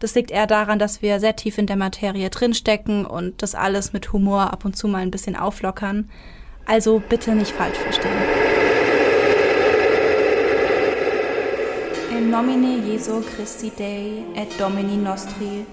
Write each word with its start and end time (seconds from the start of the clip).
Das 0.00 0.14
liegt 0.14 0.30
eher 0.30 0.46
daran, 0.46 0.78
dass 0.78 1.02
wir 1.02 1.18
sehr 1.18 1.34
tief 1.34 1.58
in 1.58 1.66
der 1.66 1.76
Materie 1.76 2.30
drinstecken 2.30 3.04
und 3.04 3.42
das 3.42 3.54
alles 3.54 3.92
mit 3.92 4.12
Humor 4.12 4.52
ab 4.52 4.64
und 4.64 4.76
zu 4.76 4.86
mal 4.86 4.98
ein 4.98 5.10
bisschen 5.10 5.34
auflockern. 5.34 6.08
Also 6.66 7.02
bitte 7.08 7.34
nicht 7.34 7.50
falsch 7.50 7.78
verstehen. 7.78 8.12
In 12.16 12.30
nomine 12.30 12.78
Jesu 12.86 13.22
Christi 13.22 13.72
Dei 13.76 14.24
et 14.34 14.60
Domini 14.60 14.96
nostri 14.96 15.66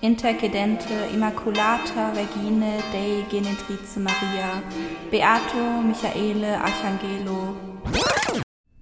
intercedente 0.00 0.94
Immaculata 1.12 2.12
Regine 2.12 2.78
Dei 2.92 3.24
Genetrice 3.30 4.00
Maria 4.00 4.62
Beato 5.10 5.82
Michaele 5.82 6.58
Archangelo 6.60 7.56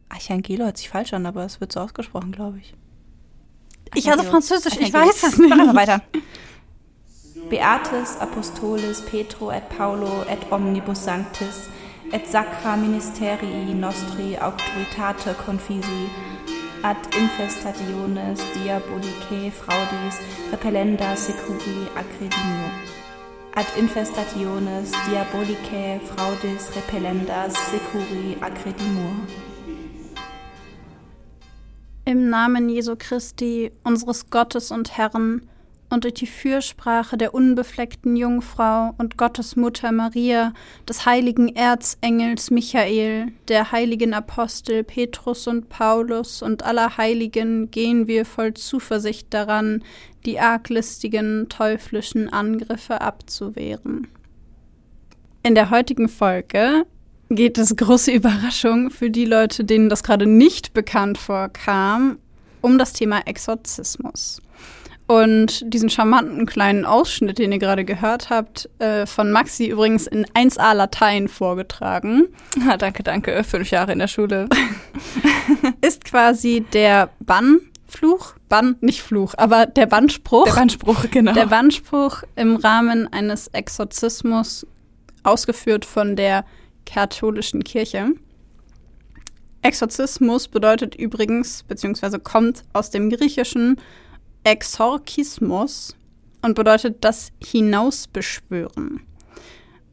Archangelo 0.09 0.65
hört 0.65 0.79
sich 0.79 0.89
falsch 0.89 1.13
an, 1.13 1.27
aber 1.27 1.45
es 1.45 1.61
wird 1.61 1.73
so 1.73 1.81
ausgesprochen, 1.81 2.33
glaube 2.33 2.59
ich. 2.59 2.75
Ich 3.95 4.09
hatte 4.09 4.25
Französisch, 4.25 4.77
ich 4.79 4.93
weiß 4.93 5.23
es 5.23 5.39
nicht. 5.39 5.57
Mach 5.57 5.75
weiter. 5.75 6.03
Beatis 7.49 8.17
Apostolis 8.19 9.01
Petro 9.03 9.51
et 9.53 9.69
Paulo 9.69 10.25
et 10.29 10.51
omnibus 10.51 11.05
sanctis 11.05 11.69
et 12.13 12.27
sacra 12.27 12.77
ministerii 12.77 13.73
nostri 13.75 14.37
auctoritate 14.37 15.35
confisi 15.47 16.09
ad 16.83 16.97
infestationes 17.15 18.41
diabolicae 18.55 19.51
fraudis 19.51 20.19
repellenda 20.51 21.17
securi 21.17 21.89
accredimio 21.95 22.71
ad 23.55 23.67
infestationes 23.77 24.91
diabolicae 25.09 26.01
fraudis 26.01 26.71
repellenda 26.75 27.49
securi 27.51 28.37
accredimur 28.41 29.15
Im 32.09 32.31
Namen 32.31 32.69
Jesu 32.69 32.95
Christi, 32.97 33.73
unseres 33.83 34.31
Gottes 34.31 34.71
und 34.71 34.97
Herrn, 34.97 35.43
und 35.91 36.05
durch 36.05 36.15
die 36.15 36.29
Fürsprache 36.29 37.17
der 37.17 37.35
unbefleckten 37.35 38.15
Jungfrau 38.15 38.95
und 38.97 39.19
Gottes 39.19 39.57
Mutter 39.57 39.91
Maria, 39.91 40.53
des 40.89 41.05
heiligen 41.05 41.57
Erzengels 41.57 42.53
Michael, 42.53 43.33
der 43.49 43.73
heiligen 43.73 44.15
Apostel 44.15 44.85
Petrus 44.85 45.49
und 45.49 45.69
Paulus 45.69 46.43
und 46.43 46.63
aller 46.63 46.97
Heiligen 46.97 47.73
gehen 47.73 48.07
wir 48.07 48.25
voll 48.25 48.55
Zuversicht 48.55 49.35
daran, 49.35 49.83
die 50.25 50.39
arglistigen 50.39 51.49
teuflischen 51.49 52.33
Angriffe 52.33 53.01
abzuwehren. 53.01 54.07
In 55.43 55.57
der 55.57 55.71
heutigen 55.71 56.09
Folge 56.09 56.85
geht 57.31 57.59
es 57.59 57.75
große 57.75 58.13
Überraschung 58.13 58.91
für 58.91 59.11
die 59.11 59.25
Leute, 59.25 59.65
denen 59.65 59.89
das 59.89 60.03
gerade 60.03 60.27
nicht 60.27 60.75
bekannt 60.75 61.19
vorkam, 61.19 62.19
um 62.61 62.79
das 62.79 62.93
Thema 62.93 63.27
Exorzismus. 63.27 64.41
Und 65.09 65.73
diesen 65.73 65.89
charmanten 65.89 66.47
kleinen 66.47 66.85
Ausschnitt, 66.85 67.39
den 67.39 67.53
ihr 67.53 67.61
gerade 67.61 67.85
gehört 67.85 68.29
habt, 68.29 68.69
äh, 68.81 69.07
von 69.07 69.31
Maxi 69.31 69.67
übrigens 69.67 70.09
in 70.09 70.27
1a 70.27 70.73
Latein 70.75 71.29
vorgetragen. 71.29 72.25
Ah, 72.69 72.77
danke, 72.79 73.05
danke. 73.05 73.45
Fünf 73.45 73.71
Jahre 73.71 73.93
in 73.93 74.01
der 74.01 74.09
Schule. 74.09 74.49
ist 75.81 76.05
quasi 76.05 76.65
der 76.73 77.11
Bannfluch, 77.21 78.35
Bann, 78.49 78.77
nicht 78.81 79.01
Fluch, 79.01 79.35
aber 79.37 79.67
der 79.67 79.87
Bannspruch. 79.87 80.47
Der 80.47 80.55
Bannspruch, 80.55 81.05
genau. 81.09 81.35
Der 81.35 81.47
Bannspruch 81.47 82.25
im 82.35 82.57
Rahmen 82.57 83.13
eines 83.13 83.47
Exorzismus, 83.49 84.67
ausgeführt 85.23 85.85
von 85.85 86.17
der 86.17 86.45
katholischen 86.87 87.63
Kirche. 87.65 88.13
Exorzismus 89.63 90.49
bedeutet 90.49 90.95
übrigens, 90.95 91.65
beziehungsweise 91.65 92.19
kommt 92.21 92.63
aus 92.73 92.91
dem 92.91 93.11
griechischen 93.11 93.81
Exorkismus 94.45 95.97
und 96.43 96.55
bedeutet 96.55 96.99
das 97.05 97.33
Hinausbeschwören. 97.45 99.01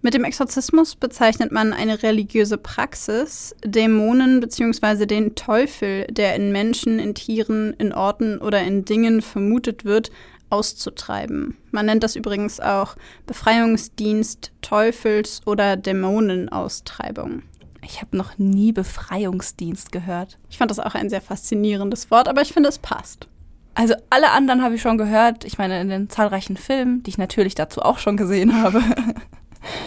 Mit 0.06 0.14
dem 0.14 0.26
Exorzismus 0.26 0.96
bezeichnet 0.96 1.54
man 1.54 1.72
eine 1.72 2.04
religiöse 2.04 2.58
Praxis, 2.58 3.56
Dämonen 3.64 4.42
bzw. 4.42 5.06
den 5.06 5.34
Teufel, 5.34 6.06
der 6.10 6.36
in 6.36 6.52
Menschen, 6.52 7.00
in 7.00 7.16
Tieren, 7.16 7.74
in 7.80 7.94
Orten 7.94 8.38
oder 8.38 8.62
in 8.62 8.84
Dingen 8.84 9.22
vermutet 9.22 9.86
wird, 9.86 10.12
auszutreiben. 10.54 11.58
Man 11.72 11.88
nennt 11.88 12.04
das 12.04 12.16
übrigens 12.16 12.60
auch 12.60 12.96
Befreiungsdienst, 13.26 14.52
Teufels- 14.62 15.42
oder 15.48 15.76
Dämonenaustreibung. 15.76 17.42
Ich 17.82 18.02
habe 18.02 18.16
noch 18.16 18.38
nie 18.38 18.72
Befreiungsdienst 18.72 19.92
gehört. 19.92 20.38
Ich 20.50 20.60
fand 20.60 20.70
das 20.70 20.80
auch 20.80 20.94
ein 20.94 21.10
sehr 21.10 21.22
faszinierendes 21.22 22.12
Wort, 22.12 22.30
aber 22.30 22.44
ich 22.44 22.54
finde, 22.54 22.70
es 22.70 22.78
passt. 22.78 23.28
Also 23.74 23.96
alle 24.12 24.30
anderen 24.30 24.62
habe 24.62 24.76
ich 24.76 24.82
schon 24.82 25.00
gehört. 25.00 25.44
Ich 25.44 25.58
meine, 25.58 25.82
in 25.82 25.90
den 25.90 26.08
zahlreichen 26.08 26.56
Filmen, 26.56 27.02
die 27.02 27.10
ich 27.10 27.18
natürlich 27.18 27.56
dazu 27.56 27.82
auch 27.82 27.98
schon 27.98 28.16
gesehen 28.16 28.62
habe. 28.62 28.82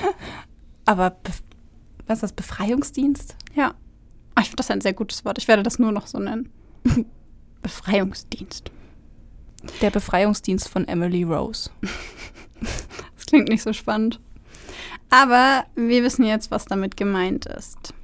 aber 0.84 1.10
Be 1.10 1.30
was 2.08 2.18
ist 2.18 2.22
das? 2.22 2.32
Befreiungsdienst? 2.34 3.34
Ja. 3.54 3.74
Ach, 4.36 4.42
ich 4.42 4.48
finde 4.48 4.58
das 4.58 4.70
ein 4.70 4.80
sehr 4.80 4.92
gutes 4.92 5.24
Wort. 5.24 5.38
Ich 5.38 5.48
werde 5.48 5.64
das 5.64 5.80
nur 5.80 5.90
noch 5.90 6.06
so 6.06 6.18
nennen. 6.20 6.50
Befreiungsdienst. 7.62 8.70
Der 9.80 9.90
Befreiungsdienst 9.90 10.68
von 10.68 10.86
Emily 10.88 11.22
Rose. 11.22 11.70
das 12.60 13.26
klingt 13.26 13.48
nicht 13.48 13.62
so 13.62 13.72
spannend. 13.72 14.20
Aber 15.10 15.64
wir 15.74 16.02
wissen 16.02 16.24
jetzt, 16.24 16.50
was 16.50 16.64
damit 16.64 16.96
gemeint 16.96 17.46
ist. 17.46 17.94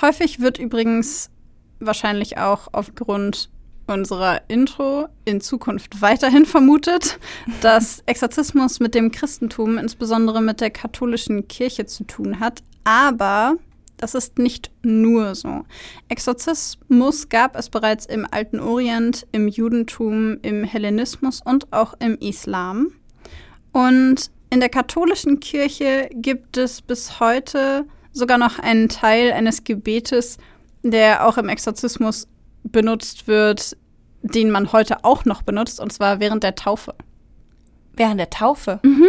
Häufig 0.00 0.40
wird 0.40 0.58
übrigens 0.58 1.30
wahrscheinlich 1.80 2.38
auch 2.38 2.68
aufgrund 2.72 3.50
unserer 3.86 4.42
Intro 4.48 5.08
in 5.24 5.40
Zukunft 5.40 6.02
weiterhin 6.02 6.44
vermutet, 6.44 7.18
dass 7.60 8.02
Exorzismus 8.06 8.80
mit 8.80 8.94
dem 8.94 9.12
Christentum, 9.12 9.78
insbesondere 9.78 10.42
mit 10.42 10.60
der 10.60 10.70
katholischen 10.70 11.48
Kirche 11.48 11.86
zu 11.86 12.04
tun 12.04 12.40
hat. 12.40 12.62
Aber 12.84 13.56
das 13.96 14.14
ist 14.14 14.38
nicht 14.38 14.70
nur 14.82 15.34
so. 15.34 15.64
Exorzismus 16.08 17.28
gab 17.28 17.56
es 17.56 17.70
bereits 17.70 18.06
im 18.06 18.26
Alten 18.30 18.60
Orient, 18.60 19.26
im 19.32 19.48
Judentum, 19.48 20.38
im 20.42 20.64
Hellenismus 20.64 21.40
und 21.44 21.72
auch 21.72 21.94
im 21.98 22.18
Islam. 22.18 22.92
Und 23.72 24.30
in 24.50 24.60
der 24.60 24.68
katholischen 24.68 25.40
Kirche 25.40 26.08
gibt 26.12 26.56
es 26.56 26.82
bis 26.82 27.20
heute 27.20 27.86
sogar 28.12 28.38
noch 28.38 28.58
einen 28.58 28.88
Teil 28.88 29.32
eines 29.32 29.64
Gebetes, 29.64 30.38
der 30.82 31.26
auch 31.26 31.36
im 31.36 31.48
Exorzismus 31.48 32.28
benutzt 32.62 33.26
wird, 33.26 33.76
den 34.22 34.50
man 34.50 34.72
heute 34.72 35.04
auch 35.04 35.24
noch 35.24 35.42
benutzt, 35.42 35.80
und 35.80 35.92
zwar 35.92 36.20
während 36.20 36.42
der 36.42 36.54
Taufe. 36.54 36.94
Während 37.94 38.20
der 38.20 38.30
Taufe? 38.30 38.80
Mhm. 38.82 39.08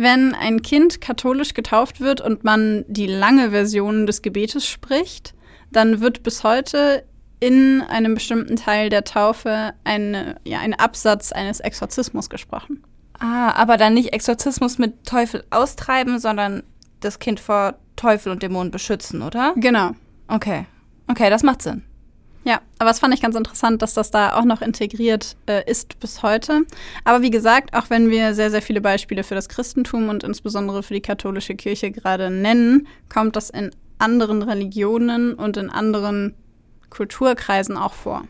Wenn 0.00 0.32
ein 0.32 0.62
Kind 0.62 1.00
katholisch 1.00 1.54
getauft 1.54 2.00
wird 2.00 2.20
und 2.20 2.44
man 2.44 2.84
die 2.86 3.08
lange 3.08 3.50
Version 3.50 4.06
des 4.06 4.22
Gebetes 4.22 4.64
spricht, 4.64 5.34
dann 5.72 6.00
wird 6.00 6.22
bis 6.22 6.44
heute 6.44 7.02
in 7.40 7.82
einem 7.82 8.14
bestimmten 8.14 8.54
Teil 8.54 8.90
der 8.90 9.02
Taufe 9.02 9.74
eine, 9.82 10.36
ja, 10.44 10.60
ein 10.60 10.74
Absatz 10.74 11.32
eines 11.32 11.58
Exorzismus 11.58 12.30
gesprochen. 12.30 12.84
Ah, 13.18 13.50
aber 13.54 13.76
dann 13.76 13.94
nicht 13.94 14.12
Exorzismus 14.12 14.78
mit 14.78 15.04
Teufel 15.04 15.42
austreiben, 15.50 16.20
sondern 16.20 16.62
das 17.00 17.18
Kind 17.18 17.40
vor 17.40 17.74
Teufel 17.96 18.30
und 18.30 18.40
Dämonen 18.44 18.70
beschützen, 18.70 19.20
oder? 19.20 19.52
Genau. 19.56 19.96
Okay. 20.28 20.66
Okay, 21.08 21.28
das 21.28 21.42
macht 21.42 21.60
Sinn. 21.60 21.82
Ja, 22.44 22.60
aber 22.78 22.90
es 22.90 22.98
fand 22.98 23.12
ich 23.14 23.20
ganz 23.20 23.36
interessant, 23.36 23.82
dass 23.82 23.94
das 23.94 24.10
da 24.10 24.38
auch 24.38 24.44
noch 24.44 24.62
integriert 24.62 25.36
äh, 25.46 25.68
ist 25.70 26.00
bis 26.00 26.22
heute. 26.22 26.62
Aber 27.04 27.22
wie 27.22 27.30
gesagt, 27.30 27.74
auch 27.74 27.90
wenn 27.90 28.10
wir 28.10 28.34
sehr, 28.34 28.50
sehr 28.50 28.62
viele 28.62 28.80
Beispiele 28.80 29.24
für 29.24 29.34
das 29.34 29.48
Christentum 29.48 30.08
und 30.08 30.24
insbesondere 30.24 30.82
für 30.82 30.94
die 30.94 31.02
katholische 31.02 31.54
Kirche 31.54 31.90
gerade 31.90 32.30
nennen, 32.30 32.86
kommt 33.12 33.36
das 33.36 33.50
in 33.50 33.70
anderen 33.98 34.42
Religionen 34.42 35.34
und 35.34 35.56
in 35.56 35.70
anderen 35.70 36.34
Kulturkreisen 36.90 37.76
auch 37.76 37.92
vor. 37.92 38.24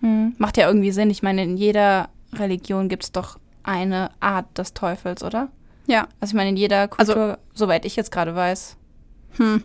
Hm. 0.00 0.34
Macht 0.38 0.56
ja 0.56 0.66
irgendwie 0.66 0.92
Sinn. 0.92 1.10
Ich 1.10 1.22
meine, 1.22 1.44
in 1.44 1.56
jeder 1.56 2.08
Religion 2.34 2.88
gibt 2.88 3.04
es 3.04 3.12
doch 3.12 3.38
eine 3.62 4.10
Art 4.20 4.58
des 4.58 4.74
Teufels, 4.74 5.22
oder? 5.22 5.48
Ja. 5.86 6.08
Also 6.20 6.32
ich 6.32 6.36
meine, 6.36 6.50
in 6.50 6.56
jeder 6.56 6.88
Kultur, 6.88 7.16
also, 7.16 7.36
soweit 7.54 7.84
ich 7.84 7.96
jetzt 7.96 8.10
gerade 8.10 8.34
weiß. 8.34 8.76
Hm. 9.38 9.62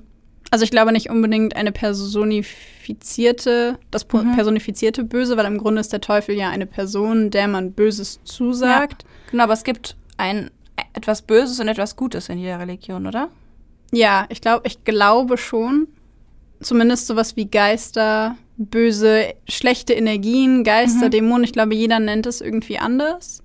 Also 0.50 0.64
ich 0.64 0.72
glaube 0.72 0.92
nicht 0.92 1.10
unbedingt 1.10 1.56
eine 1.56 1.72
personifizierte, 1.72 3.78
das 3.92 4.08
mhm. 4.12 4.36
personifizierte 4.36 5.04
Böse, 5.04 5.38
weil 5.38 5.46
im 5.46 5.58
Grunde 5.58 5.82
ist 5.82 5.92
der 5.92 6.02
Teufel 6.02 6.36
ja 6.36 6.50
eine 6.50 6.66
Person, 6.66 7.32
der 7.32 7.48
man 7.48 7.74
Böses 7.74 8.22
zusagt. 8.24 9.04
Ja, 9.04 9.10
genau, 9.32 9.44
aber 9.44 9.54
es 9.54 9.64
gibt 9.64 9.98
ein 10.18 10.50
etwas 10.94 11.22
Böses 11.22 11.60
und 11.60 11.68
etwas 11.68 11.96
Gutes 11.96 12.30
in 12.30 12.38
jeder 12.38 12.60
Religion, 12.60 13.08
oder? 13.08 13.30
Ja, 13.92 14.26
ich 14.30 14.42
glaube, 14.42 14.68
ich 14.68 14.84
glaube 14.84 15.38
schon. 15.38 15.88
Zumindest 16.60 17.06
sowas 17.06 17.36
wie 17.36 17.46
Geister, 17.46 18.36
böse, 18.58 19.36
schlechte 19.48 19.94
Energien, 19.94 20.64
Geister, 20.64 21.06
mhm. 21.06 21.12
Dämonen. 21.12 21.44
Ich 21.44 21.54
glaube, 21.54 21.76
jeder 21.76 22.00
nennt 22.00 22.26
es 22.26 22.42
irgendwie 22.42 22.80
anders. 22.80 23.44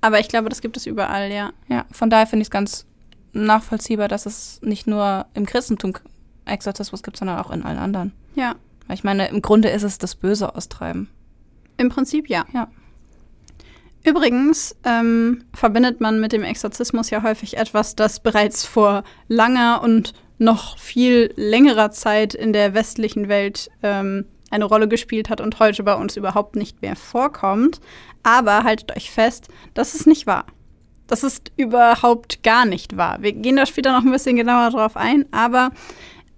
Aber 0.00 0.20
ich 0.20 0.28
glaube, 0.28 0.48
das 0.48 0.60
gibt 0.60 0.76
es 0.76 0.86
überall, 0.86 1.30
ja. 1.30 1.52
Ja, 1.68 1.84
von 1.90 2.08
daher 2.08 2.26
finde 2.26 2.42
ich 2.42 2.46
es 2.46 2.50
ganz 2.50 2.86
nachvollziehbar, 3.34 4.08
dass 4.08 4.26
es 4.26 4.60
nicht 4.62 4.86
nur 4.86 5.26
im 5.34 5.46
Christentum 5.46 5.94
Exorzismus 6.44 7.02
gibt, 7.02 7.16
sondern 7.16 7.38
auch 7.38 7.50
in 7.50 7.62
allen 7.62 7.78
anderen. 7.78 8.12
Ja. 8.34 8.54
Weil 8.86 8.96
ich 8.96 9.04
meine, 9.04 9.28
im 9.28 9.42
Grunde 9.42 9.68
ist 9.68 9.82
es 9.82 9.98
das 9.98 10.14
Böse 10.14 10.54
austreiben. 10.54 11.08
Im 11.76 11.88
Prinzip 11.88 12.28
ja. 12.28 12.44
Ja. 12.52 12.68
Übrigens 14.04 14.76
ähm, 14.84 15.44
verbindet 15.54 16.00
man 16.00 16.20
mit 16.20 16.32
dem 16.32 16.44
Exorzismus 16.44 17.08
ja 17.08 17.22
häufig 17.22 17.56
etwas, 17.56 17.96
das 17.96 18.20
bereits 18.20 18.66
vor 18.66 19.02
langer 19.28 19.80
und 19.82 20.12
noch 20.38 20.78
viel 20.78 21.32
längerer 21.36 21.90
Zeit 21.90 22.34
in 22.34 22.52
der 22.52 22.74
westlichen 22.74 23.28
Welt 23.28 23.70
ähm, 23.82 24.26
eine 24.50 24.66
Rolle 24.66 24.88
gespielt 24.88 25.30
hat 25.30 25.40
und 25.40 25.58
heute 25.58 25.82
bei 25.82 25.94
uns 25.94 26.16
überhaupt 26.16 26.54
nicht 26.54 26.82
mehr 26.82 26.96
vorkommt. 26.96 27.80
Aber 28.22 28.62
haltet 28.64 28.94
euch 28.96 29.10
fest, 29.10 29.48
das 29.72 29.94
ist 29.94 30.06
nicht 30.06 30.26
wahr. 30.26 30.46
Das 31.06 31.22
ist 31.22 31.52
überhaupt 31.56 32.42
gar 32.42 32.64
nicht 32.64 32.96
wahr. 32.96 33.18
Wir 33.20 33.32
gehen 33.32 33.56
da 33.56 33.66
später 33.66 33.92
noch 33.92 34.04
ein 34.04 34.12
bisschen 34.12 34.36
genauer 34.36 34.70
drauf 34.70 34.96
ein, 34.96 35.26
aber 35.32 35.70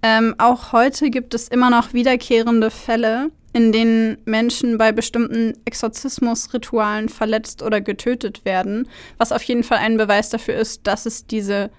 ähm, 0.03 0.35
auch 0.37 0.71
heute 0.73 1.09
gibt 1.09 1.33
es 1.33 1.47
immer 1.47 1.69
noch 1.69 1.93
wiederkehrende 1.93 2.69
Fälle, 2.69 3.31
in 3.53 3.71
denen 3.71 4.17
Menschen 4.25 4.77
bei 4.77 4.91
bestimmten 4.91 5.53
Exorzismusritualen 5.65 7.09
verletzt 7.09 7.63
oder 7.63 7.81
getötet 7.81 8.45
werden, 8.45 8.87
was 9.17 9.31
auf 9.31 9.41
jeden 9.43 9.63
Fall 9.63 9.79
ein 9.79 9.97
Beweis 9.97 10.29
dafür 10.29 10.55
ist, 10.55 10.85
dass 10.85 11.05
es 11.05 11.25
diese 11.25 11.71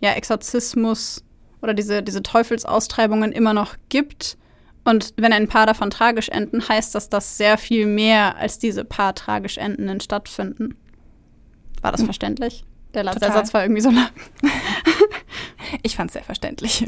ja, 0.00 0.12
Exorzismus 0.12 1.24
oder 1.60 1.74
diese, 1.74 2.02
diese 2.02 2.22
Teufelsaustreibungen 2.22 3.32
immer 3.32 3.52
noch 3.52 3.74
gibt. 3.88 4.38
Und 4.84 5.14
wenn 5.16 5.32
ein 5.32 5.48
paar 5.48 5.66
davon 5.66 5.90
tragisch 5.90 6.28
enden, 6.28 6.66
heißt 6.66 6.94
das, 6.94 7.08
dass 7.08 7.36
sehr 7.36 7.58
viel 7.58 7.86
mehr 7.86 8.36
als 8.36 8.58
diese 8.58 8.84
paar 8.84 9.14
tragisch 9.14 9.58
endenden 9.58 10.00
stattfinden. 10.00 10.76
War 11.82 11.92
das 11.92 12.00
hm. 12.00 12.06
verständlich? 12.06 12.64
Der, 12.94 13.04
der 13.04 13.32
Satz 13.32 13.52
war 13.52 13.62
irgendwie 13.62 13.82
so 13.82 13.90
lang. 13.90 14.08
ich 15.82 15.96
fand 15.96 16.10
es 16.10 16.14
sehr 16.14 16.24
verständlich. 16.24 16.86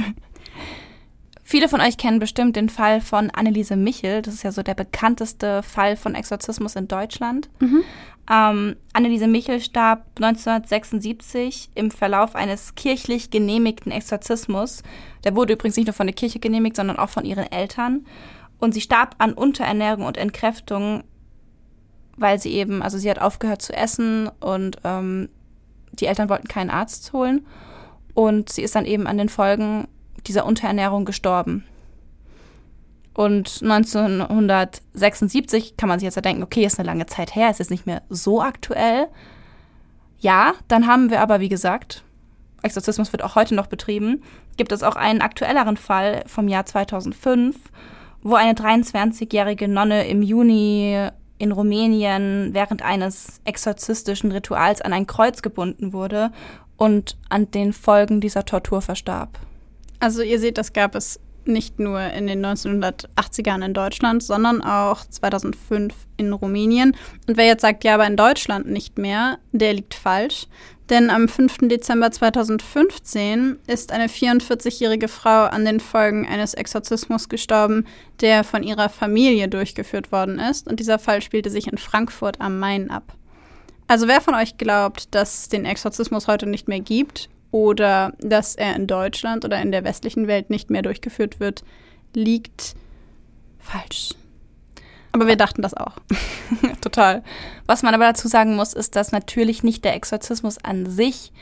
Viele 1.45 1.69
von 1.69 1.81
euch 1.81 1.97
kennen 1.97 2.19
bestimmt 2.19 2.57
den 2.57 2.69
Fall 2.69 3.01
von 3.01 3.31
Anneliese 3.31 3.77
Michel. 3.77 4.23
Das 4.23 4.35
ist 4.35 4.43
ja 4.43 4.53
so 4.53 4.63
der 4.63 4.75
bekannteste 4.75 5.63
Fall 5.63 5.97
von 5.97 6.15
Exorzismus 6.15 6.77
in 6.77 6.89
Deutschland. 6.89 7.49
Mhm. 7.59 7.85
Ähm, 8.31 8.77
Anneliese 8.93 9.27
Michel 9.27 9.61
starb 9.61 10.05
1976 10.17 11.71
im 11.75 11.91
Verlauf 11.91 12.35
eines 12.35 12.75
kirchlich 12.75 13.31
genehmigten 13.31 13.91
Exorzismus. 13.91 14.83
Der 15.25 15.35
wurde 15.37 15.55
übrigens 15.55 15.77
nicht 15.77 15.87
nur 15.87 15.95
von 15.95 16.07
der 16.07 16.15
Kirche 16.15 16.39
genehmigt, 16.39 16.77
sondern 16.77 16.99
auch 16.99 17.09
von 17.09 17.25
ihren 17.25 17.51
Eltern. 17.51 18.05
Und 18.59 18.75
sie 18.75 18.81
starb 18.83 19.15
an 19.19 19.33
Unterernährung 19.33 20.05
und 20.05 20.19
Entkräftung, 20.19 21.05
weil 22.19 22.39
sie 22.39 22.53
eben, 22.53 22.83
also 22.83 22.99
sie 22.99 23.11
hat 23.11 23.21
aufgehört 23.21 23.63
zu 23.63 23.73
essen 23.73 24.31
und 24.41 24.79
ähm, 24.85 25.29
die 25.93 26.07
Eltern 26.07 26.29
wollten 26.29 26.49
keinen 26.49 26.71
Arzt 26.71 27.13
holen. 27.13 27.47
Und 28.15 28.51
sie 28.51 28.63
ist 28.63 28.75
dann 28.75 28.85
eben 28.85 29.07
an 29.07 29.19
den 29.19 29.29
Folgen 29.29 29.87
dieser 30.27 30.45
Unterernährung 30.45 31.05
gestorben. 31.05 31.65
Und 33.15 33.61
1976 33.63 35.77
kann 35.77 35.89
man 35.89 35.99
sich 35.99 36.07
jetzt 36.07 36.25
denken, 36.25 36.43
okay, 36.43 36.65
ist 36.65 36.79
eine 36.79 36.87
lange 36.87 37.07
Zeit 37.07 37.35
her, 37.35 37.51
ist 37.51 37.59
jetzt 37.59 37.71
nicht 37.71 37.87
mehr 37.87 38.03
so 38.09 38.41
aktuell. 38.41 39.09
Ja, 40.21 40.55
dann 40.69 40.87
haben 40.87 41.11
wir 41.11 41.21
aber, 41.21 41.41
wie 41.41 41.49
gesagt, 41.49 42.05
Exorzismus 42.63 43.13
wird 43.13 43.25
auch 43.25 43.35
heute 43.35 43.55
noch 43.55 43.67
betrieben, 43.67 44.23
gibt 44.57 44.73
es 44.73 44.83
auch 44.83 44.97
einen 44.97 45.21
aktuelleren 45.21 45.77
Fall 45.77 46.25
vom 46.27 46.49
Jahr 46.49 46.67
2005, 46.67 47.57
wo 48.23 48.35
eine 48.35 48.53
23-jährige 48.53 49.69
Nonne 49.69 50.09
im 50.09 50.23
Juni 50.23 51.09
in 51.39 51.53
Rumänien 51.53 52.51
während 52.53 52.83
eines 52.83 53.41
exorzistischen 53.45 54.33
Rituals 54.33 54.81
an 54.81 54.93
ein 54.93 55.07
Kreuz 55.07 55.43
gebunden 55.43 55.93
wurde 55.93 56.31
und 56.77 57.17
an 57.29 57.51
den 57.51 57.73
Folgen 57.73 58.21
dieser 58.21 58.45
Tortur 58.45 58.83
verstarb. 58.83 59.39
Also 60.01 60.23
ihr 60.23 60.39
seht, 60.39 60.59
das 60.59 60.73
gab 60.73 60.95
es 60.95 61.21
nicht 61.45 61.79
nur 61.79 62.01
in 62.01 62.27
den 62.27 62.45
1980ern 62.45 63.65
in 63.65 63.75
Deutschland, 63.75 64.23
sondern 64.23 64.63
auch 64.63 65.05
2005 65.05 65.95
in 66.17 66.33
Rumänien. 66.33 66.95
Und 67.27 67.37
wer 67.37 67.47
jetzt 67.47 67.63
sagt, 67.63 67.85
ja, 67.85 67.95
aber 67.95 68.07
in 68.07 68.17
Deutschland 68.17 68.69
nicht 68.69 68.99
mehr, 68.99 69.39
der 69.53 69.73
liegt 69.73 69.95
falsch. 69.95 70.47
Denn 70.91 71.11
am 71.11 71.29
5. 71.29 71.69
Dezember 71.69 72.11
2015 72.11 73.59
ist 73.67 73.93
eine 73.93 74.07
44-jährige 74.07 75.09
Frau 75.09 75.45
an 75.45 75.67
den 75.67 75.81
Folgen 75.81 76.27
eines 76.27 76.55
Exorzismus 76.55 77.29
gestorben, 77.29 77.87
der 78.21 78.43
von 78.43 78.63
ihrer 78.63 78.89
Familie 78.89 79.49
durchgeführt 79.49 80.13
worden 80.13 80.39
ist. 80.39 80.67
Und 80.67 80.81
dieser 80.81 80.99
Fall 80.99 81.21
spielte 81.21 81.51
sich 81.51 81.67
in 81.67 81.77
Frankfurt 81.77 82.41
am 82.41 82.59
Main 82.59 82.91
ab. 82.91 83.13
Also 83.87 84.09
wer 84.09 84.21
von 84.21 84.35
euch 84.35 84.57
glaubt, 84.57 85.15
dass 85.15 85.43
es 85.43 85.49
den 85.49 85.67
Exorzismus 85.67 86.27
heute 86.27 86.47
nicht 86.47 86.69
mehr 86.69 86.81
gibt 86.81 87.29
oder 87.51 88.13
dass 88.21 88.55
er 88.55 88.75
in 88.77 88.87
Deutschland 88.87 89.45
oder 89.45 89.61
in 89.61 89.73
der 89.73 89.85
westlichen 89.85 90.27
Welt 90.27 90.51
nicht 90.51 90.71
mehr 90.71 90.83
durchgeführt 90.83 91.41
wird, 91.41 91.65
liegt 92.15 92.75
falsch. 93.59 94.11
Aber 95.19 95.27
wir 95.27 95.37
dachten 95.37 95.63
das 95.63 95.75
auch. 95.75 95.95
Total. 96.81 97.25
Was 97.67 97.83
man 97.83 97.93
aber 97.93 98.05
dazu 98.05 98.29
sagen 98.29 98.55
muss, 98.55 98.73
ist, 98.73 98.95
dass 98.95 99.11
natürlich 99.11 99.65
nicht 99.65 99.85
der 99.85 99.95
Exorzismus 99.95 100.59
an 100.63 100.87
sich 100.87 101.33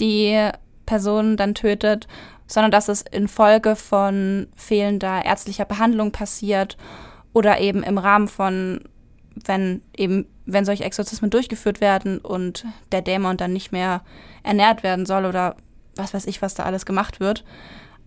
die 0.00 0.48
Person 0.86 1.36
dann 1.36 1.54
tötet, 1.54 2.08
sondern 2.46 2.70
dass 2.70 2.88
es 2.88 3.02
infolge 3.02 3.76
von 3.76 4.48
fehlender 4.56 5.26
ärztlicher 5.26 5.66
Behandlung 5.66 6.10
passiert 6.10 6.78
oder 7.34 7.60
eben 7.60 7.82
im 7.82 7.98
Rahmen 7.98 8.28
von, 8.28 8.80
wenn 9.44 9.82
eben, 9.94 10.26
wenn 10.46 10.64
solche 10.64 10.84
Exorzismen 10.84 11.30
durchgeführt 11.30 11.82
werden 11.82 12.16
und 12.20 12.64
der 12.92 13.02
Dämon 13.02 13.36
dann 13.36 13.52
nicht 13.52 13.72
mehr 13.72 14.00
ernährt 14.42 14.82
werden 14.82 15.04
soll 15.04 15.26
oder 15.26 15.56
was 15.96 16.14
weiß 16.14 16.26
ich, 16.26 16.40
was 16.40 16.54
da 16.54 16.62
alles 16.62 16.86
gemacht 16.86 17.20
wird, 17.20 17.44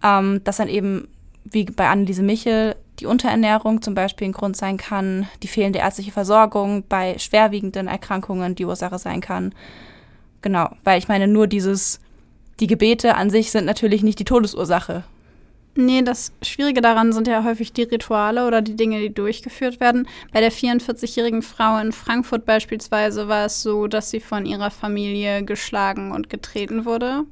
ähm, 0.03 0.43
dass 0.43 0.57
dann 0.57 0.67
eben, 0.69 1.09
wie 1.43 1.65
bei 1.65 1.87
Anneliese 1.87 2.23
Michel, 2.23 2.75
die 2.99 3.05
Unterernährung 3.05 3.81
zum 3.81 3.95
Beispiel 3.95 4.27
ein 4.27 4.33
Grund 4.33 4.55
sein 4.55 4.77
kann, 4.77 5.27
die 5.43 5.47
fehlende 5.47 5.79
ärztliche 5.79 6.11
Versorgung 6.11 6.83
bei 6.87 7.17
schwerwiegenden 7.17 7.87
Erkrankungen 7.87 8.55
die 8.55 8.65
Ursache 8.65 8.99
sein 8.99 9.21
kann. 9.21 9.53
Genau, 10.41 10.69
weil 10.83 10.99
ich 10.99 11.07
meine, 11.07 11.27
nur 11.27 11.47
dieses, 11.47 11.99
die 12.59 12.67
Gebete 12.67 13.15
an 13.15 13.29
sich 13.29 13.51
sind 13.51 13.65
natürlich 13.65 14.03
nicht 14.03 14.19
die 14.19 14.25
Todesursache. 14.25 15.03
Nee, 15.75 16.01
das 16.01 16.33
Schwierige 16.41 16.81
daran 16.81 17.13
sind 17.13 17.27
ja 17.27 17.45
häufig 17.45 17.71
die 17.71 17.83
Rituale 17.83 18.45
oder 18.45 18.61
die 18.61 18.75
Dinge, 18.75 18.99
die 18.99 19.13
durchgeführt 19.13 19.79
werden. 19.79 20.05
Bei 20.33 20.41
der 20.41 20.51
44-jährigen 20.51 21.41
Frau 21.41 21.77
in 21.79 21.93
Frankfurt 21.93 22.45
beispielsweise 22.45 23.29
war 23.29 23.45
es 23.45 23.63
so, 23.63 23.87
dass 23.87 24.09
sie 24.09 24.19
von 24.19 24.45
ihrer 24.45 24.69
Familie 24.69 25.45
geschlagen 25.45 26.11
und 26.11 26.29
getreten 26.29 26.83
wurde. 26.83 27.23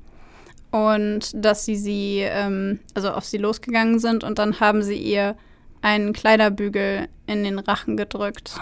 Und 0.72 1.32
dass 1.34 1.66
sie 1.66 1.76
sie, 1.76 2.20
ähm, 2.22 2.80
also 2.94 3.10
auf 3.12 3.26
sie 3.26 3.38
losgegangen 3.38 4.00
sind 4.00 4.24
und 4.24 4.38
dann 4.38 4.60
haben 4.60 4.84
sie 4.84 4.98
ihr 4.98 5.36
einen 5.82 6.14
Kleiderbügel 6.14 7.08
in 7.26 7.44
den 7.44 7.60
Rachen 7.60 7.98
gedrückt. 7.98 8.60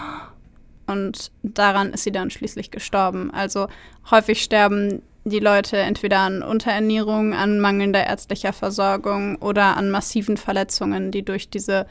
Und 0.86 1.32
daran 1.42 1.92
ist 1.92 2.04
sie 2.04 2.12
dann 2.12 2.30
schließlich 2.30 2.70
gestorben. 2.70 3.30
Also 3.30 3.68
häufig 4.10 4.42
sterben 4.42 5.02
die 5.24 5.38
Leute 5.38 5.76
entweder 5.76 6.20
an 6.20 6.42
Unterernährung, 6.42 7.34
an 7.34 7.60
mangelnder 7.60 8.06
ärztlicher 8.06 8.54
Versorgung 8.54 9.36
oder 9.36 9.76
an 9.76 9.90
massiven 9.90 10.38
Verletzungen, 10.38 11.10
die 11.10 11.22
durch 11.22 11.50
diese, 11.50 11.86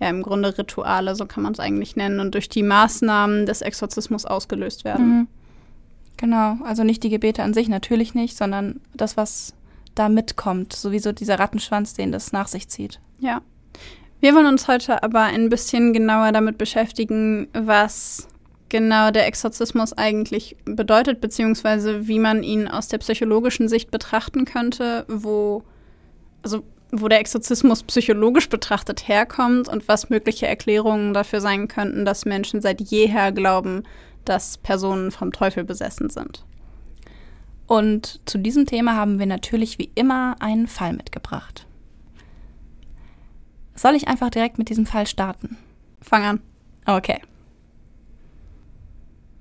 ja 0.00 0.08
im 0.08 0.22
Grunde 0.22 0.56
Rituale, 0.56 1.16
so 1.16 1.26
kann 1.26 1.42
man 1.42 1.52
es 1.52 1.60
eigentlich 1.60 1.96
nennen, 1.96 2.20
und 2.20 2.34
durch 2.34 2.48
die 2.48 2.62
Maßnahmen 2.62 3.46
des 3.46 3.62
Exorzismus 3.62 4.24
ausgelöst 4.24 4.84
werden. 4.84 5.08
Mhm. 5.08 5.28
Genau, 6.22 6.56
also 6.62 6.84
nicht 6.84 7.02
die 7.02 7.08
Gebete 7.08 7.42
an 7.42 7.52
sich 7.52 7.68
natürlich 7.68 8.14
nicht, 8.14 8.36
sondern 8.36 8.80
das, 8.94 9.16
was 9.16 9.54
da 9.96 10.08
mitkommt, 10.08 10.72
sowieso 10.72 11.10
dieser 11.10 11.40
Rattenschwanz, 11.40 11.94
den 11.94 12.12
das 12.12 12.30
nach 12.30 12.46
sich 12.46 12.68
zieht. 12.68 13.00
Ja. 13.18 13.42
Wir 14.20 14.32
wollen 14.32 14.46
uns 14.46 14.68
heute 14.68 15.02
aber 15.02 15.22
ein 15.22 15.48
bisschen 15.48 15.92
genauer 15.92 16.30
damit 16.30 16.58
beschäftigen, 16.58 17.48
was 17.54 18.28
genau 18.68 19.10
der 19.10 19.26
Exorzismus 19.26 19.94
eigentlich 19.94 20.56
bedeutet, 20.64 21.20
beziehungsweise 21.20 22.06
wie 22.06 22.20
man 22.20 22.44
ihn 22.44 22.68
aus 22.68 22.86
der 22.86 22.98
psychologischen 22.98 23.68
Sicht 23.68 23.90
betrachten 23.90 24.44
könnte, 24.44 25.04
wo, 25.08 25.64
also 26.44 26.62
wo 26.92 27.08
der 27.08 27.18
Exorzismus 27.18 27.82
psychologisch 27.82 28.48
betrachtet 28.48 29.08
herkommt 29.08 29.66
und 29.66 29.88
was 29.88 30.08
mögliche 30.08 30.46
Erklärungen 30.46 31.14
dafür 31.14 31.40
sein 31.40 31.66
könnten, 31.66 32.04
dass 32.04 32.26
Menschen 32.26 32.60
seit 32.60 32.80
jeher 32.80 33.32
glauben, 33.32 33.82
dass 34.24 34.58
Personen 34.58 35.10
vom 35.10 35.32
Teufel 35.32 35.64
besessen 35.64 36.10
sind. 36.10 36.44
Und 37.66 38.20
zu 38.26 38.38
diesem 38.38 38.66
Thema 38.66 38.96
haben 38.96 39.18
wir 39.18 39.26
natürlich 39.26 39.78
wie 39.78 39.90
immer 39.94 40.36
einen 40.40 40.66
Fall 40.66 40.92
mitgebracht. 40.92 41.66
Soll 43.74 43.94
ich 43.94 44.08
einfach 44.08 44.30
direkt 44.30 44.58
mit 44.58 44.68
diesem 44.68 44.86
Fall 44.86 45.06
starten? 45.06 45.56
Fang 46.00 46.24
an. 46.24 46.40
Okay. 46.86 47.20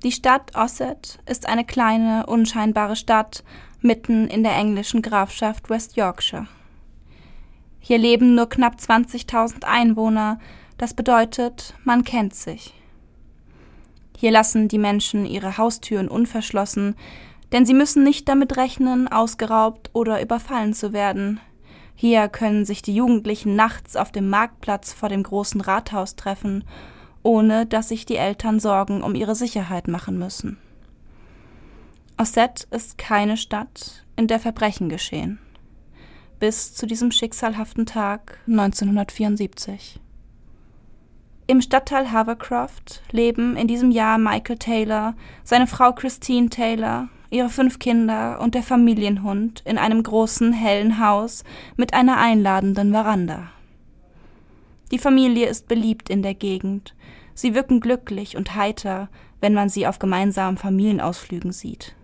Die 0.03 0.11
Stadt 0.11 0.55
Osset 0.55 1.19
ist 1.27 1.47
eine 1.47 1.65
kleine, 1.65 2.25
unscheinbare 2.25 2.95
Stadt 2.95 3.43
mitten 3.81 4.27
in 4.27 4.43
der 4.43 4.55
englischen 4.55 5.01
Grafschaft 5.01 5.69
West 5.69 5.95
Yorkshire. 5.95 6.47
Hier 7.79 7.97
leben 7.97 8.35
nur 8.35 8.47
knapp 8.47 8.75
20.000 8.75 9.63
Einwohner, 9.63 10.39
das 10.77 10.93
bedeutet, 10.93 11.73
man 11.83 12.03
kennt 12.03 12.33
sich. 12.33 12.73
Hier 14.21 14.29
lassen 14.29 14.67
die 14.67 14.77
Menschen 14.77 15.25
ihre 15.25 15.57
Haustüren 15.57 16.07
unverschlossen, 16.07 16.95
denn 17.51 17.65
sie 17.65 17.73
müssen 17.73 18.03
nicht 18.03 18.29
damit 18.29 18.55
rechnen, 18.55 19.07
ausgeraubt 19.07 19.89
oder 19.93 20.21
überfallen 20.21 20.75
zu 20.75 20.93
werden. 20.93 21.39
Hier 21.95 22.27
können 22.27 22.63
sich 22.63 22.83
die 22.83 22.93
Jugendlichen 22.93 23.55
nachts 23.55 23.95
auf 23.95 24.11
dem 24.11 24.29
Marktplatz 24.29 24.93
vor 24.93 25.09
dem 25.09 25.23
großen 25.23 25.59
Rathaus 25.59 26.15
treffen, 26.17 26.65
ohne 27.23 27.65
dass 27.65 27.89
sich 27.89 28.05
die 28.05 28.17
Eltern 28.17 28.59
Sorgen 28.59 29.01
um 29.01 29.15
ihre 29.15 29.33
Sicherheit 29.33 29.87
machen 29.87 30.19
müssen. 30.19 30.59
Osset 32.15 32.67
ist 32.69 32.99
keine 32.99 33.37
Stadt, 33.37 34.05
in 34.17 34.27
der 34.27 34.39
Verbrechen 34.39 34.87
geschehen. 34.87 35.39
Bis 36.39 36.75
zu 36.75 36.85
diesem 36.85 37.09
schicksalhaften 37.09 37.87
Tag 37.87 38.37
1974. 38.47 39.99
Im 41.51 41.59
Stadtteil 41.59 42.13
Havercroft 42.13 43.01
leben 43.11 43.57
in 43.57 43.67
diesem 43.67 43.91
Jahr 43.91 44.17
Michael 44.17 44.57
Taylor, 44.57 45.15
seine 45.43 45.67
Frau 45.67 45.91
Christine 45.91 46.47
Taylor 46.47 47.09
ihre 47.29 47.49
fünf 47.49 47.77
Kinder 47.77 48.39
und 48.39 48.55
der 48.55 48.63
Familienhund 48.63 49.61
in 49.65 49.77
einem 49.77 50.01
großen, 50.01 50.53
hellen 50.53 51.05
Haus 51.05 51.43
mit 51.75 51.93
einer 51.93 52.17
einladenden 52.19 52.93
Veranda. 52.93 53.49
Die 54.93 54.97
Familie 54.97 55.47
ist 55.47 55.67
beliebt 55.67 56.09
in 56.09 56.21
der 56.21 56.35
Gegend. 56.35 56.95
Sie 57.33 57.53
wirken 57.53 57.81
glücklich 57.81 58.37
und 58.37 58.55
heiter, 58.55 59.09
wenn 59.41 59.53
man 59.53 59.67
sie 59.67 59.87
auf 59.87 59.99
gemeinsamen 59.99 60.55
Familienausflügen 60.55 61.51
sieht. 61.51 61.97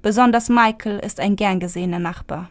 Besonders 0.00 0.48
Michael 0.48 1.00
ist 1.00 1.18
ein 1.18 1.34
gern 1.34 1.58
gesehener 1.58 1.98
Nachbar. 1.98 2.50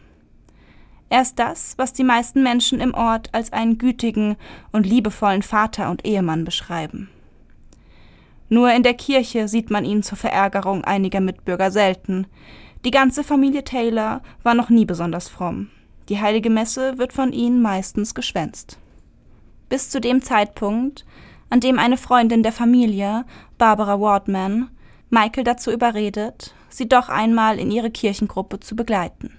Er 1.10 1.22
ist 1.22 1.38
das, 1.38 1.74
was 1.78 1.92
die 1.92 2.04
meisten 2.04 2.42
Menschen 2.42 2.80
im 2.80 2.94
Ort 2.94 3.30
als 3.32 3.52
einen 3.52 3.78
gütigen 3.78 4.36
und 4.72 4.86
liebevollen 4.86 5.42
Vater 5.42 5.90
und 5.90 6.04
Ehemann 6.04 6.44
beschreiben. 6.44 7.08
Nur 8.50 8.72
in 8.72 8.82
der 8.82 8.94
Kirche 8.94 9.48
sieht 9.48 9.70
man 9.70 9.84
ihn 9.84 10.02
zur 10.02 10.18
Verärgerung 10.18 10.84
einiger 10.84 11.20
Mitbürger 11.20 11.70
selten. 11.70 12.26
Die 12.84 12.90
ganze 12.90 13.24
Familie 13.24 13.64
Taylor 13.64 14.22
war 14.42 14.54
noch 14.54 14.70
nie 14.70 14.84
besonders 14.84 15.28
fromm. 15.28 15.70
Die 16.08 16.20
heilige 16.20 16.48
Messe 16.48 16.96
wird 16.96 17.12
von 17.12 17.32
ihnen 17.32 17.60
meistens 17.60 18.14
geschwänzt. 18.14 18.78
Bis 19.68 19.90
zu 19.90 20.00
dem 20.00 20.22
Zeitpunkt, 20.22 21.04
an 21.50 21.60
dem 21.60 21.78
eine 21.78 21.98
Freundin 21.98 22.42
der 22.42 22.52
Familie, 22.52 23.24
Barbara 23.58 24.00
Wardman, 24.00 24.70
Michael 25.10 25.44
dazu 25.44 25.70
überredet, 25.70 26.54
sie 26.68 26.88
doch 26.88 27.08
einmal 27.08 27.58
in 27.58 27.70
ihre 27.70 27.90
Kirchengruppe 27.90 28.60
zu 28.60 28.76
begleiten. 28.76 29.37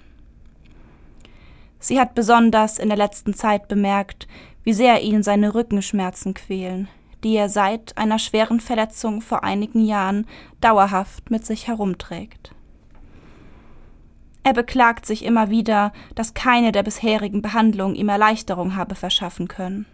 Sie 1.80 2.00
hat 2.00 2.14
besonders 2.14 2.78
in 2.78 2.90
der 2.90 2.98
letzten 2.98 3.34
Zeit 3.34 3.68
bemerkt, 3.68 4.28
wie 4.64 4.74
sehr 4.74 5.02
ihn 5.02 5.24
seine 5.24 5.56
Rückenschmerzen 5.56 6.34
quälen, 6.34 6.90
die 7.24 7.36
er 7.36 7.50
seit 7.50 7.98
einer 7.98 8.20
schweren 8.20 8.60
Verletzung 8.60 9.22
vor 9.22 9.44
einigen 9.44 9.84
Jahren 9.84 10.28
dauerhaft 10.62 11.32
mit 11.32 11.46
sich 11.46 11.68
herumträgt. 11.68 12.54
Er 14.44 14.54
beklagt 14.54 15.06
sich 15.06 15.24
immer 15.24 15.50
wieder, 15.50 15.94
dass 16.16 16.34
keine 16.34 16.72
der 16.72 16.84
bisherigen 16.84 17.42
Behandlungen 17.42 17.96
ihm 17.96 18.10
Erleichterung 18.10 18.76
habe 18.76 18.96
verschaffen 18.96 19.48
können. 19.48 19.86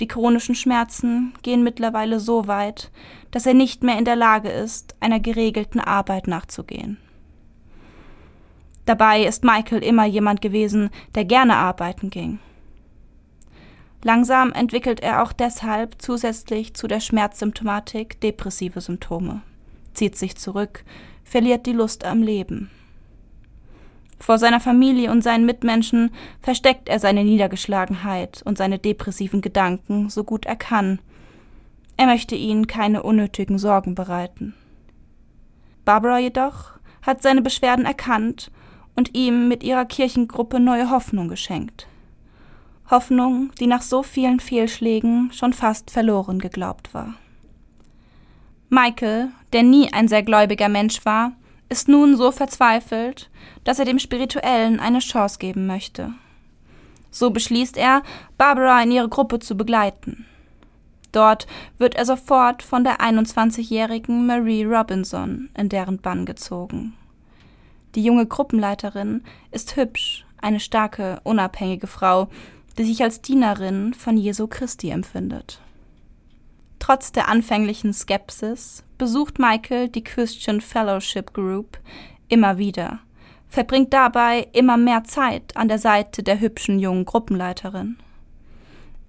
Die 0.00 0.08
chronischen 0.08 0.54
Schmerzen 0.54 1.34
gehen 1.42 1.62
mittlerweile 1.62 2.20
so 2.20 2.46
weit, 2.46 2.90
dass 3.30 3.46
er 3.46 3.54
nicht 3.54 3.82
mehr 3.82 3.98
in 3.98 4.04
der 4.04 4.16
Lage 4.16 4.48
ist, 4.48 4.94
einer 5.00 5.20
geregelten 5.20 5.80
Arbeit 5.80 6.26
nachzugehen. 6.26 6.98
Dabei 8.90 9.22
ist 9.22 9.44
Michael 9.44 9.84
immer 9.84 10.04
jemand 10.04 10.40
gewesen, 10.40 10.90
der 11.14 11.24
gerne 11.24 11.54
arbeiten 11.54 12.10
ging. 12.10 12.40
Langsam 14.02 14.50
entwickelt 14.50 14.98
er 14.98 15.22
auch 15.22 15.32
deshalb 15.32 16.02
zusätzlich 16.02 16.74
zu 16.74 16.88
der 16.88 16.98
Schmerzsymptomatik 16.98 18.20
depressive 18.20 18.80
Symptome, 18.80 19.42
zieht 19.94 20.16
sich 20.16 20.36
zurück, 20.36 20.82
verliert 21.22 21.66
die 21.66 21.72
Lust 21.72 22.04
am 22.04 22.20
Leben. 22.24 22.68
Vor 24.18 24.38
seiner 24.38 24.58
Familie 24.58 25.12
und 25.12 25.22
seinen 25.22 25.46
Mitmenschen 25.46 26.10
versteckt 26.42 26.88
er 26.88 26.98
seine 26.98 27.22
Niedergeschlagenheit 27.22 28.42
und 28.44 28.58
seine 28.58 28.80
depressiven 28.80 29.40
Gedanken 29.40 30.10
so 30.10 30.24
gut 30.24 30.46
er 30.46 30.56
kann. 30.56 30.98
Er 31.96 32.06
möchte 32.06 32.34
ihnen 32.34 32.66
keine 32.66 33.04
unnötigen 33.04 33.60
Sorgen 33.60 33.94
bereiten. 33.94 34.56
Barbara 35.84 36.18
jedoch 36.18 36.72
hat 37.02 37.22
seine 37.22 37.40
Beschwerden 37.40 37.86
erkannt 37.86 38.50
und 38.96 39.14
ihm 39.14 39.48
mit 39.48 39.62
ihrer 39.62 39.84
Kirchengruppe 39.84 40.60
neue 40.60 40.90
Hoffnung 40.90 41.28
geschenkt. 41.28 41.86
Hoffnung, 42.90 43.52
die 43.60 43.66
nach 43.66 43.82
so 43.82 44.02
vielen 44.02 44.40
Fehlschlägen 44.40 45.30
schon 45.32 45.52
fast 45.52 45.90
verloren 45.90 46.38
geglaubt 46.38 46.92
war. 46.92 47.14
Michael, 48.68 49.28
der 49.52 49.62
nie 49.62 49.92
ein 49.92 50.08
sehr 50.08 50.22
gläubiger 50.22 50.68
Mensch 50.68 51.04
war, 51.04 51.32
ist 51.68 51.88
nun 51.88 52.16
so 52.16 52.32
verzweifelt, 52.32 53.30
dass 53.64 53.78
er 53.78 53.84
dem 53.84 53.98
Spirituellen 53.98 54.80
eine 54.80 54.98
Chance 54.98 55.38
geben 55.38 55.66
möchte. 55.66 56.12
So 57.10 57.30
beschließt 57.30 57.76
er, 57.76 58.02
Barbara 58.38 58.82
in 58.82 58.90
ihre 58.90 59.08
Gruppe 59.08 59.38
zu 59.38 59.56
begleiten. 59.56 60.26
Dort 61.12 61.46
wird 61.78 61.96
er 61.96 62.04
sofort 62.04 62.62
von 62.62 62.84
der 62.84 63.00
21-jährigen 63.00 64.26
Marie 64.26 64.64
Robinson 64.64 65.48
in 65.56 65.68
deren 65.68 65.98
Bann 65.98 66.24
gezogen. 66.24 66.94
Die 67.94 68.04
junge 68.04 68.26
Gruppenleiterin 68.26 69.22
ist 69.50 69.76
hübsch, 69.76 70.24
eine 70.40 70.60
starke, 70.60 71.20
unabhängige 71.24 71.86
Frau, 71.86 72.28
die 72.78 72.84
sich 72.84 73.02
als 73.02 73.20
Dienerin 73.20 73.94
von 73.94 74.16
Jesu 74.16 74.46
Christi 74.46 74.90
empfindet. 74.90 75.60
Trotz 76.78 77.12
der 77.12 77.28
anfänglichen 77.28 77.92
Skepsis 77.92 78.84
besucht 78.96 79.38
Michael 79.38 79.88
die 79.88 80.04
Christian 80.04 80.60
Fellowship 80.60 81.34
Group 81.34 81.78
immer 82.28 82.58
wieder, 82.58 83.00
verbringt 83.48 83.92
dabei 83.92 84.48
immer 84.52 84.76
mehr 84.76 85.04
Zeit 85.04 85.56
an 85.56 85.68
der 85.68 85.78
Seite 85.78 86.22
der 86.22 86.40
hübschen 86.40 86.78
jungen 86.78 87.04
Gruppenleiterin. 87.04 87.96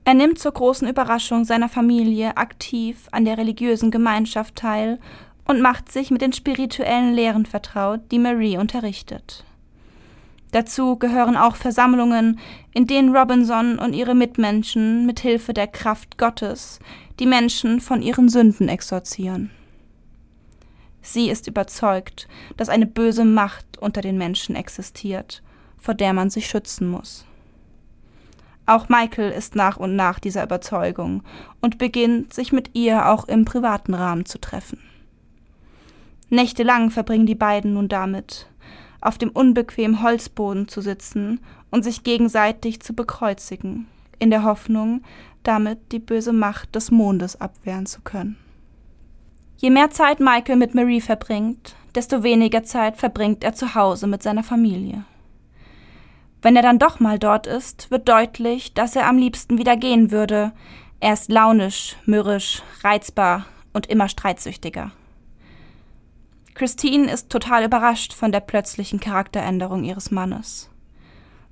Er 0.03 0.15
nimmt 0.15 0.39
zur 0.39 0.51
großen 0.51 0.87
Überraschung 0.87 1.45
seiner 1.45 1.69
Familie 1.69 2.35
aktiv 2.35 3.07
an 3.11 3.23
der 3.23 3.37
religiösen 3.37 3.91
Gemeinschaft 3.91 4.55
teil 4.55 4.99
und 5.51 5.61
macht 5.61 5.91
sich 5.91 6.11
mit 6.11 6.21
den 6.21 6.31
spirituellen 6.31 7.13
Lehren 7.13 7.45
vertraut, 7.45 7.99
die 8.09 8.19
Marie 8.19 8.57
unterrichtet. 8.57 9.43
Dazu 10.51 10.95
gehören 10.95 11.35
auch 11.35 11.57
Versammlungen, 11.57 12.39
in 12.73 12.87
denen 12.87 13.13
Robinson 13.13 13.77
und 13.77 13.91
ihre 13.91 14.15
Mitmenschen 14.15 15.05
mit 15.05 15.19
Hilfe 15.19 15.53
der 15.53 15.67
Kraft 15.67 16.17
Gottes 16.17 16.79
die 17.19 17.25
Menschen 17.25 17.81
von 17.81 18.01
ihren 18.01 18.29
Sünden 18.29 18.69
exorzieren. 18.69 19.51
Sie 21.01 21.29
ist 21.29 21.47
überzeugt, 21.47 22.29
dass 22.55 22.69
eine 22.69 22.85
böse 22.85 23.25
Macht 23.25 23.77
unter 23.77 23.99
den 23.99 24.17
Menschen 24.17 24.55
existiert, 24.55 25.43
vor 25.77 25.95
der 25.95 26.13
man 26.13 26.29
sich 26.29 26.47
schützen 26.47 26.89
muss. 26.89 27.25
Auch 28.65 28.87
Michael 28.87 29.31
ist 29.31 29.57
nach 29.57 29.75
und 29.75 29.97
nach 29.97 30.19
dieser 30.19 30.43
Überzeugung 30.43 31.23
und 31.59 31.77
beginnt, 31.77 32.33
sich 32.33 32.53
mit 32.53 32.69
ihr 32.73 33.09
auch 33.09 33.27
im 33.27 33.43
privaten 33.43 33.93
Rahmen 33.93 34.25
zu 34.25 34.39
treffen. 34.39 34.79
Nächtelang 36.31 36.91
verbringen 36.91 37.25
die 37.25 37.35
beiden 37.35 37.73
nun 37.73 37.89
damit, 37.89 38.47
auf 39.01 39.17
dem 39.17 39.31
unbequemen 39.31 40.01
Holzboden 40.01 40.69
zu 40.69 40.79
sitzen 40.79 41.41
und 41.71 41.83
sich 41.83 42.03
gegenseitig 42.03 42.79
zu 42.79 42.93
bekreuzigen, 42.93 43.87
in 44.17 44.29
der 44.29 44.45
Hoffnung, 44.45 45.03
damit 45.43 45.91
die 45.91 45.99
böse 45.99 46.31
Macht 46.31 46.73
des 46.73 46.89
Mondes 46.89 47.39
abwehren 47.41 47.85
zu 47.85 47.99
können. 48.01 48.37
Je 49.57 49.71
mehr 49.71 49.89
Zeit 49.89 50.21
Michael 50.21 50.55
mit 50.55 50.73
Marie 50.73 51.01
verbringt, 51.01 51.75
desto 51.95 52.23
weniger 52.23 52.63
Zeit 52.63 52.95
verbringt 52.95 53.43
er 53.43 53.53
zu 53.53 53.75
Hause 53.75 54.07
mit 54.07 54.23
seiner 54.23 54.43
Familie. 54.43 55.03
Wenn 56.41 56.55
er 56.55 56.61
dann 56.61 56.79
doch 56.79 57.01
mal 57.01 57.19
dort 57.19 57.45
ist, 57.45 57.91
wird 57.91 58.07
deutlich, 58.07 58.73
dass 58.73 58.95
er 58.95 59.05
am 59.05 59.17
liebsten 59.17 59.57
wieder 59.57 59.75
gehen 59.75 60.11
würde. 60.11 60.53
Er 61.01 61.11
ist 61.11 61.29
launisch, 61.29 61.97
mürrisch, 62.05 62.63
reizbar 62.83 63.45
und 63.73 63.87
immer 63.87 64.07
streitsüchtiger. 64.07 64.91
Christine 66.53 67.11
ist 67.11 67.29
total 67.29 67.65
überrascht 67.65 68.13
von 68.13 68.31
der 68.31 68.41
plötzlichen 68.41 68.99
Charakteränderung 68.99 69.83
ihres 69.83 70.11
Mannes. 70.11 70.69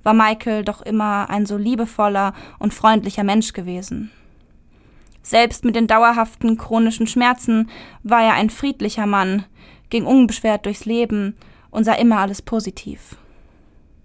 War 0.02 0.14
Michael 0.14 0.64
doch 0.64 0.82
immer 0.82 1.28
ein 1.30 1.46
so 1.46 1.56
liebevoller 1.56 2.34
und 2.58 2.74
freundlicher 2.74 3.24
Mensch 3.24 3.52
gewesen. 3.52 4.10
Selbst 5.22 5.64
mit 5.64 5.76
den 5.76 5.86
dauerhaften 5.86 6.56
chronischen 6.56 7.06
Schmerzen 7.06 7.68
war 8.02 8.22
er 8.22 8.34
ein 8.34 8.50
friedlicher 8.50 9.06
Mann, 9.06 9.44
ging 9.90 10.06
unbeschwert 10.06 10.64
durchs 10.64 10.86
Leben 10.86 11.36
und 11.70 11.84
sah 11.84 11.94
immer 11.94 12.18
alles 12.18 12.40
positiv. 12.40 13.16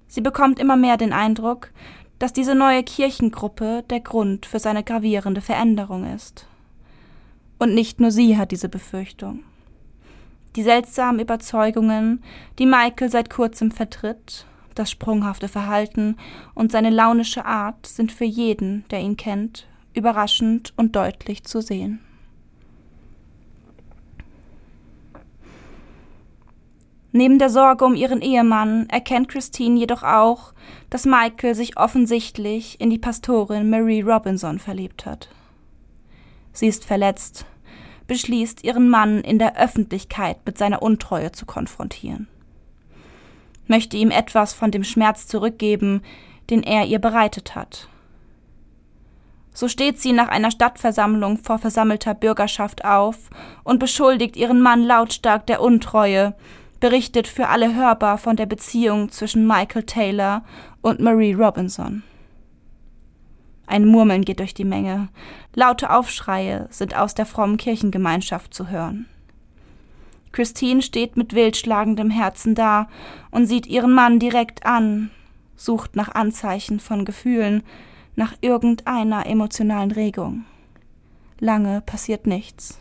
Sie 0.07 0.21
bekommt 0.21 0.59
immer 0.59 0.75
mehr 0.75 0.97
den 0.97 1.13
Eindruck, 1.13 1.71
dass 2.19 2.33
diese 2.33 2.55
neue 2.55 2.83
Kirchengruppe 2.83 3.83
der 3.89 3.99
Grund 3.99 4.45
für 4.45 4.59
seine 4.59 4.83
gravierende 4.83 5.41
Veränderung 5.41 6.05
ist. 6.13 6.47
Und 7.59 7.73
nicht 7.73 7.99
nur 7.99 8.11
sie 8.11 8.37
hat 8.37 8.51
diese 8.51 8.69
Befürchtung. 8.69 9.43
Die 10.55 10.63
seltsamen 10.63 11.19
Überzeugungen, 11.19 12.23
die 12.59 12.65
Michael 12.65 13.11
seit 13.11 13.29
kurzem 13.29 13.71
vertritt, 13.71 14.45
das 14.73 14.89
sprunghafte 14.89 15.47
Verhalten 15.47 16.17
und 16.53 16.71
seine 16.71 16.89
launische 16.89 17.45
Art 17.45 17.85
sind 17.85 18.11
für 18.11 18.25
jeden, 18.25 18.85
der 18.89 19.01
ihn 19.01 19.17
kennt, 19.17 19.67
überraschend 19.93 20.73
und 20.77 20.95
deutlich 20.95 21.43
zu 21.43 21.61
sehen. 21.61 21.99
Neben 27.11 27.39
der 27.39 27.49
Sorge 27.49 27.85
um 27.85 27.95
ihren 27.95 28.21
Ehemann 28.21 28.89
erkennt 28.89 29.29
Christine 29.29 29.79
jedoch 29.79 30.03
auch, 30.03 30.53
dass 30.89 31.05
Michael 31.05 31.55
sich 31.55 31.77
offensichtlich 31.77 32.81
in 32.81 32.89
die 32.89 32.97
Pastorin 32.97 33.69
Marie 33.69 34.01
Robinson 34.01 34.59
verliebt 34.59 35.05
hat. 35.05 35.29
Sie 36.51 36.67
ist 36.67 36.83
verletzt, 36.83 37.45
beschließt, 38.07 38.63
ihren 38.63 38.89
Mann 38.89 39.21
in 39.21 39.39
der 39.39 39.57
Öffentlichkeit 39.57 40.37
mit 40.45 40.57
seiner 40.57 40.81
Untreue 40.81 41.31
zu 41.31 41.45
konfrontieren. 41.45 42.27
Möchte 43.67 43.97
ihm 43.97 44.11
etwas 44.11 44.53
von 44.53 44.71
dem 44.71 44.83
Schmerz 44.83 45.27
zurückgeben, 45.27 46.01
den 46.49 46.63
er 46.63 46.85
ihr 46.85 46.99
bereitet 46.99 47.55
hat. 47.55 47.89
So 49.53 49.67
steht 49.67 49.99
sie 50.01 50.11
nach 50.11 50.27
einer 50.27 50.51
Stadtversammlung 50.51 51.37
vor 51.37 51.59
versammelter 51.59 52.13
Bürgerschaft 52.13 52.83
auf 52.83 53.29
und 53.63 53.79
beschuldigt 53.79 54.35
ihren 54.35 54.61
Mann 54.61 54.83
lautstark 54.83 55.47
der 55.47 55.61
Untreue, 55.61 56.35
berichtet 56.81 57.27
für 57.27 57.47
alle 57.47 57.73
hörbar 57.73 58.17
von 58.17 58.35
der 58.35 58.45
Beziehung 58.45 59.09
zwischen 59.09 59.47
Michael 59.47 59.83
Taylor 59.83 60.43
und 60.81 60.99
Marie 60.99 61.33
Robinson. 61.33 62.03
Ein 63.67 63.85
Murmeln 63.85 64.23
geht 64.23 64.39
durch 64.39 64.53
die 64.53 64.65
Menge. 64.65 65.09
Laute 65.53 65.89
Aufschreie 65.89 66.67
sind 66.69 66.95
aus 66.95 67.15
der 67.15 67.25
frommen 67.25 67.57
Kirchengemeinschaft 67.57 68.53
zu 68.53 68.69
hören. 68.69 69.07
Christine 70.31 70.81
steht 70.81 71.15
mit 71.15 71.33
wildschlagendem 71.33 72.09
Herzen 72.09 72.55
da 72.55 72.89
und 73.31 73.45
sieht 73.45 73.67
ihren 73.67 73.93
Mann 73.93 74.19
direkt 74.19 74.65
an, 74.65 75.09
sucht 75.55 75.95
nach 75.95 76.13
Anzeichen 76.13 76.79
von 76.79 77.05
Gefühlen, 77.05 77.63
nach 78.15 78.33
irgendeiner 78.41 79.25
emotionalen 79.25 79.91
Regung. 79.91 80.45
Lange 81.39 81.81
passiert 81.81 82.27
nichts. 82.27 82.79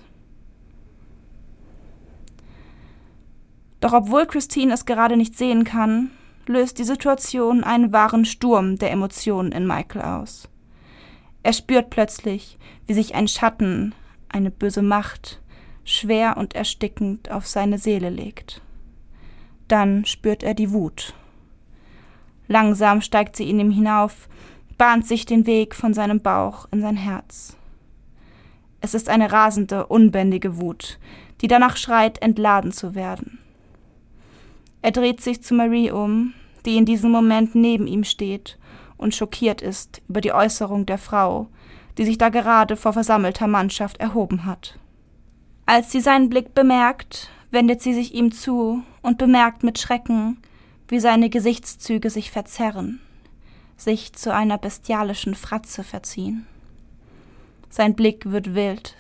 Doch 3.80 3.92
obwohl 3.92 4.26
Christine 4.26 4.72
es 4.72 4.86
gerade 4.86 5.16
nicht 5.16 5.36
sehen 5.36 5.64
kann, 5.64 6.10
löst 6.46 6.78
die 6.78 6.84
Situation 6.84 7.62
einen 7.62 7.92
wahren 7.92 8.24
Sturm 8.24 8.78
der 8.78 8.90
Emotionen 8.90 9.52
in 9.52 9.66
Michael 9.66 10.02
aus. 10.02 10.48
Er 11.44 11.52
spürt 11.52 11.90
plötzlich, 11.90 12.58
wie 12.86 12.94
sich 12.94 13.14
ein 13.14 13.28
Schatten, 13.28 13.94
eine 14.30 14.50
böse 14.50 14.80
Macht, 14.80 15.42
schwer 15.84 16.38
und 16.38 16.54
erstickend 16.54 17.30
auf 17.30 17.46
seine 17.46 17.76
Seele 17.76 18.08
legt. 18.08 18.62
Dann 19.68 20.06
spürt 20.06 20.42
er 20.42 20.54
die 20.54 20.72
Wut. 20.72 21.12
Langsam 22.48 23.02
steigt 23.02 23.36
sie 23.36 23.48
in 23.48 23.60
ihm 23.60 23.70
hinauf, 23.70 24.26
bahnt 24.78 25.06
sich 25.06 25.26
den 25.26 25.46
Weg 25.46 25.74
von 25.74 25.92
seinem 25.92 26.20
Bauch 26.20 26.66
in 26.72 26.80
sein 26.80 26.96
Herz. 26.96 27.58
Es 28.80 28.94
ist 28.94 29.10
eine 29.10 29.30
rasende, 29.30 29.86
unbändige 29.86 30.58
Wut, 30.58 30.98
die 31.42 31.46
danach 31.46 31.76
schreit, 31.76 32.22
entladen 32.22 32.72
zu 32.72 32.94
werden. 32.94 33.38
Er 34.80 34.92
dreht 34.92 35.20
sich 35.20 35.42
zu 35.42 35.52
Marie 35.52 35.90
um, 35.90 36.32
die 36.64 36.78
in 36.78 36.86
diesem 36.86 37.10
Moment 37.10 37.54
neben 37.54 37.86
ihm 37.86 38.04
steht 38.04 38.58
und 38.96 39.14
schockiert 39.14 39.62
ist 39.62 40.02
über 40.08 40.20
die 40.20 40.32
Äußerung 40.32 40.86
der 40.86 40.98
Frau, 40.98 41.48
die 41.98 42.04
sich 42.04 42.18
da 42.18 42.28
gerade 42.28 42.76
vor 42.76 42.92
versammelter 42.92 43.46
Mannschaft 43.46 43.98
erhoben 43.98 44.44
hat. 44.44 44.78
Als 45.66 45.92
sie 45.92 46.00
seinen 46.00 46.28
Blick 46.28 46.54
bemerkt, 46.54 47.30
wendet 47.50 47.80
sie 47.80 47.94
sich 47.94 48.14
ihm 48.14 48.32
zu 48.32 48.82
und 49.02 49.18
bemerkt 49.18 49.62
mit 49.62 49.78
Schrecken, 49.78 50.38
wie 50.88 51.00
seine 51.00 51.30
Gesichtszüge 51.30 52.10
sich 52.10 52.30
verzerren, 52.30 53.00
sich 53.76 54.12
zu 54.12 54.32
einer 54.32 54.58
bestialischen 54.58 55.34
Fratze 55.34 55.82
verziehen. 55.82 56.46
Sein 57.70 57.94
Blick 57.94 58.30
wird 58.30 58.54
wild. 58.54 58.94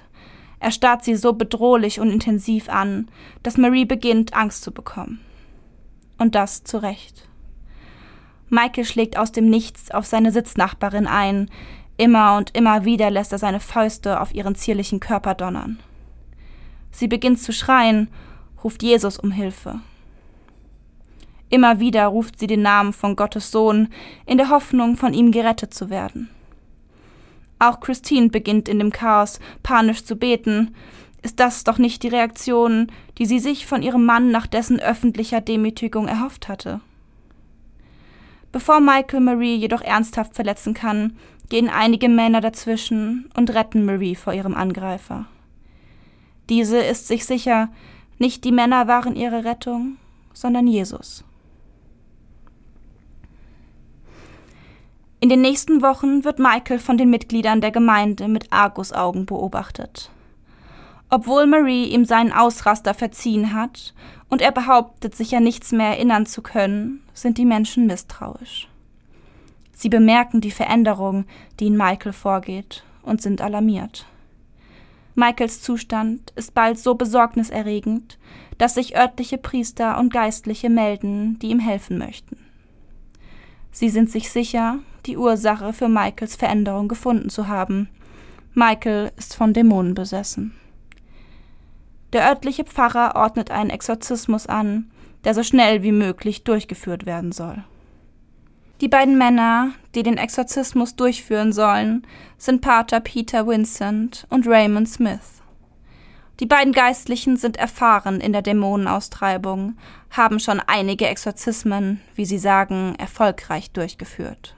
Er 0.58 0.70
starrt 0.70 1.04
sie 1.04 1.14
so 1.14 1.34
bedrohlich 1.34 2.00
und 2.00 2.10
intensiv 2.10 2.68
an, 2.68 3.08
dass 3.42 3.58
Marie 3.58 3.84
beginnt, 3.84 4.34
Angst 4.34 4.62
zu 4.62 4.72
bekommen. 4.72 5.20
Und 6.16 6.34
das 6.34 6.64
zu 6.64 6.78
Recht. 6.78 7.28
Michael 8.54 8.84
schlägt 8.84 9.18
aus 9.18 9.32
dem 9.32 9.50
Nichts 9.50 9.90
auf 9.90 10.06
seine 10.06 10.30
Sitznachbarin 10.30 11.06
ein. 11.06 11.50
Immer 11.96 12.36
und 12.36 12.56
immer 12.56 12.84
wieder 12.84 13.10
lässt 13.10 13.32
er 13.32 13.38
seine 13.38 13.60
Fäuste 13.60 14.20
auf 14.20 14.34
ihren 14.34 14.54
zierlichen 14.54 15.00
Körper 15.00 15.34
donnern. 15.34 15.80
Sie 16.90 17.08
beginnt 17.08 17.40
zu 17.40 17.52
schreien, 17.52 18.08
ruft 18.62 18.82
Jesus 18.82 19.18
um 19.18 19.32
Hilfe. 19.32 19.80
Immer 21.50 21.78
wieder 21.80 22.06
ruft 22.06 22.38
sie 22.38 22.46
den 22.46 22.62
Namen 22.62 22.92
von 22.92 23.16
Gottes 23.16 23.50
Sohn, 23.50 23.88
in 24.26 24.38
der 24.38 24.50
Hoffnung, 24.50 24.96
von 24.96 25.12
ihm 25.12 25.30
gerettet 25.30 25.74
zu 25.74 25.90
werden. 25.90 26.30
Auch 27.58 27.80
Christine 27.80 28.28
beginnt 28.28 28.68
in 28.68 28.78
dem 28.78 28.90
Chaos 28.90 29.40
panisch 29.62 30.04
zu 30.04 30.16
beten, 30.16 30.74
ist 31.22 31.40
das 31.40 31.64
doch 31.64 31.78
nicht 31.78 32.02
die 32.02 32.08
Reaktion, 32.08 32.88
die 33.18 33.26
sie 33.26 33.38
sich 33.38 33.66
von 33.66 33.82
ihrem 33.82 34.04
Mann 34.04 34.30
nach 34.30 34.46
dessen 34.46 34.80
öffentlicher 34.80 35.40
Demütigung 35.40 36.06
erhofft 36.06 36.48
hatte. 36.48 36.80
Bevor 38.54 38.78
Michael 38.78 39.18
Marie 39.18 39.56
jedoch 39.56 39.80
ernsthaft 39.80 40.36
verletzen 40.36 40.74
kann, 40.74 41.16
gehen 41.48 41.68
einige 41.68 42.08
Männer 42.08 42.40
dazwischen 42.40 43.28
und 43.36 43.52
retten 43.52 43.84
Marie 43.84 44.14
vor 44.14 44.32
ihrem 44.32 44.54
Angreifer. 44.54 45.26
Diese 46.48 46.78
ist 46.78 47.08
sich 47.08 47.24
sicher, 47.24 47.68
nicht 48.20 48.44
die 48.44 48.52
Männer 48.52 48.86
waren 48.86 49.16
ihre 49.16 49.44
Rettung, 49.44 49.96
sondern 50.34 50.68
Jesus. 50.68 51.24
In 55.18 55.30
den 55.30 55.40
nächsten 55.40 55.82
Wochen 55.82 56.22
wird 56.22 56.38
Michael 56.38 56.78
von 56.78 56.96
den 56.96 57.10
Mitgliedern 57.10 57.60
der 57.60 57.72
Gemeinde 57.72 58.28
mit 58.28 58.52
Argusaugen 58.52 59.26
beobachtet. 59.26 60.12
Obwohl 61.10 61.48
Marie 61.48 61.86
ihm 61.86 62.04
seinen 62.04 62.32
Ausraster 62.32 62.94
verziehen 62.94 63.52
hat 63.52 63.94
und 64.34 64.42
er 64.42 64.50
behauptet, 64.50 65.14
sich 65.14 65.30
ja 65.30 65.38
nichts 65.38 65.70
mehr 65.70 65.90
erinnern 65.90 66.26
zu 66.26 66.42
können, 66.42 67.04
sind 67.12 67.38
die 67.38 67.44
Menschen 67.44 67.86
misstrauisch. 67.86 68.66
Sie 69.72 69.88
bemerken 69.88 70.40
die 70.40 70.50
Veränderung, 70.50 71.24
die 71.60 71.68
in 71.68 71.76
Michael 71.76 72.12
vorgeht, 72.12 72.82
und 73.04 73.22
sind 73.22 73.40
alarmiert. 73.40 74.06
Michaels 75.14 75.62
Zustand 75.62 76.32
ist 76.34 76.52
bald 76.52 76.80
so 76.80 76.96
besorgniserregend, 76.96 78.18
dass 78.58 78.74
sich 78.74 78.96
örtliche 78.96 79.38
Priester 79.38 80.00
und 80.00 80.12
Geistliche 80.12 80.68
melden, 80.68 81.38
die 81.38 81.50
ihm 81.50 81.60
helfen 81.60 81.96
möchten. 81.96 82.36
Sie 83.70 83.88
sind 83.88 84.10
sich 84.10 84.32
sicher, 84.32 84.80
die 85.06 85.16
Ursache 85.16 85.72
für 85.72 85.88
Michaels 85.88 86.34
Veränderung 86.34 86.88
gefunden 86.88 87.30
zu 87.30 87.46
haben. 87.46 87.88
Michael 88.52 89.12
ist 89.16 89.36
von 89.36 89.52
Dämonen 89.52 89.94
besessen. 89.94 90.56
Der 92.14 92.28
örtliche 92.28 92.64
Pfarrer 92.64 93.16
ordnet 93.16 93.50
einen 93.50 93.70
Exorzismus 93.70 94.46
an, 94.46 94.88
der 95.24 95.34
so 95.34 95.42
schnell 95.42 95.82
wie 95.82 95.90
möglich 95.90 96.44
durchgeführt 96.44 97.06
werden 97.06 97.32
soll. 97.32 97.64
Die 98.80 98.86
beiden 98.86 99.18
Männer, 99.18 99.72
die 99.96 100.04
den 100.04 100.16
Exorzismus 100.16 100.94
durchführen 100.94 101.52
sollen, 101.52 102.06
sind 102.38 102.60
Pater 102.60 103.00
Peter 103.00 103.48
Vincent 103.48 104.28
und 104.30 104.46
Raymond 104.46 104.88
Smith. 104.88 105.42
Die 106.38 106.46
beiden 106.46 106.72
Geistlichen 106.72 107.36
sind 107.36 107.56
erfahren 107.56 108.20
in 108.20 108.32
der 108.32 108.42
Dämonenaustreibung, 108.42 109.76
haben 110.10 110.38
schon 110.38 110.60
einige 110.60 111.08
Exorzismen, 111.08 112.00
wie 112.14 112.26
sie 112.26 112.38
sagen, 112.38 112.94
erfolgreich 112.96 113.72
durchgeführt. 113.72 114.54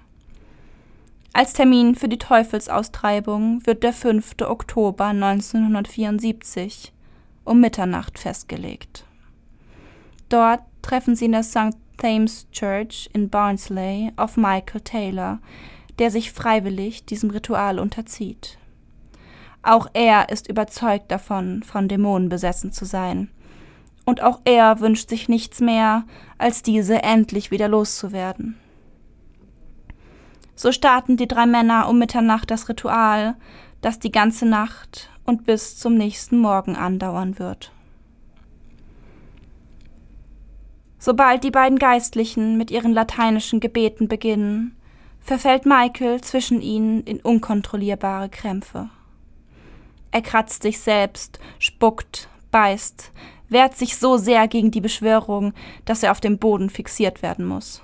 Als 1.33 1.55
Termin 1.55 1.95
für 1.95 2.09
die 2.09 2.19
Teufelsaustreibung 2.19 3.65
wird 3.67 3.83
der 3.83 3.95
5. 3.95 4.43
Oktober 4.43 5.07
1974 5.07 6.93
um 7.47 7.61
Mitternacht 7.61 8.19
festgelegt. 8.19 9.05
Dort 10.29 10.61
treffen 10.83 11.17
sie 11.17 11.27
in 11.27 11.33
der 11.33 11.43
St. 11.43 11.77
Thames 11.97 12.47
Church 12.51 13.09
in 13.13 13.31
Barnsley 13.31 14.13
auf 14.17 14.37
Michael 14.37 14.81
Taylor, 14.83 15.39
der 15.99 16.11
sich 16.11 16.33
freiwillig 16.33 17.07
diesem 17.07 17.31
Ritual 17.31 17.79
unterzieht. 17.79 18.59
Auch 19.63 19.89
er 19.95 20.29
ist 20.29 20.49
überzeugt 20.49 21.11
davon, 21.11 21.63
von 21.63 21.89
Dämonen 21.89 22.29
besessen 22.29 22.73
zu 22.73 22.85
sein. 22.85 23.31
Und 24.05 24.23
auch 24.23 24.41
er 24.45 24.79
wünscht 24.81 25.09
sich 25.09 25.29
nichts 25.29 25.61
mehr, 25.61 26.05
als 26.39 26.63
diese 26.63 27.03
endlich 27.03 27.51
wieder 27.51 27.67
loszuwerden. 27.67 28.57
So 30.55 30.71
starten 30.71 31.17
die 31.17 31.27
drei 31.27 31.47
Männer 31.47 31.89
um 31.89 31.99
Mitternacht 31.99 32.51
das 32.51 32.69
Ritual, 32.69 33.35
das 33.81 33.99
die 33.99 34.13
ganze 34.13 34.47
Nacht 34.47 35.11
und 35.27 35.45
bis 35.45 35.77
zum 35.77 35.95
nächsten 35.95 36.39
Morgen 36.39 36.77
andauern 36.77 37.39
wird. 37.39 37.73
Sobald 40.99 41.45
die 41.45 41.51
beiden 41.51 41.79
Geistlichen 41.79 42.57
mit 42.57 42.71
ihren 42.71 42.93
lateinischen 42.93 43.61
Gebeten 43.61 44.09
beginnen, 44.09 44.77
verfällt 45.21 45.67
Michael 45.67 46.21
zwischen 46.21 46.61
ihnen 46.61 47.03
in 47.03 47.21
unkontrollierbare 47.21 48.29
Krämpfe. 48.29 48.89
Er 50.11 50.23
kratzt 50.23 50.63
sich 50.63 50.79
selbst, 50.79 51.39
spuckt, 51.59 52.29
beißt, 52.51 53.13
wehrt 53.49 53.77
sich 53.77 53.97
so 53.97 54.17
sehr 54.17 54.49
gegen 54.49 54.71
die 54.71 54.81
Beschwörung, 54.81 55.53
dass 55.85 56.03
er 56.03 56.13
auf 56.13 56.21
dem 56.21 56.39
Boden 56.39 56.71
fixiert 56.71 57.23
werden 57.23 57.45
muss. 57.45 57.83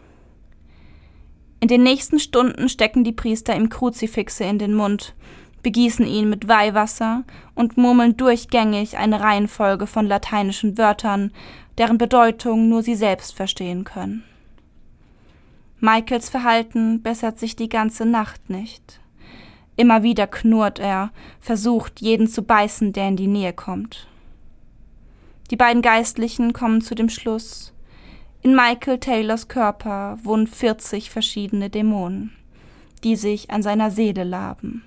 In 1.61 1.69
den 1.69 1.83
nächsten 1.83 2.19
Stunden 2.19 2.69
stecken 2.69 3.05
die 3.05 3.13
Priester 3.13 3.55
ihm 3.55 3.69
Kruzifixe 3.69 4.45
in 4.45 4.59
den 4.59 4.75
Mund, 4.75 5.15
begießen 5.63 6.07
ihn 6.07 6.29
mit 6.29 6.49
Weihwasser 6.49 7.25
und 7.55 7.77
murmeln 7.77 8.17
durchgängig 8.17 8.97
eine 8.97 9.21
Reihenfolge 9.21 9.87
von 9.87 10.07
lateinischen 10.07 10.79
Wörtern, 10.79 11.33
deren 11.79 11.99
Bedeutung 11.99 12.69
nur 12.69 12.83
sie 12.83 12.95
selbst 12.95 13.35
verstehen 13.35 13.85
können. 13.85 14.25
Michaels 15.81 16.31
Verhalten 16.31 17.03
bessert 17.03 17.39
sich 17.39 17.57
die 17.57 17.69
ganze 17.69 18.07
Nacht 18.07 18.51
nicht. 18.51 19.01
Immer 19.77 20.03
wieder 20.03 20.27
knurrt 20.27 20.79
er, 20.79 21.11
versucht, 21.41 22.01
jeden 22.01 22.29
zu 22.29 22.43
beißen, 22.43 22.93
der 22.93 23.09
in 23.09 23.17
die 23.17 23.27
Nähe 23.27 23.53
kommt. 23.53 24.07
Die 25.51 25.57
beiden 25.57 25.83
Geistlichen 25.83 26.53
kommen 26.53 26.83
zu 26.83 26.95
dem 26.95 27.09
Schluss, 27.09 27.73
in 28.45 28.57
Michael 28.57 28.99
Taylors 28.99 29.47
Körper 29.47 30.19
wohnen 30.25 30.49
40 30.49 31.11
verschiedene 31.11 31.71
Dämonen, 31.71 32.33
die 33.05 33.15
sich 33.15 33.53
an 33.53 33.63
seiner 33.63 33.93
Seele 33.93 34.25
laben. 34.25 34.83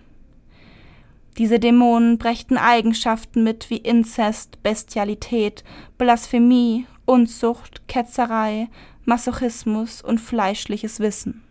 Diese 1.37 1.59
Dämonen 1.59 2.17
brächten 2.17 2.57
Eigenschaften 2.57 3.43
mit 3.43 3.69
wie 3.69 3.77
Inzest, 3.77 4.61
Bestialität, 4.63 5.63
Blasphemie, 5.97 6.85
Unzucht, 7.05 7.87
Ketzerei, 7.87 8.69
Masochismus 9.03 10.01
und 10.01 10.19
fleischliches 10.19 10.99
Wissen. 10.99 11.43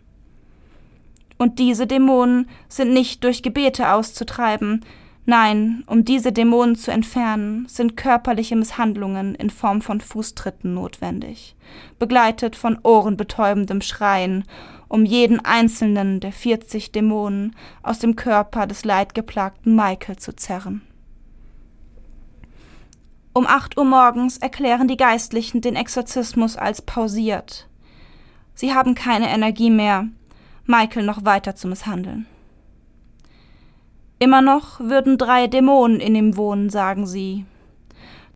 Und 1.37 1.59
diese 1.59 1.85
Dämonen 1.85 2.49
sind 2.67 2.93
nicht 2.93 3.23
durch 3.23 3.43
Gebete 3.43 3.91
auszutreiben, 3.91 4.83
nein, 5.25 5.83
um 5.85 6.03
diese 6.03 6.31
Dämonen 6.31 6.75
zu 6.75 6.91
entfernen, 6.91 7.67
sind 7.67 7.95
körperliche 7.97 8.55
Misshandlungen 8.55 9.35
in 9.35 9.49
Form 9.49 9.81
von 9.81 10.01
Fußtritten 10.01 10.73
notwendig, 10.73 11.55
begleitet 11.99 12.55
von 12.55 12.79
ohrenbetäubendem 12.83 13.81
Schreien, 13.81 14.45
um 14.87 15.05
jeden 15.05 15.43
einzelnen 15.43 16.19
der 16.19 16.31
40 16.31 16.91
Dämonen 16.91 17.55
aus 17.83 17.99
dem 17.99 18.15
Körper 18.15 18.67
des 18.67 18.85
leidgeplagten 18.85 19.75
Michael 19.75 20.17
zu 20.17 20.35
zerren. 20.35 20.81
Um 23.33 23.47
acht 23.47 23.77
Uhr 23.77 23.85
morgens 23.85 24.37
erklären 24.37 24.87
die 24.87 24.97
Geistlichen 24.97 25.59
den 25.59 25.75
Exorzismus 25.75 26.55
als 26.55 26.81
pausiert. 26.81 27.67
Sie 28.53 28.73
haben 28.73 28.95
keine 28.95 29.29
Energie 29.29 29.69
mehr, 29.69 30.07
Michael 30.65 31.05
noch 31.05 31.25
weiter 31.25 31.55
zu 31.55 31.67
misshandeln. 31.67 32.25
Immer 34.19 34.41
noch 34.41 34.79
würden 34.79 35.17
drei 35.17 35.47
Dämonen 35.47 35.99
in 35.99 36.15
ihm 36.15 36.37
wohnen, 36.37 36.69
sagen 36.69 37.05
sie. 37.05 37.45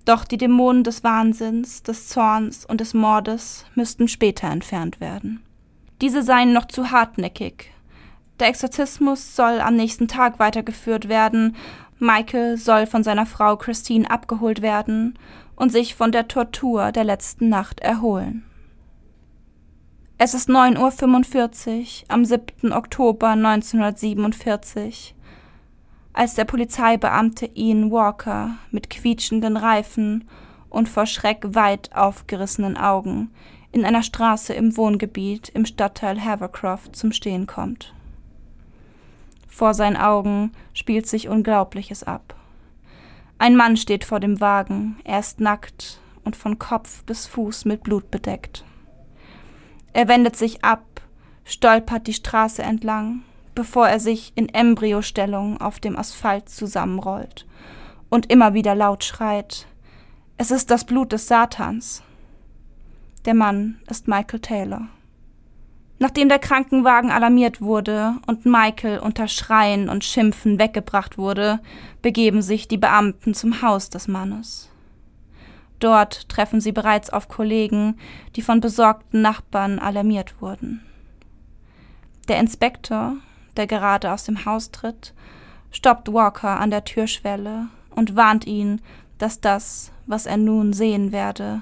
Doch 0.03 0.25
die 0.25 0.37
Dämonen 0.37 0.83
des 0.83 1.03
Wahnsinns, 1.03 1.83
des 1.83 2.07
Zorns 2.09 2.65
und 2.65 2.81
des 2.81 2.93
Mordes 2.93 3.65
müssten 3.75 4.07
später 4.07 4.49
entfernt 4.49 4.99
werden. 4.99 5.41
Diese 6.01 6.23
seien 6.23 6.53
noch 6.53 6.65
zu 6.65 6.91
hartnäckig. 6.91 7.71
Der 8.39 8.47
Exorzismus 8.47 9.35
soll 9.35 9.59
am 9.59 9.75
nächsten 9.75 10.07
Tag 10.07 10.39
weitergeführt 10.39 11.09
werden, 11.09 11.55
Michael 11.99 12.55
soll 12.57 12.85
von 12.85 13.03
seiner 13.03 13.25
Frau 13.25 13.57
Christine 13.57 14.09
abgeholt 14.09 14.61
werden 14.61 15.19
und 15.57 15.73
sich 15.73 15.95
von 15.95 16.13
der 16.13 16.29
Tortur 16.29 16.93
der 16.93 17.03
letzten 17.03 17.49
Nacht 17.49 17.81
erholen. 17.81 18.45
Es 20.17 20.33
ist 20.33 20.49
9.45 20.49 22.03
Uhr 22.03 22.05
am 22.07 22.23
7. 22.23 22.71
Oktober 22.71 23.29
1947, 23.29 25.13
als 26.13 26.35
der 26.35 26.45
Polizeibeamte 26.45 27.49
Ian 27.53 27.91
Walker 27.91 28.51
mit 28.71 28.89
quietschenden 28.89 29.57
Reifen 29.57 30.27
und 30.69 30.87
vor 30.87 31.05
Schreck 31.05 31.43
weit 31.49 31.93
aufgerissenen 31.93 32.77
Augen 32.77 33.31
in 33.71 33.85
einer 33.85 34.03
Straße 34.03 34.53
im 34.53 34.77
Wohngebiet 34.77 35.49
im 35.49 35.65
Stadtteil 35.65 36.23
Havercroft 36.23 36.95
zum 36.95 37.11
Stehen 37.11 37.47
kommt. 37.47 37.93
Vor 39.47 39.73
seinen 39.73 39.97
Augen 39.97 40.53
spielt 40.73 41.07
sich 41.07 41.27
Unglaubliches 41.27 42.03
ab. 42.03 42.35
Ein 43.37 43.55
Mann 43.55 43.77
steht 43.77 44.03
vor 44.03 44.19
dem 44.19 44.41
Wagen, 44.41 44.97
er 45.03 45.19
ist 45.19 45.39
nackt 45.39 45.99
und 46.23 46.35
von 46.35 46.59
Kopf 46.59 47.03
bis 47.03 47.27
Fuß 47.27 47.65
mit 47.65 47.83
Blut 47.83 48.11
bedeckt. 48.11 48.63
Er 49.93 50.07
wendet 50.07 50.35
sich 50.35 50.63
ab, 50.63 51.01
stolpert 51.45 52.07
die 52.07 52.13
Straße 52.13 52.61
entlang, 52.61 53.23
bevor 53.55 53.87
er 53.87 53.99
sich 53.99 54.33
in 54.35 54.49
Embryostellung 54.49 55.59
auf 55.59 55.79
dem 55.79 55.97
Asphalt 55.97 56.49
zusammenrollt 56.49 57.45
und 58.09 58.31
immer 58.31 58.53
wieder 58.53 58.75
laut 58.75 59.03
schreit 59.03 59.67
Es 60.37 60.51
ist 60.51 60.71
das 60.71 60.85
Blut 60.85 61.11
des 61.11 61.27
Satans. 61.27 62.03
Der 63.25 63.33
Mann 63.33 63.79
ist 63.89 64.07
Michael 64.07 64.39
Taylor. 64.39 64.87
Nachdem 66.01 66.29
der 66.29 66.39
Krankenwagen 66.39 67.11
alarmiert 67.11 67.61
wurde 67.61 68.15
und 68.25 68.45
Michael 68.45 68.99
unter 68.99 69.27
Schreien 69.27 69.89
und 69.89 70.05
Schimpfen 70.05 70.57
weggebracht 70.57 71.17
wurde, 71.17 71.59
begeben 72.01 72.41
sich 72.41 72.69
die 72.69 72.77
Beamten 72.77 73.33
zum 73.33 73.61
Haus 73.61 73.89
des 73.89 74.07
Mannes. 74.07 74.69
Dort 75.79 76.29
treffen 76.29 76.61
sie 76.61 76.71
bereits 76.71 77.09
auf 77.09 77.27
Kollegen, 77.27 77.97
die 78.37 78.41
von 78.41 78.61
besorgten 78.61 79.21
Nachbarn 79.21 79.79
alarmiert 79.79 80.41
wurden. 80.41 80.81
Der 82.29 82.39
Inspektor, 82.39 83.17
der 83.57 83.67
gerade 83.67 84.13
aus 84.13 84.23
dem 84.23 84.45
Haus 84.45 84.71
tritt, 84.71 85.13
stoppt 85.71 86.13
Walker 86.13 86.59
an 86.59 86.71
der 86.71 86.85
Türschwelle 86.85 87.67
und 87.93 88.15
warnt 88.15 88.47
ihn, 88.47 88.81
dass 89.17 89.41
das, 89.41 89.91
was 90.05 90.25
er 90.25 90.37
nun 90.37 90.71
sehen 90.71 91.11
werde, 91.11 91.61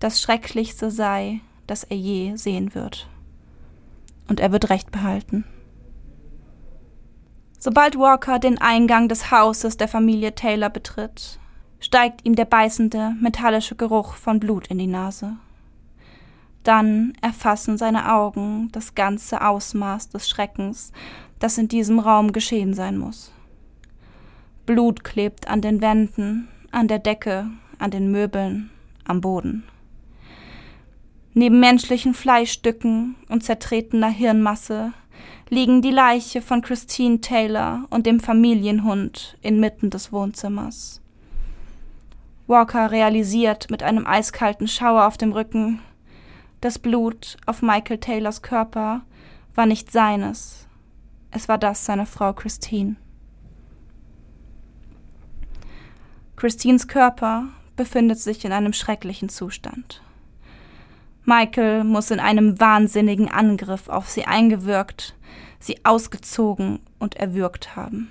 das 0.00 0.20
Schrecklichste 0.20 0.90
sei, 0.90 1.40
das 1.66 1.84
er 1.84 1.96
je 1.96 2.36
sehen 2.36 2.74
wird. 2.74 3.08
Und 4.28 4.40
er 4.40 4.52
wird 4.52 4.70
Recht 4.70 4.90
behalten. 4.90 5.44
Sobald 7.58 7.98
Walker 7.98 8.38
den 8.38 8.58
Eingang 8.58 9.08
des 9.08 9.30
Hauses 9.30 9.76
der 9.76 9.88
Familie 9.88 10.34
Taylor 10.34 10.70
betritt, 10.70 11.38
steigt 11.80 12.24
ihm 12.24 12.34
der 12.34 12.44
beißende, 12.44 13.14
metallische 13.20 13.76
Geruch 13.76 14.14
von 14.14 14.40
Blut 14.40 14.68
in 14.68 14.78
die 14.78 14.86
Nase. 14.86 15.36
Dann 16.62 17.12
erfassen 17.20 17.78
seine 17.78 18.12
Augen 18.12 18.70
das 18.72 18.94
ganze 18.94 19.40
Ausmaß 19.44 20.10
des 20.10 20.28
Schreckens, 20.28 20.92
das 21.38 21.58
in 21.58 21.68
diesem 21.68 21.98
Raum 21.98 22.32
geschehen 22.32 22.74
sein 22.74 22.98
muss. 22.98 23.32
Blut 24.64 25.04
klebt 25.04 25.48
an 25.48 25.60
den 25.60 25.80
Wänden, 25.80 26.48
an 26.72 26.88
der 26.88 26.98
Decke, 26.98 27.46
an 27.78 27.90
den 27.90 28.10
Möbeln, 28.10 28.70
am 29.04 29.20
Boden. 29.20 29.62
Neben 31.38 31.60
menschlichen 31.60 32.14
Fleischstücken 32.14 33.14
und 33.28 33.44
zertretener 33.44 34.08
Hirnmasse 34.08 34.94
liegen 35.50 35.82
die 35.82 35.90
Leiche 35.90 36.40
von 36.40 36.62
Christine 36.62 37.20
Taylor 37.20 37.84
und 37.90 38.06
dem 38.06 38.20
Familienhund 38.20 39.36
inmitten 39.42 39.90
des 39.90 40.12
Wohnzimmers. 40.12 41.02
Walker 42.46 42.90
realisiert 42.90 43.70
mit 43.70 43.82
einem 43.82 44.06
eiskalten 44.06 44.66
Schauer 44.66 45.06
auf 45.06 45.18
dem 45.18 45.32
Rücken, 45.32 45.80
das 46.62 46.78
Blut 46.78 47.36
auf 47.44 47.60
Michael 47.60 47.98
Taylors 47.98 48.40
Körper 48.40 49.02
war 49.54 49.66
nicht 49.66 49.92
seines, 49.92 50.66
es 51.32 51.50
war 51.50 51.58
das 51.58 51.84
seiner 51.84 52.06
Frau 52.06 52.32
Christine. 52.32 52.96
Christines 56.34 56.88
Körper 56.88 57.48
befindet 57.76 58.20
sich 58.20 58.42
in 58.46 58.52
einem 58.52 58.72
schrecklichen 58.72 59.28
Zustand. 59.28 60.00
Michael 61.26 61.82
muss 61.82 62.12
in 62.12 62.20
einem 62.20 62.60
wahnsinnigen 62.60 63.28
Angriff 63.28 63.88
auf 63.88 64.08
sie 64.08 64.26
eingewirkt, 64.26 65.16
sie 65.58 65.84
ausgezogen 65.84 66.78
und 67.00 67.16
erwürgt 67.16 67.74
haben. 67.74 68.08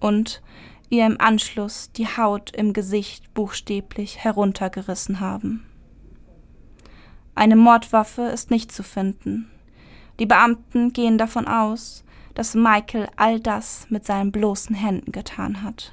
Und 0.00 0.42
ihr 0.90 1.06
im 1.06 1.20
Anschluss 1.20 1.92
die 1.92 2.08
Haut 2.08 2.50
im 2.50 2.72
Gesicht 2.72 3.32
buchstäblich 3.34 4.18
heruntergerissen 4.18 5.20
haben. 5.20 5.64
Eine 7.36 7.56
Mordwaffe 7.56 8.22
ist 8.22 8.50
nicht 8.50 8.72
zu 8.72 8.82
finden. 8.82 9.48
Die 10.18 10.26
Beamten 10.26 10.92
gehen 10.92 11.18
davon 11.18 11.46
aus, 11.46 12.04
dass 12.34 12.54
Michael 12.54 13.08
all 13.14 13.38
das 13.38 13.86
mit 13.90 14.04
seinen 14.04 14.32
bloßen 14.32 14.74
Händen 14.74 15.12
getan 15.12 15.62
hat. 15.62 15.92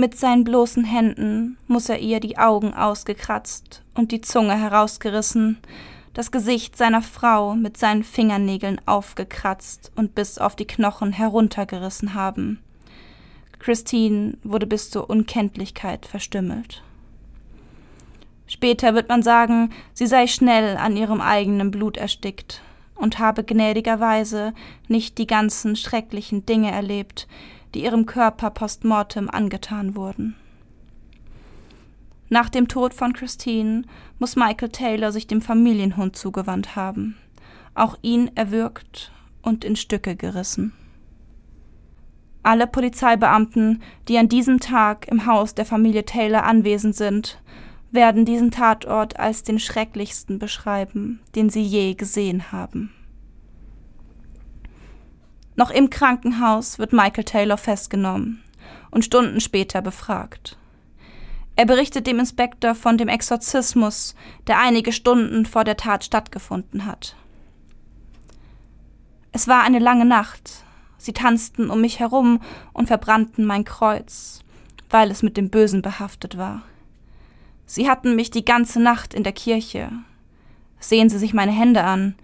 Mit 0.00 0.16
seinen 0.16 0.44
bloßen 0.44 0.84
Händen 0.84 1.58
muss 1.66 1.88
er 1.88 1.98
ihr 1.98 2.20
die 2.20 2.38
Augen 2.38 2.72
ausgekratzt 2.72 3.82
und 3.94 4.12
die 4.12 4.20
Zunge 4.20 4.56
herausgerissen, 4.56 5.58
das 6.14 6.30
Gesicht 6.30 6.76
seiner 6.76 7.02
Frau 7.02 7.56
mit 7.56 7.76
seinen 7.76 8.04
Fingernägeln 8.04 8.80
aufgekratzt 8.86 9.90
und 9.96 10.14
bis 10.14 10.38
auf 10.38 10.54
die 10.54 10.68
Knochen 10.68 11.10
heruntergerissen 11.10 12.14
haben. 12.14 12.60
Christine 13.58 14.34
wurde 14.44 14.68
bis 14.68 14.88
zur 14.88 15.10
Unkenntlichkeit 15.10 16.06
verstümmelt. 16.06 16.84
Später 18.46 18.94
wird 18.94 19.08
man 19.08 19.24
sagen, 19.24 19.70
sie 19.94 20.06
sei 20.06 20.28
schnell 20.28 20.76
an 20.76 20.96
ihrem 20.96 21.20
eigenen 21.20 21.72
Blut 21.72 21.96
erstickt 21.96 22.62
und 22.94 23.18
habe 23.18 23.42
gnädigerweise 23.42 24.54
nicht 24.86 25.18
die 25.18 25.26
ganzen 25.26 25.74
schrecklichen 25.74 26.46
Dinge 26.46 26.70
erlebt, 26.70 27.26
die 27.74 27.84
ihrem 27.84 28.06
Körper 28.06 28.50
postmortem 28.50 29.28
angetan 29.30 29.94
wurden. 29.94 30.36
Nach 32.28 32.48
dem 32.48 32.68
Tod 32.68 32.92
von 32.92 33.12
Christine 33.12 33.82
muss 34.18 34.36
Michael 34.36 34.68
Taylor 34.68 35.12
sich 35.12 35.26
dem 35.26 35.40
Familienhund 35.40 36.16
zugewandt 36.16 36.76
haben, 36.76 37.16
auch 37.74 37.96
ihn 38.02 38.30
erwürgt 38.34 39.12
und 39.42 39.64
in 39.64 39.76
Stücke 39.76 40.14
gerissen. 40.14 40.72
Alle 42.42 42.66
Polizeibeamten, 42.66 43.82
die 44.08 44.18
an 44.18 44.28
diesem 44.28 44.60
Tag 44.60 45.08
im 45.08 45.26
Haus 45.26 45.54
der 45.54 45.66
Familie 45.66 46.04
Taylor 46.04 46.44
anwesend 46.44 46.94
sind, 46.94 47.40
werden 47.90 48.24
diesen 48.24 48.50
Tatort 48.50 49.18
als 49.18 49.42
den 49.42 49.58
schrecklichsten 49.58 50.38
beschreiben, 50.38 51.20
den 51.34 51.50
sie 51.50 51.62
je 51.62 51.94
gesehen 51.94 52.52
haben. 52.52 52.92
Noch 55.58 55.72
im 55.72 55.90
Krankenhaus 55.90 56.78
wird 56.78 56.92
Michael 56.92 57.24
Taylor 57.24 57.56
festgenommen 57.56 58.44
und 58.92 59.04
Stunden 59.04 59.40
später 59.40 59.82
befragt. 59.82 60.56
Er 61.56 61.66
berichtet 61.66 62.06
dem 62.06 62.20
Inspektor 62.20 62.76
von 62.76 62.96
dem 62.96 63.08
Exorzismus, 63.08 64.14
der 64.46 64.60
einige 64.60 64.92
Stunden 64.92 65.46
vor 65.46 65.64
der 65.64 65.76
Tat 65.76 66.04
stattgefunden 66.04 66.86
hat. 66.86 67.16
Es 69.32 69.48
war 69.48 69.64
eine 69.64 69.80
lange 69.80 70.04
Nacht. 70.04 70.62
Sie 70.96 71.12
tanzten 71.12 71.70
um 71.70 71.80
mich 71.80 71.98
herum 71.98 72.40
und 72.72 72.86
verbrannten 72.86 73.44
mein 73.44 73.64
Kreuz, 73.64 74.38
weil 74.90 75.10
es 75.10 75.24
mit 75.24 75.36
dem 75.36 75.50
Bösen 75.50 75.82
behaftet 75.82 76.38
war. 76.38 76.62
Sie 77.66 77.90
hatten 77.90 78.14
mich 78.14 78.30
die 78.30 78.44
ganze 78.44 78.80
Nacht 78.80 79.12
in 79.12 79.24
der 79.24 79.32
Kirche. 79.32 79.90
Sehen 80.78 81.10
Sie 81.10 81.18
sich 81.18 81.34
meine 81.34 81.50
Hände 81.50 81.82
an. 81.82 82.14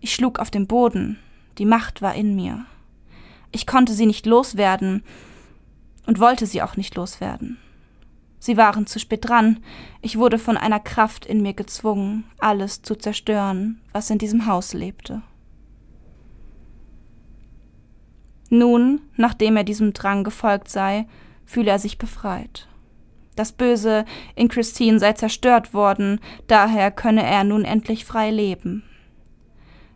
Ich 0.00 0.12
schlug 0.12 0.38
auf 0.38 0.50
den 0.50 0.66
Boden. 0.66 1.18
Die 1.56 1.64
Macht 1.64 2.02
war 2.02 2.14
in 2.14 2.36
mir. 2.36 2.66
Ich 3.52 3.66
konnte 3.66 3.92
sie 3.92 4.06
nicht 4.06 4.26
loswerden 4.26 5.04
und 6.06 6.18
wollte 6.18 6.46
sie 6.46 6.62
auch 6.62 6.76
nicht 6.76 6.94
loswerden. 6.96 7.58
Sie 8.38 8.56
waren 8.56 8.88
zu 8.88 8.98
spät 8.98 9.28
dran. 9.28 9.60
Ich 10.00 10.18
wurde 10.18 10.38
von 10.38 10.56
einer 10.56 10.80
Kraft 10.80 11.26
in 11.26 11.42
mir 11.42 11.54
gezwungen, 11.54 12.24
alles 12.38 12.82
zu 12.82 12.96
zerstören, 12.96 13.80
was 13.92 14.10
in 14.10 14.18
diesem 14.18 14.46
Haus 14.46 14.72
lebte. 14.72 15.22
Nun, 18.50 19.00
nachdem 19.16 19.56
er 19.56 19.64
diesem 19.64 19.92
Drang 19.92 20.24
gefolgt 20.24 20.68
sei, 20.68 21.06
fühle 21.44 21.70
er 21.70 21.78
sich 21.78 21.98
befreit. 21.98 22.68
Das 23.36 23.52
Böse 23.52 24.04
in 24.34 24.48
Christine 24.48 24.98
sei 24.98 25.12
zerstört 25.12 25.72
worden, 25.72 26.20
daher 26.48 26.90
könne 26.90 27.22
er 27.22 27.44
nun 27.44 27.64
endlich 27.64 28.04
frei 28.04 28.30
leben. 28.30 28.82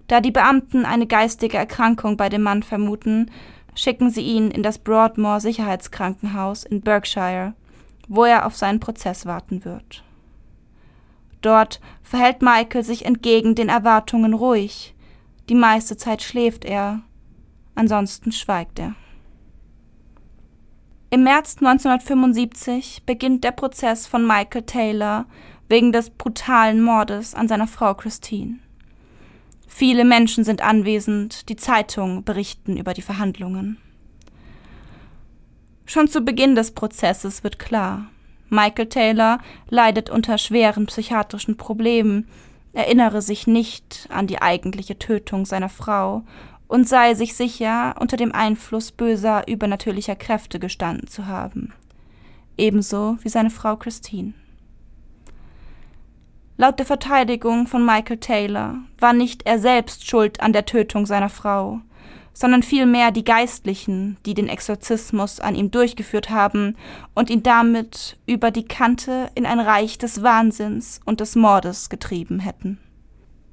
Da 0.06 0.20
die 0.20 0.30
Beamten 0.30 0.84
eine 0.84 1.06
geistige 1.06 1.56
Erkrankung 1.56 2.16
bei 2.16 2.28
dem 2.28 2.42
Mann 2.42 2.62
vermuten, 2.62 3.30
schicken 3.74 4.10
sie 4.10 4.22
ihn 4.22 4.50
in 4.50 4.62
das 4.62 4.78
Broadmoor 4.78 5.40
Sicherheitskrankenhaus 5.40 6.64
in 6.64 6.80
Berkshire, 6.80 7.54
wo 8.08 8.24
er 8.24 8.46
auf 8.46 8.56
seinen 8.56 8.80
Prozess 8.80 9.26
warten 9.26 9.64
wird. 9.64 10.04
Dort 11.42 11.80
verhält 12.02 12.42
Michael 12.42 12.82
sich 12.82 13.04
entgegen 13.04 13.54
den 13.54 13.68
Erwartungen 13.68 14.34
ruhig. 14.34 14.94
Die 15.48 15.54
meiste 15.54 15.96
Zeit 15.96 16.22
schläft 16.22 16.64
er, 16.64 17.02
ansonsten 17.74 18.32
schweigt 18.32 18.78
er. 18.78 18.94
Im 21.10 21.22
März 21.22 21.56
1975 21.58 23.04
beginnt 23.06 23.44
der 23.44 23.52
Prozess 23.52 24.06
von 24.06 24.26
Michael 24.26 24.62
Taylor 24.62 25.26
wegen 25.68 25.92
des 25.92 26.10
brutalen 26.10 26.82
Mordes 26.82 27.34
an 27.34 27.48
seiner 27.48 27.68
Frau 27.68 27.94
Christine. 27.94 28.58
Viele 29.66 30.04
Menschen 30.04 30.44
sind 30.44 30.62
anwesend, 30.62 31.48
die 31.48 31.56
Zeitungen 31.56 32.24
berichten 32.24 32.76
über 32.76 32.94
die 32.94 33.02
Verhandlungen. 33.02 33.78
Schon 35.84 36.08
zu 36.08 36.22
Beginn 36.22 36.54
des 36.54 36.72
Prozesses 36.72 37.44
wird 37.44 37.58
klar, 37.58 38.06
Michael 38.48 38.88
Taylor 38.88 39.38
leidet 39.68 40.08
unter 40.10 40.38
schweren 40.38 40.86
psychiatrischen 40.86 41.56
Problemen, 41.56 42.28
erinnere 42.72 43.22
sich 43.22 43.46
nicht 43.46 44.08
an 44.10 44.26
die 44.26 44.40
eigentliche 44.40 44.98
Tötung 44.98 45.46
seiner 45.46 45.68
Frau 45.68 46.22
und 46.68 46.88
sei 46.88 47.14
sich 47.14 47.34
sicher, 47.34 47.94
unter 48.00 48.16
dem 48.16 48.32
Einfluss 48.32 48.92
böser 48.92 49.46
übernatürlicher 49.48 50.16
Kräfte 50.16 50.58
gestanden 50.58 51.08
zu 51.08 51.26
haben. 51.26 51.72
Ebenso 52.56 53.18
wie 53.22 53.28
seine 53.28 53.50
Frau 53.50 53.76
Christine. 53.76 54.34
Laut 56.58 56.78
der 56.78 56.86
Verteidigung 56.86 57.66
von 57.66 57.84
Michael 57.84 58.16
Taylor 58.16 58.76
war 58.98 59.12
nicht 59.12 59.44
er 59.44 59.58
selbst 59.58 60.08
schuld 60.08 60.40
an 60.40 60.54
der 60.54 60.64
Tötung 60.64 61.04
seiner 61.04 61.28
Frau, 61.28 61.80
sondern 62.32 62.62
vielmehr 62.62 63.10
die 63.10 63.24
Geistlichen, 63.24 64.16
die 64.24 64.32
den 64.32 64.48
Exorzismus 64.48 65.38
an 65.38 65.54
ihm 65.54 65.70
durchgeführt 65.70 66.30
haben 66.30 66.76
und 67.14 67.28
ihn 67.28 67.42
damit 67.42 68.16
über 68.26 68.50
die 68.50 68.64
Kante 68.64 69.28
in 69.34 69.44
ein 69.44 69.60
Reich 69.60 69.98
des 69.98 70.22
Wahnsinns 70.22 71.00
und 71.04 71.20
des 71.20 71.36
Mordes 71.36 71.90
getrieben 71.90 72.40
hätten. 72.40 72.78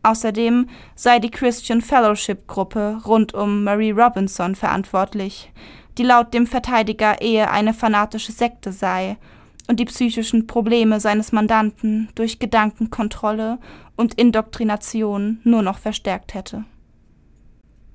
Außerdem 0.01 0.69
sei 0.95 1.19
die 1.19 1.31
Christian 1.31 1.81
Fellowship 1.81 2.47
Gruppe 2.47 3.01
rund 3.05 3.33
um 3.33 3.65
Marie 3.65 3.91
Robinson 3.91 4.55
verantwortlich, 4.55 5.51
die 5.97 6.03
laut 6.03 6.33
dem 6.33 6.47
Verteidiger 6.47 7.21
eher 7.21 7.51
eine 7.51 7.73
fanatische 7.73 8.31
Sekte 8.31 8.71
sei 8.71 9.17
und 9.67 9.79
die 9.79 9.85
psychischen 9.85 10.47
Probleme 10.47 10.99
seines 10.99 11.31
Mandanten 11.31 12.09
durch 12.15 12.39
Gedankenkontrolle 12.39 13.59
und 13.95 14.15
Indoktrination 14.15 15.39
nur 15.43 15.61
noch 15.61 15.77
verstärkt 15.77 16.33
hätte. 16.33 16.65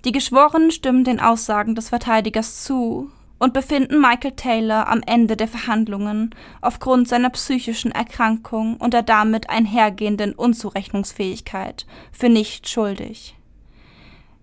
Die 0.04 0.12
Geschworenen 0.12 0.70
stimmen 0.70 1.04
den 1.04 1.20
Aussagen 1.20 1.74
des 1.74 1.88
Verteidigers 1.88 2.62
zu 2.64 3.10
und 3.38 3.52
befinden 3.52 4.00
Michael 4.00 4.32
Taylor 4.32 4.88
am 4.88 5.00
Ende 5.06 5.36
der 5.36 5.48
Verhandlungen 5.48 6.34
aufgrund 6.60 7.08
seiner 7.08 7.30
psychischen 7.30 7.92
Erkrankung 7.92 8.76
und 8.76 8.94
der 8.94 9.02
damit 9.02 9.48
einhergehenden 9.50 10.34
Unzurechnungsfähigkeit 10.34 11.86
für 12.12 12.28
nicht 12.28 12.68
schuldig. 12.68 13.36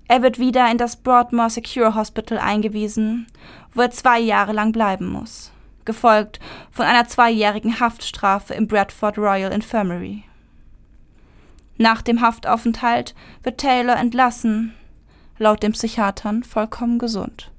Er 0.07 0.21
wird 0.21 0.39
wieder 0.39 0.69
in 0.69 0.77
das 0.77 0.97
Broadmoor 0.97 1.49
Secure 1.49 1.95
Hospital 1.95 2.37
eingewiesen, 2.37 3.27
wo 3.73 3.81
er 3.81 3.91
zwei 3.91 4.19
Jahre 4.19 4.53
lang 4.53 4.71
bleiben 4.71 5.07
muss, 5.07 5.51
gefolgt 5.85 6.39
von 6.71 6.85
einer 6.85 7.07
zweijährigen 7.07 7.79
Haftstrafe 7.79 8.53
im 8.53 8.67
Bradford 8.67 9.17
Royal 9.17 9.51
Infirmary. 9.51 10.23
Nach 11.77 12.01
dem 12.01 12.21
Haftaufenthalt 12.21 13.15
wird 13.43 13.59
Taylor 13.59 13.95
entlassen 13.95 14.73
laut 15.37 15.63
den 15.63 15.73
Psychiatern 15.73 16.43
vollkommen 16.43 16.99
gesund. 16.99 17.51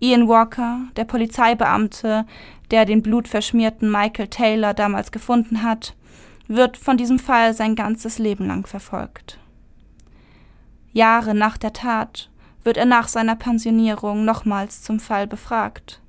Ian 0.00 0.26
Walker, 0.26 0.80
der 0.96 1.04
Polizeibeamte, 1.04 2.26
der 2.70 2.84
den 2.86 3.02
blutverschmierten 3.02 3.90
Michael 3.90 4.28
Taylor 4.28 4.74
damals 4.74 5.12
gefunden 5.12 5.62
hat, 5.62 5.94
wird 6.48 6.76
von 6.76 6.96
diesem 6.96 7.18
Fall 7.18 7.54
sein 7.54 7.76
ganzes 7.76 8.18
Leben 8.18 8.46
lang 8.46 8.66
verfolgt. 8.66 9.38
Jahre 10.92 11.34
nach 11.34 11.56
der 11.56 11.72
Tat 11.72 12.30
wird 12.64 12.76
er 12.76 12.84
nach 12.84 13.08
seiner 13.08 13.36
Pensionierung 13.36 14.24
nochmals 14.24 14.82
zum 14.82 15.00
Fall 15.00 15.26
befragt. 15.26 16.00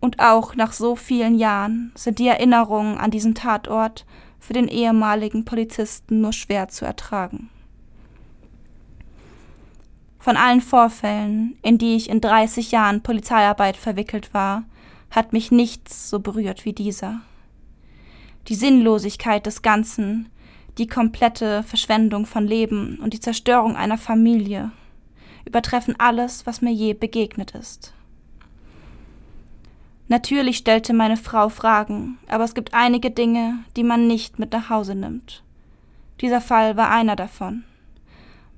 Und 0.00 0.18
auch 0.18 0.54
nach 0.54 0.72
so 0.72 0.96
vielen 0.96 1.38
Jahren 1.38 1.92
sind 1.94 2.18
die 2.18 2.28
Erinnerungen 2.28 2.98
an 2.98 3.10
diesen 3.10 3.34
Tatort 3.34 4.06
für 4.38 4.54
den 4.54 4.68
ehemaligen 4.68 5.44
Polizisten 5.44 6.22
nur 6.22 6.32
schwer 6.32 6.68
zu 6.68 6.84
ertragen. 6.84 7.50
Von 10.18 10.36
allen 10.36 10.60
Vorfällen, 10.60 11.56
in 11.62 11.78
die 11.78 11.96
ich 11.96 12.10
in 12.10 12.20
30 12.20 12.72
Jahren 12.72 13.02
Polizeiarbeit 13.02 13.76
verwickelt 13.76 14.34
war, 14.34 14.64
hat 15.10 15.32
mich 15.32 15.50
nichts 15.50 16.08
so 16.10 16.20
berührt 16.20 16.64
wie 16.64 16.72
dieser. 16.72 17.20
Die 18.48 18.54
Sinnlosigkeit 18.54 19.44
des 19.44 19.62
Ganzen, 19.62 20.28
die 20.78 20.86
komplette 20.86 21.62
Verschwendung 21.62 22.26
von 22.26 22.46
Leben 22.46 22.98
und 23.02 23.12
die 23.12 23.20
Zerstörung 23.20 23.76
einer 23.76 23.98
Familie 23.98 24.72
übertreffen 25.44 25.94
alles, 25.98 26.46
was 26.46 26.62
mir 26.62 26.72
je 26.72 26.94
begegnet 26.94 27.52
ist. 27.52 27.92
Natürlich 30.08 30.56
stellte 30.56 30.92
meine 30.92 31.16
Frau 31.16 31.48
Fragen, 31.48 32.18
aber 32.28 32.42
es 32.44 32.54
gibt 32.54 32.74
einige 32.74 33.12
Dinge, 33.12 33.58
die 33.76 33.84
man 33.84 34.08
nicht 34.08 34.38
mit 34.38 34.52
nach 34.52 34.68
Hause 34.68 34.96
nimmt. 34.96 35.44
Dieser 36.20 36.40
Fall 36.40 36.76
war 36.76 36.90
einer 36.90 37.14
davon. 37.14 37.64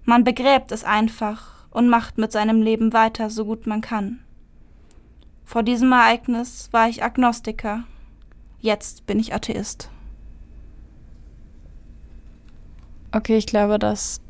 Man 0.05 0.25
begräbt 0.25 0.73
es 0.73 0.83
einfach 0.83 1.67
und 1.71 1.89
macht 1.89 2.19
mit 2.19 2.33
seinem 2.33 2.63
Leben 2.63 2.93
weiter, 2.93 3.31
so 3.31 3.45
gut 3.45 3.67
man 3.67 3.83
kann. 3.83 4.21
Vor 5.45 5.63
diesem 5.63 5.93
Ereignis 5.93 6.69
war 6.73 6.89
ich 6.89 7.05
Agnostiker. 7.05 7.85
Jetzt 8.61 9.07
bin 9.07 9.21
ich 9.21 9.35
Atheist. 9.35 9.91
Okay, 13.13 13.37
ich 13.37 13.47
glaube, 13.47 13.79
das 13.79 14.23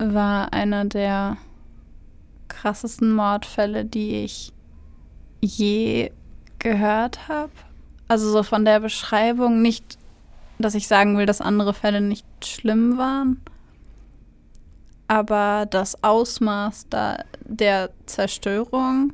war 0.00 0.52
einer 0.52 0.84
der 0.86 1.36
krassesten 2.48 3.12
Mordfälle, 3.12 3.84
die 3.84 4.24
ich 4.24 4.52
je 5.40 6.10
gehört 6.58 7.28
habe. 7.28 7.52
Also 8.08 8.30
so 8.30 8.42
von 8.42 8.64
der 8.64 8.80
Beschreibung 8.80 9.62
nicht, 9.62 9.98
dass 10.58 10.74
ich 10.74 10.88
sagen 10.88 11.16
will, 11.16 11.26
dass 11.26 11.40
andere 11.40 11.74
Fälle 11.74 12.00
nicht 12.00 12.26
schlimm 12.44 12.98
waren, 12.98 13.40
aber 15.06 15.66
das 15.66 16.02
Ausmaß 16.02 16.86
da 16.90 17.18
der 17.44 17.90
Zerstörung 18.06 19.12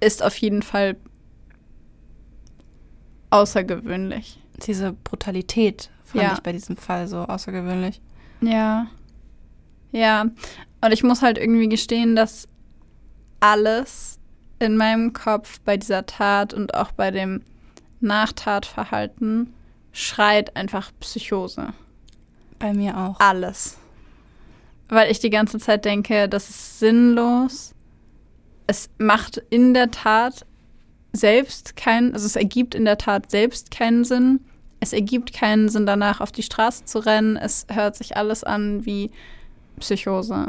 ist 0.00 0.22
auf 0.22 0.36
jeden 0.38 0.62
Fall 0.62 0.96
außergewöhnlich. 3.30 4.38
Diese 4.66 4.92
Brutalität 4.92 5.90
fand 6.04 6.22
Ja. 6.24 6.32
ich 6.34 6.40
bei 6.40 6.52
diesem 6.52 6.76
Fall 6.76 7.08
so 7.08 7.18
außergewöhnlich. 7.18 8.00
Ja. 8.42 8.86
Ja. 9.92 10.26
Und 10.80 10.92
ich 10.92 11.02
muss 11.02 11.22
halt 11.22 11.38
irgendwie 11.38 11.68
gestehen, 11.68 12.16
dass 12.16 12.48
alles 13.40 14.18
in 14.58 14.76
meinem 14.76 15.12
Kopf 15.12 15.60
bei 15.60 15.76
dieser 15.76 16.06
Tat 16.06 16.54
und 16.54 16.74
auch 16.74 16.92
bei 16.92 17.10
dem 17.10 17.42
Nachtatverhalten 18.00 19.52
schreit 19.92 20.56
einfach 20.56 20.92
Psychose. 21.00 21.72
Bei 22.58 22.72
mir 22.72 22.96
auch. 22.96 23.18
Alles. 23.20 23.78
Weil 24.88 25.10
ich 25.10 25.20
die 25.20 25.30
ganze 25.30 25.58
Zeit 25.58 25.84
denke, 25.84 26.28
das 26.28 26.50
ist 26.50 26.78
sinnlos. 26.78 27.74
Es 28.66 28.90
macht 28.98 29.38
in 29.50 29.74
der 29.74 29.90
Tat 29.90 30.46
selbst 31.12 31.76
keinen, 31.76 32.14
also 32.14 32.26
es 32.26 32.36
ergibt 32.36 32.74
in 32.74 32.84
der 32.84 32.98
Tat 32.98 33.30
selbst 33.30 33.70
keinen 33.70 34.04
Sinn. 34.04 34.40
Es 34.82 34.92
ergibt 34.92 35.32
keinen 35.32 35.68
Sinn, 35.68 35.86
danach 35.86 36.20
auf 36.20 36.32
die 36.32 36.42
Straße 36.42 36.86
zu 36.86 36.98
rennen. 36.98 37.36
Es 37.36 37.66
hört 37.72 37.94
sich 37.94 38.16
alles 38.16 38.42
an 38.42 38.84
wie 38.84 39.12
Psychose. 39.78 40.46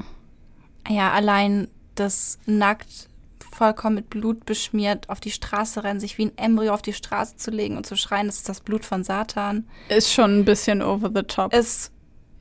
Ja, 0.90 1.12
allein 1.12 1.68
das 1.94 2.40
nackt, 2.48 3.10
vollkommen 3.52 3.98
mit 3.98 4.10
Blut 4.10 4.44
beschmiert, 4.48 5.08
auf 5.08 5.20
die 5.20 5.30
Straße 5.30 5.84
rennen, 5.84 6.00
sich 6.00 6.18
wie 6.18 6.26
ein 6.26 6.32
Embryo 6.36 6.74
auf 6.74 6.82
die 6.82 6.94
Straße 6.94 7.36
zu 7.36 7.52
legen 7.52 7.78
und 7.78 7.86
zu 7.86 7.96
schreien, 7.96 8.26
das 8.26 8.38
ist 8.38 8.50
das 8.50 8.62
Blut 8.62 8.86
von 8.86 9.04
Satan. 9.04 9.68
Ist 9.88 10.12
schon 10.12 10.40
ein 10.40 10.46
bisschen 10.46 10.82
over 10.82 11.12
the 11.14 11.22
top. 11.22 11.54
Es, 11.54 11.92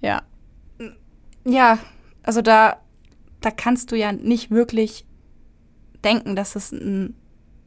ja. 0.00 0.22
ja, 1.44 1.78
also 2.22 2.40
da, 2.40 2.78
da 3.42 3.50
kannst 3.50 3.92
du 3.92 3.96
ja 3.96 4.12
nicht 4.12 4.50
wirklich 4.50 5.04
denken, 6.02 6.36
dass 6.36 6.56
es 6.56 6.72
ein 6.72 7.14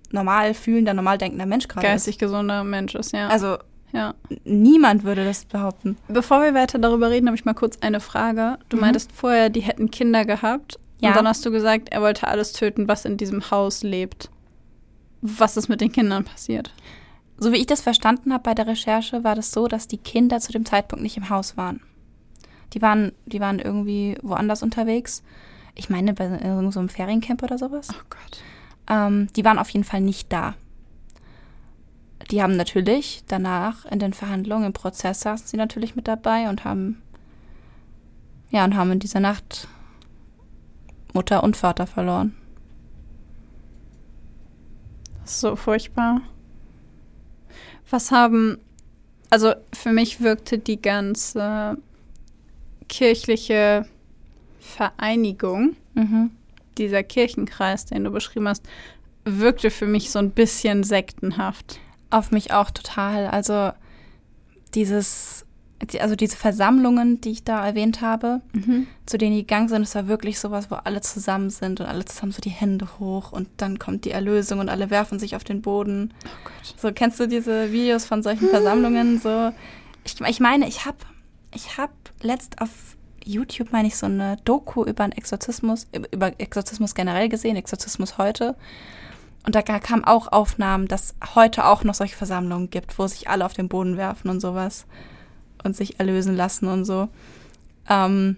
normal 0.09 0.55
fühlender, 0.55 0.95
normal 0.95 1.19
denkender 1.19 1.45
Mensch 1.45 1.67
gerade 1.67 1.85
ist. 1.85 1.93
Geistig 1.93 2.17
gesunder 2.17 2.63
Mensch 2.63 2.95
ist, 2.95 3.13
ja. 3.13 3.27
Also 3.27 3.59
ja. 3.93 4.13
niemand 4.43 5.03
würde 5.03 5.23
das 5.25 5.45
behaupten. 5.45 5.97
Bevor 6.07 6.41
wir 6.41 6.53
weiter 6.53 6.79
darüber 6.79 7.09
reden, 7.09 7.27
habe 7.27 7.35
ich 7.37 7.45
mal 7.45 7.53
kurz 7.53 7.77
eine 7.81 7.99
Frage. 7.99 8.57
Du 8.69 8.77
Mhm. 8.77 8.81
meintest 8.81 9.11
vorher, 9.11 9.49
die 9.49 9.61
hätten 9.61 9.91
Kinder 9.91 10.25
gehabt. 10.25 10.79
Ja. 10.99 11.09
Und 11.09 11.17
dann 11.17 11.27
hast 11.27 11.45
du 11.45 11.51
gesagt, 11.51 11.89
er 11.89 12.01
wollte 12.01 12.27
alles 12.27 12.53
töten, 12.53 12.87
was 12.87 13.05
in 13.05 13.17
diesem 13.17 13.51
Haus 13.51 13.83
lebt. 13.83 14.29
Was 15.21 15.57
ist 15.57 15.67
mit 15.69 15.81
den 15.81 15.91
Kindern 15.91 16.23
passiert? 16.23 16.73
So 17.37 17.51
wie 17.51 17.57
ich 17.57 17.67
das 17.67 17.81
verstanden 17.81 18.31
habe 18.31 18.43
bei 18.43 18.53
der 18.53 18.67
Recherche, 18.67 19.23
war 19.23 19.35
das 19.35 19.51
so, 19.51 19.67
dass 19.67 19.87
die 19.87 19.97
Kinder 19.97 20.39
zu 20.39 20.51
dem 20.53 20.65
Zeitpunkt 20.65 21.03
nicht 21.03 21.17
im 21.17 21.29
Haus 21.29 21.57
waren. 21.57 21.81
Die 22.73 22.81
waren, 22.81 23.11
die 23.25 23.39
waren 23.39 23.59
irgendwie 23.59 24.17
woanders 24.21 24.63
unterwegs. 24.63 25.21
Ich 25.75 25.89
meine, 25.89 26.13
bei 26.13 26.25
irgendeinem 26.25 26.71
so 26.71 26.79
einem 26.79 26.89
Feriencamp 26.89 27.43
oder 27.43 27.57
sowas. 27.57 27.89
Oh 27.91 28.03
Gott. 28.09 28.39
Ähm, 28.89 29.27
die 29.35 29.43
waren 29.43 29.59
auf 29.59 29.69
jeden 29.69 29.83
Fall 29.83 29.99
nicht 30.01 30.31
da. 30.31 30.55
Die 32.31 32.41
haben 32.41 32.55
natürlich 32.55 33.23
danach 33.27 33.85
in 33.85 33.99
den 33.99 34.13
Verhandlungen, 34.13 34.65
im 34.65 34.73
Prozess 34.73 35.21
saßen 35.21 35.47
sie 35.47 35.57
natürlich 35.57 35.95
mit 35.95 36.07
dabei 36.07 36.49
und 36.49 36.63
haben, 36.63 37.01
ja, 38.49 38.63
und 38.65 38.75
haben 38.75 38.91
in 38.91 38.99
dieser 38.99 39.19
Nacht 39.19 39.67
Mutter 41.13 41.43
und 41.43 41.55
Vater 41.55 41.87
verloren. 41.87 42.35
Das 45.21 45.31
ist 45.31 45.41
so 45.41 45.55
furchtbar. 45.55 46.21
Was 47.89 48.11
haben. 48.11 48.57
Also 49.29 49.53
für 49.73 49.91
mich 49.91 50.21
wirkte 50.21 50.57
die 50.59 50.81
ganze 50.81 51.77
kirchliche 52.87 53.85
Vereinigung, 54.59 55.75
Mhm. 55.95 56.31
dieser 56.77 57.03
Kirchenkreis, 57.03 57.85
den 57.85 58.03
du 58.03 58.11
beschrieben 58.11 58.47
hast, 58.47 58.63
wirkte 59.23 59.71
für 59.71 59.87
mich 59.87 60.11
so 60.11 60.19
ein 60.19 60.31
bisschen 60.31 60.83
sektenhaft. 60.83 61.79
Auf 62.15 62.31
mich 62.31 62.51
auch 62.53 62.71
total. 62.71 63.27
Also 63.27 63.71
dieses, 64.73 65.45
die- 65.91 66.01
also 66.01 66.15
diese 66.15 66.37
Versammlungen, 66.37 67.21
die 67.21 67.31
ich 67.31 67.43
da 67.43 67.65
erwähnt 67.65 68.01
habe, 68.01 68.41
zu 69.05 69.17
denen 69.17 69.35
die 69.35 69.41
gegangen 69.41 69.67
sind, 69.69 69.81
es 69.83 69.95
war 69.95 70.07
wirklich 70.07 70.39
sowas, 70.39 70.71
wo 70.71 70.75
alle 70.75 71.01
zusammen 71.01 71.49
sind 71.49 71.79
und 71.79 71.85
alle 71.87 72.05
zusammen 72.05 72.31
so 72.31 72.41
die 72.41 72.49
Hände 72.49 72.87
hoch 72.99 73.31
und 73.31 73.47
dann 73.57 73.79
kommt 73.79 74.05
die 74.05 74.11
Erlösung 74.11 74.59
und 74.59 74.69
alle 74.69 74.89
werfen 74.89 75.19
sich 75.19 75.35
auf 75.35 75.43
den 75.43 75.61
Boden. 75.61 76.13
Oh. 76.25 76.73
So, 76.77 76.91
kennst 76.93 77.19
du 77.19 77.27
diese 77.27 77.71
Videos 77.71 78.05
von 78.05 78.23
solchen 78.23 78.49
Versammlungen? 78.49 79.19
So, 79.19 79.51
ich, 80.03 80.19
ich 80.21 80.39
meine, 80.39 80.67
ich 80.67 80.85
habe 80.85 80.97
ich 81.53 81.77
hab 81.77 81.91
letzt 82.21 82.61
auf 82.61 82.69
YouTube, 83.23 83.71
meine 83.71 83.87
ich, 83.87 83.95
so 83.95 84.05
eine 84.05 84.37
Doku 84.45 84.83
über 84.83 85.03
einen 85.03 85.13
Exorzismus, 85.13 85.87
über 86.11 86.31
Exorzismus 86.39 86.93
generell 86.95 87.27
gesehen, 87.29 87.55
Exorzismus 87.55 88.17
heute. 88.17 88.55
Und 89.45 89.55
da 89.55 89.61
kamen 89.61 90.03
auch 90.03 90.31
Aufnahmen, 90.31 90.87
dass 90.87 91.15
heute 91.35 91.65
auch 91.65 91.83
noch 91.83 91.93
solche 91.93 92.15
Versammlungen 92.15 92.69
gibt, 92.69 92.97
wo 92.97 93.07
sich 93.07 93.29
alle 93.29 93.45
auf 93.45 93.53
den 93.53 93.69
Boden 93.69 93.95
werfen 93.97 94.29
und 94.29 94.39
sowas 94.39 94.85
und 95.63 95.75
sich 95.75 95.99
erlösen 95.99 96.35
lassen 96.35 96.67
und 96.67 96.85
so. 96.85 97.09
Ähm, 97.89 98.37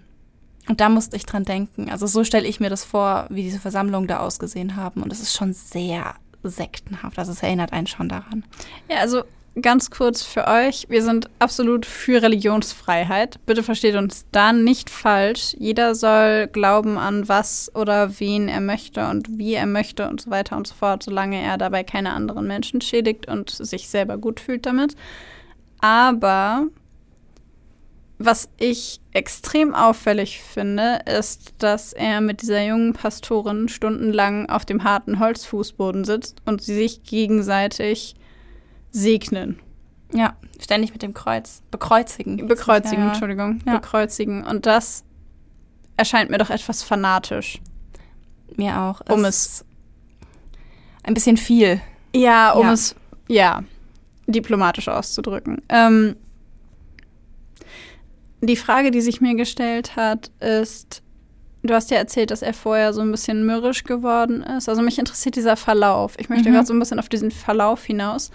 und 0.68 0.80
da 0.80 0.90
musste 0.90 1.16
ich 1.16 1.24
dran 1.24 1.44
denken. 1.44 1.90
Also 1.90 2.06
so 2.06 2.24
stelle 2.24 2.46
ich 2.46 2.60
mir 2.60 2.68
das 2.68 2.84
vor, 2.84 3.26
wie 3.30 3.42
diese 3.42 3.58
Versammlungen 3.58 4.06
da 4.06 4.18
ausgesehen 4.18 4.76
haben. 4.76 5.02
Und 5.02 5.12
es 5.12 5.20
ist 5.20 5.34
schon 5.34 5.54
sehr 5.54 6.14
sektenhaft. 6.42 7.18
Also 7.18 7.32
es 7.32 7.42
erinnert 7.42 7.72
einen 7.72 7.86
schon 7.86 8.08
daran. 8.08 8.44
Ja, 8.90 8.98
also 8.98 9.22
ganz 9.62 9.90
kurz 9.90 10.22
für 10.22 10.46
euch. 10.46 10.86
Wir 10.88 11.02
sind 11.02 11.28
absolut 11.38 11.86
für 11.86 12.22
Religionsfreiheit. 12.22 13.38
Bitte 13.46 13.62
versteht 13.62 13.94
uns 13.94 14.26
da 14.32 14.52
nicht 14.52 14.90
falsch. 14.90 15.54
Jeder 15.58 15.94
soll 15.94 16.46
glauben 16.48 16.98
an 16.98 17.28
was 17.28 17.70
oder 17.74 18.20
wen 18.20 18.48
er 18.48 18.60
möchte 18.60 19.06
und 19.08 19.38
wie 19.38 19.54
er 19.54 19.66
möchte 19.66 20.08
und 20.08 20.20
so 20.20 20.30
weiter 20.30 20.56
und 20.56 20.66
so 20.66 20.74
fort, 20.74 21.02
solange 21.02 21.40
er 21.40 21.58
dabei 21.58 21.84
keine 21.84 22.12
anderen 22.12 22.46
Menschen 22.46 22.80
schädigt 22.80 23.28
und 23.28 23.50
sich 23.50 23.88
selber 23.88 24.18
gut 24.18 24.40
fühlt 24.40 24.66
damit. 24.66 24.94
Aber 25.80 26.66
was 28.18 28.48
ich 28.58 29.00
extrem 29.12 29.74
auffällig 29.74 30.42
finde, 30.42 31.00
ist, 31.06 31.54
dass 31.58 31.92
er 31.92 32.20
mit 32.20 32.42
dieser 32.42 32.64
jungen 32.64 32.92
Pastorin 32.92 33.68
stundenlang 33.68 34.48
auf 34.48 34.64
dem 34.64 34.82
harten 34.82 35.20
Holzfußboden 35.20 36.04
sitzt 36.04 36.42
und 36.44 36.60
sie 36.60 36.74
sich 36.74 37.04
gegenseitig 37.04 38.16
segnen. 38.98 39.58
Ja, 40.12 40.36
ständig 40.60 40.92
mit 40.92 41.02
dem 41.02 41.14
Kreuz. 41.14 41.62
Bekreuzigen. 41.70 42.46
Bekreuzigen, 42.46 43.04
Ja. 43.04 43.08
Entschuldigung. 43.10 43.60
Ja. 43.66 43.74
Bekreuzigen. 43.78 44.44
Und 44.44 44.66
das 44.66 45.04
erscheint 45.96 46.30
mir 46.30 46.38
doch 46.38 46.50
etwas 46.50 46.82
fanatisch. 46.82 47.60
Mir 48.56 48.78
auch. 48.80 49.00
Um 49.10 49.24
ist 49.24 49.64
ein 51.02 51.14
bisschen 51.14 51.36
viel. 51.36 51.80
Ja, 52.14 52.52
um 52.52 52.66
Ja. 52.66 52.72
es, 52.72 52.94
ja, 53.28 53.62
diplomatisch 54.26 54.88
auszudrücken. 54.88 55.62
Ähm, 55.68 56.16
die 58.40 58.56
Frage, 58.56 58.90
die 58.90 59.00
sich 59.00 59.20
mir 59.20 59.34
gestellt 59.34 59.96
hat, 59.96 60.30
ist, 60.40 61.02
du 61.62 61.74
hast 61.74 61.90
ja 61.90 61.96
erzählt, 61.98 62.30
dass 62.30 62.42
er 62.42 62.54
vorher 62.54 62.92
so 62.92 63.00
ein 63.00 63.10
bisschen 63.10 63.44
mürrisch 63.46 63.84
geworden 63.84 64.42
ist. 64.42 64.68
Also 64.68 64.80
mich 64.82 64.98
interessiert 64.98 65.36
dieser 65.36 65.56
Verlauf. 65.56 66.14
Ich 66.18 66.28
möchte 66.28 66.48
Mhm. 66.48 66.54
gerade 66.54 66.66
so 66.66 66.72
ein 66.72 66.78
bisschen 66.78 66.98
auf 67.00 67.08
diesen 67.08 67.30
Verlauf 67.30 67.84
hinaus. 67.84 68.30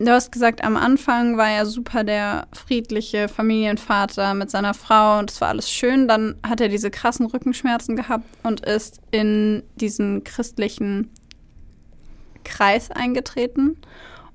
Du 0.00 0.12
hast 0.12 0.30
gesagt, 0.30 0.62
am 0.62 0.76
Anfang 0.76 1.36
war 1.36 1.50
er 1.50 1.66
super 1.66 2.04
der 2.04 2.46
friedliche 2.52 3.28
Familienvater 3.28 4.32
mit 4.34 4.48
seiner 4.48 4.72
Frau 4.72 5.18
und 5.18 5.30
es 5.30 5.40
war 5.40 5.48
alles 5.48 5.68
schön. 5.68 6.06
Dann 6.06 6.36
hat 6.46 6.60
er 6.60 6.68
diese 6.68 6.90
krassen 6.90 7.26
Rückenschmerzen 7.26 7.96
gehabt 7.96 8.24
und 8.44 8.60
ist 8.60 9.00
in 9.10 9.64
diesen 9.74 10.22
christlichen 10.22 11.10
Kreis 12.44 12.92
eingetreten 12.92 13.76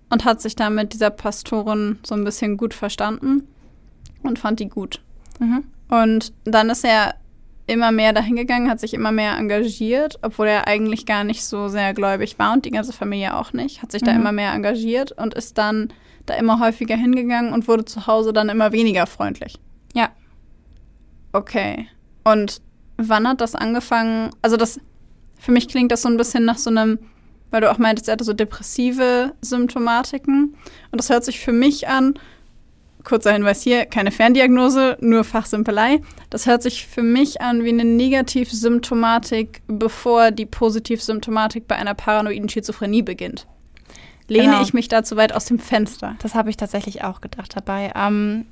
und 0.10 0.26
hat 0.26 0.42
sich 0.42 0.56
da 0.58 0.70
mit 0.70 0.92
dieser 0.92 1.12
Pastorin 1.12 1.98
so 2.04 2.14
ein 2.14 2.26
bisschen 2.26 2.58
gut 2.58 2.74
verstanden 2.74 3.48
und 4.22 4.40
fand 4.40 4.60
die 4.60 4.68
gut. 4.68 5.02
Mhm. 5.40 5.64
Und 5.88 6.34
dann 6.44 6.70
ist 6.70 6.84
er 6.84 7.16
immer 7.68 7.92
mehr 7.92 8.14
dahin 8.14 8.36
gegangen, 8.36 8.70
hat 8.70 8.80
sich 8.80 8.94
immer 8.94 9.12
mehr 9.12 9.38
engagiert, 9.38 10.20
obwohl 10.22 10.48
er 10.48 10.68
eigentlich 10.68 11.06
gar 11.06 11.24
nicht 11.24 11.46
so 11.46 11.68
sehr 11.70 11.94
gläubig 11.94 12.38
war 12.38 12.54
und 12.54 12.66
die 12.66 12.72
ganze 12.72 12.94
Familie 12.94 13.36
auch 13.36 13.54
nicht, 13.54 13.82
hat 13.82 13.92
sich 13.92 14.02
mhm. 14.02 14.08
da 14.08 14.12
immer 14.14 14.32
mehr 14.32 14.54
engagiert 14.54 15.12
und 15.14 15.34
ist 15.34 15.58
dann 15.58 15.94
da 16.26 16.36
immer 16.36 16.60
häufiger 16.60 16.96
hingegangen 16.96 17.54
und 17.54 17.68
wurde 17.68 17.86
zu 17.86 18.08
Hause 18.08 18.34
dann 18.34 18.50
immer 18.50 18.72
weniger 18.72 19.06
freundlich. 19.08 19.60
Ja. 19.94 20.10
Okay. 21.32 21.88
Und 22.24 22.62
wann 22.98 23.28
hat 23.28 23.42
das 23.42 23.56
angefangen? 23.56 24.30
Also 24.42 24.58
das, 24.58 24.80
für 25.40 25.52
mich 25.52 25.68
klingt 25.68 25.92
das 25.92 26.02
so 26.02 26.10
ein 26.10 26.18
bisschen 26.18 26.46
nach 26.46 26.58
so 26.58 26.70
einem, 26.70 27.00
weil 27.50 27.62
du 27.62 27.72
auch 27.72 27.78
meintest, 27.78 28.08
er 28.08 28.14
hatte 28.14 28.24
so 28.24 28.34
depressive 28.34 29.34
Symptomatiken. 29.42 30.56
Und 30.92 30.98
das 30.98 31.10
hört 31.10 31.26
sich 31.26 31.40
für 31.40 31.54
mich 31.54 31.88
an, 31.88 32.14
kurzer 33.04 33.34
Hinweis 33.34 33.62
hier, 33.62 33.86
keine 33.86 34.12
Ferndiagnose, 34.12 34.98
nur 35.02 35.24
Fachsimpelei. 35.24 36.02
Das 36.30 36.46
hört 36.46 36.64
sich 36.64 36.88
für 36.88 37.04
mich 37.04 37.42
an 37.42 37.64
wie 37.64 37.70
eine 37.70 37.86
Negativsymptomatik, 37.86 39.62
bevor 39.68 40.32
die 40.32 40.46
Positivsymptomatik 40.46 41.68
bei 41.68 41.76
einer 41.76 41.94
paranoiden 41.94 42.50
Schizophrenie 42.50 43.02
beginnt. 43.02 43.48
Lehne 44.28 44.46
genau. 44.46 44.62
ich 44.62 44.74
mich 44.74 44.88
da 44.88 45.04
zu 45.04 45.18
weit 45.18 45.34
aus 45.34 45.46
dem 45.46 45.60
Fenster? 45.60 46.16
Das 46.20 46.34
habe 46.34 46.50
ich 46.50 46.58
tatsächlich 46.58 47.04
auch 47.04 47.22
gedacht 47.22 47.56
dabei. 47.56 47.92
Ähm, 47.96 48.46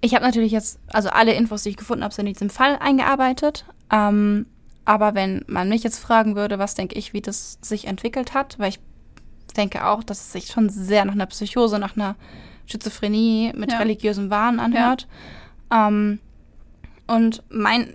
ich 0.00 0.14
habe 0.14 0.24
natürlich 0.24 0.52
jetzt, 0.52 0.78
also 0.88 1.08
alle 1.08 1.32
Infos, 1.32 1.62
die 1.62 1.70
ich 1.70 1.76
gefunden 1.76 2.04
habe, 2.04 2.14
sind 2.14 2.26
in 2.26 2.34
diesem 2.34 2.50
Fall 2.50 2.76
eingearbeitet. 2.78 3.64
Ähm, 3.90 4.46
aber 4.84 5.14
wenn 5.14 5.44
man 5.48 5.68
mich 5.68 5.82
jetzt 5.82 5.98
fragen 5.98 6.36
würde, 6.36 6.58
was 6.58 6.74
denke 6.74 6.96
ich, 6.96 7.12
wie 7.12 7.20
das 7.20 7.58
sich 7.60 7.86
entwickelt 7.86 8.34
hat, 8.34 8.58
weil 8.58 8.70
ich 8.70 8.80
denke 9.56 9.86
auch, 9.86 10.02
dass 10.02 10.20
es 10.20 10.32
sich 10.32 10.46
schon 10.46 10.68
sehr 10.68 11.04
nach 11.04 11.14
einer 11.14 11.26
Psychose, 11.26 11.78
nach 11.78 11.96
einer 11.96 12.14
Schizophrenie 12.68 13.52
mit 13.56 13.72
ja. 13.72 13.78
religiösem 13.78 14.30
Wahn 14.30 14.60
anhört. 14.60 15.08
Ja. 15.70 15.88
Ähm, 15.88 16.20
und 17.06 17.42
mein, 17.48 17.94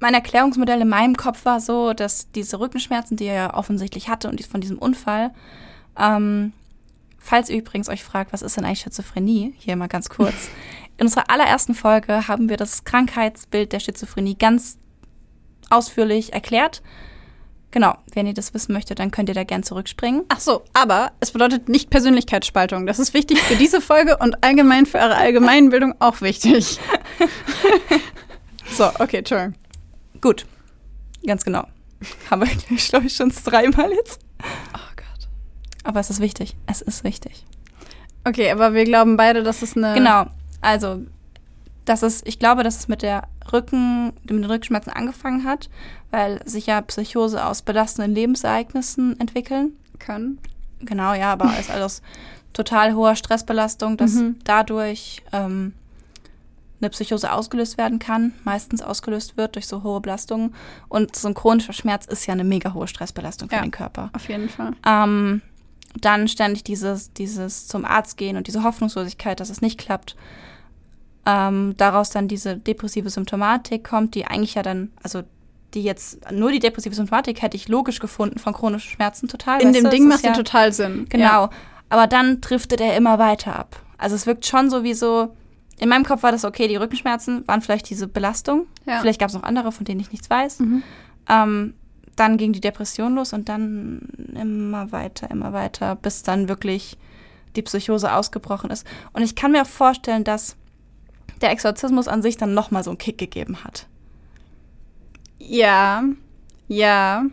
mein 0.00 0.14
Erklärungsmodell 0.14 0.80
in 0.80 0.88
meinem 0.88 1.16
Kopf 1.16 1.44
war 1.44 1.60
so, 1.60 1.94
dass 1.94 2.30
diese 2.32 2.60
Rückenschmerzen, 2.60 3.16
die 3.16 3.26
er 3.26 3.34
ja 3.34 3.54
offensichtlich 3.54 4.08
hatte 4.08 4.28
und 4.28 4.44
von 4.44 4.60
diesem 4.60 4.78
Unfall, 4.78 5.30
ähm, 5.96 6.52
falls 7.18 7.48
ihr 7.48 7.58
übrigens 7.58 7.88
euch 7.88 8.02
fragt, 8.04 8.32
was 8.32 8.42
ist 8.42 8.56
denn 8.56 8.64
eigentlich 8.64 8.80
Schizophrenie, 8.80 9.54
hier 9.58 9.76
mal 9.76 9.88
ganz 9.88 10.08
kurz. 10.08 10.50
In 10.98 11.06
unserer 11.06 11.30
allerersten 11.30 11.74
Folge 11.74 12.26
haben 12.26 12.48
wir 12.48 12.56
das 12.56 12.82
Krankheitsbild 12.82 13.72
der 13.72 13.78
Schizophrenie 13.78 14.34
ganz 14.34 14.78
ausführlich 15.70 16.32
erklärt. 16.32 16.82
Genau, 17.70 17.98
wenn 18.14 18.26
ihr 18.26 18.32
das 18.32 18.54
wissen 18.54 18.72
möchtet, 18.72 18.98
dann 18.98 19.10
könnt 19.10 19.28
ihr 19.28 19.34
da 19.34 19.44
gern 19.44 19.62
zurückspringen. 19.62 20.24
Ach 20.28 20.40
so, 20.40 20.64
aber 20.72 21.12
es 21.20 21.32
bedeutet 21.32 21.68
nicht 21.68 21.90
Persönlichkeitsspaltung. 21.90 22.86
Das 22.86 22.98
ist 22.98 23.12
wichtig 23.12 23.40
für 23.42 23.56
diese 23.56 23.82
Folge 23.82 24.16
und 24.16 24.42
allgemein 24.42 24.86
für 24.86 24.98
eure 24.98 25.16
Allgemeinbildung 25.16 25.94
auch 25.98 26.22
wichtig. 26.22 26.78
so, 28.70 28.90
okay, 28.98 29.18
Entschuldigung. 29.18 29.54
Gut, 30.22 30.46
ganz 31.26 31.44
genau. 31.44 31.66
Haben 32.30 32.42
wir, 32.42 32.78
glaube 32.88 33.06
ich, 33.06 33.14
schon 33.14 33.32
dreimal 33.44 33.92
jetzt. 33.92 34.20
Oh 34.72 34.90
Gott. 34.96 35.28
Aber 35.84 36.00
es 36.00 36.08
ist 36.08 36.20
wichtig. 36.20 36.56
Es 36.66 36.80
ist 36.80 37.04
wichtig. 37.04 37.44
Okay, 38.24 38.50
aber 38.50 38.72
wir 38.72 38.84
glauben 38.84 39.16
beide, 39.16 39.42
dass 39.42 39.62
es 39.62 39.76
eine. 39.76 39.92
Genau, 39.94 40.26
also, 40.60 41.02
das 41.84 42.02
ist, 42.02 42.26
ich 42.26 42.38
glaube, 42.38 42.62
dass 42.62 42.78
es 42.78 42.88
mit 42.88 43.02
der 43.02 43.24
Rücken, 43.52 44.06
mit 44.06 44.30
den 44.30 44.44
Rückenschmerzen 44.44 44.92
angefangen 44.92 45.44
hat, 45.44 45.68
weil 46.10 46.40
sich 46.46 46.66
ja 46.66 46.80
Psychose 46.82 47.44
aus 47.44 47.62
belastenden 47.62 48.14
Lebensereignissen 48.14 49.18
entwickeln 49.20 49.72
können. 49.98 50.38
Genau, 50.80 51.14
ja, 51.14 51.32
aber 51.32 51.52
es 51.54 51.60
ist 51.60 51.70
alles 51.70 52.02
total 52.52 52.94
hoher 52.94 53.16
Stressbelastung, 53.16 53.96
dass 53.96 54.14
mhm. 54.14 54.36
dadurch 54.44 55.22
ähm, 55.32 55.72
eine 56.80 56.90
Psychose 56.90 57.32
ausgelöst 57.32 57.78
werden 57.78 57.98
kann, 57.98 58.32
meistens 58.44 58.82
ausgelöst 58.82 59.36
wird 59.36 59.56
durch 59.56 59.66
so 59.66 59.82
hohe 59.82 60.00
Belastungen. 60.00 60.54
Und 60.88 61.16
so 61.16 61.28
ein 61.28 61.34
chronischer 61.34 61.72
Schmerz 61.72 62.06
ist 62.06 62.26
ja 62.26 62.34
eine 62.34 62.44
mega 62.44 62.74
hohe 62.74 62.86
Stressbelastung 62.86 63.48
für 63.48 63.56
ja, 63.56 63.62
den 63.62 63.70
Körper. 63.70 64.10
Auf 64.12 64.28
jeden 64.28 64.48
Fall. 64.48 64.72
Ähm, 64.86 65.42
dann 66.00 66.28
ständig 66.28 66.64
dieses, 66.64 67.12
dieses 67.12 67.66
zum 67.66 67.84
Arzt 67.84 68.16
gehen 68.16 68.36
und 68.36 68.46
diese 68.46 68.62
Hoffnungslosigkeit, 68.62 69.40
dass 69.40 69.50
es 69.50 69.60
nicht 69.60 69.78
klappt. 69.78 70.16
Ähm, 71.28 71.74
daraus 71.76 72.08
dann 72.08 72.26
diese 72.26 72.56
depressive 72.56 73.10
Symptomatik 73.10 73.84
kommt, 73.84 74.14
die 74.14 74.24
eigentlich 74.24 74.54
ja 74.54 74.62
dann, 74.62 74.92
also 75.02 75.22
die 75.74 75.82
jetzt 75.82 76.18
nur 76.32 76.50
die 76.50 76.58
depressive 76.58 76.94
Symptomatik 76.94 77.42
hätte 77.42 77.54
ich 77.54 77.68
logisch 77.68 77.98
gefunden 77.98 78.38
von 78.38 78.54
chronischen 78.54 78.90
Schmerzen 78.90 79.28
total. 79.28 79.60
In 79.60 79.74
dem 79.74 79.84
du, 79.84 79.90
Ding 79.90 80.08
macht 80.08 80.24
ja 80.24 80.32
total 80.32 80.72
Sinn. 80.72 81.06
Genau. 81.10 81.24
Ja. 81.24 81.50
Aber 81.90 82.06
dann 82.06 82.40
driftet 82.40 82.80
er 82.80 82.96
immer 82.96 83.18
weiter 83.18 83.58
ab. 83.58 83.82
Also 83.98 84.16
es 84.16 84.26
wirkt 84.26 84.46
schon 84.46 84.70
so 84.70 84.84
wie 84.84 84.94
so, 84.94 85.34
in 85.78 85.90
meinem 85.90 86.04
Kopf 86.04 86.22
war 86.22 86.32
das 86.32 86.46
okay, 86.46 86.66
die 86.66 86.76
Rückenschmerzen 86.76 87.46
waren 87.46 87.60
vielleicht 87.60 87.90
diese 87.90 88.08
Belastung. 88.08 88.66
Ja. 88.86 89.00
Vielleicht 89.00 89.20
gab 89.20 89.28
es 89.28 89.34
noch 89.34 89.42
andere, 89.42 89.70
von 89.70 89.84
denen 89.84 90.00
ich 90.00 90.10
nichts 90.10 90.30
weiß. 90.30 90.60
Mhm. 90.60 90.82
Ähm, 91.28 91.74
dann 92.16 92.38
ging 92.38 92.54
die 92.54 92.60
Depression 92.60 93.14
los 93.14 93.34
und 93.34 93.50
dann 93.50 94.08
immer 94.34 94.92
weiter, 94.92 95.30
immer 95.30 95.52
weiter, 95.52 95.94
bis 95.94 96.22
dann 96.22 96.48
wirklich 96.48 96.96
die 97.54 97.62
Psychose 97.62 98.12
ausgebrochen 98.12 98.70
ist. 98.70 98.86
Und 99.12 99.22
ich 99.22 99.34
kann 99.34 99.52
mir 99.52 99.62
auch 99.62 99.66
vorstellen, 99.66 100.24
dass 100.24 100.56
der 101.40 101.50
Exorzismus 101.50 102.08
an 102.08 102.22
sich 102.22 102.36
dann 102.36 102.54
nochmal 102.54 102.84
so 102.84 102.90
einen 102.90 102.98
Kick 102.98 103.18
gegeben 103.18 103.64
hat. 103.64 103.86
Ja, 105.38 106.02
ja. 106.66 107.24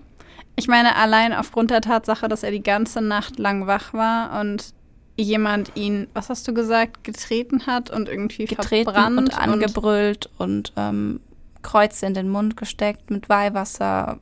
Ich 0.55 0.67
meine, 0.67 0.95
allein 0.95 1.33
aufgrund 1.33 1.71
der 1.71 1.81
Tatsache, 1.81 2.27
dass 2.27 2.43
er 2.43 2.51
die 2.51 2.63
ganze 2.63 3.01
Nacht 3.01 3.39
lang 3.39 3.67
wach 3.67 3.93
war 3.93 4.39
und 4.39 4.73
jemand 5.17 5.71
ihn, 5.75 6.07
was 6.13 6.29
hast 6.29 6.47
du 6.47 6.53
gesagt, 6.53 7.03
getreten 7.03 7.67
hat 7.67 7.89
und 7.89 8.09
irgendwie 8.09 8.45
getreten 8.45 8.85
verbrannt 8.85 9.17
und 9.17 9.37
angebrüllt 9.37 10.29
und, 10.37 10.69
und 10.69 10.73
ähm, 10.77 11.19
Kreuze 11.61 12.05
in 12.05 12.13
den 12.13 12.29
Mund 12.29 12.57
gesteckt, 12.57 13.09
mit 13.09 13.27
Weihwasser, 13.27 14.19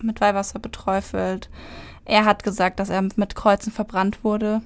mit 0.00 0.20
Weihwasser 0.20 0.58
beträufelt. 0.58 1.50
Er 2.04 2.24
hat 2.24 2.44
gesagt, 2.44 2.80
dass 2.80 2.90
er 2.90 3.02
mit 3.02 3.34
Kreuzen 3.34 3.72
verbrannt 3.72 4.24
wurde. 4.24 4.62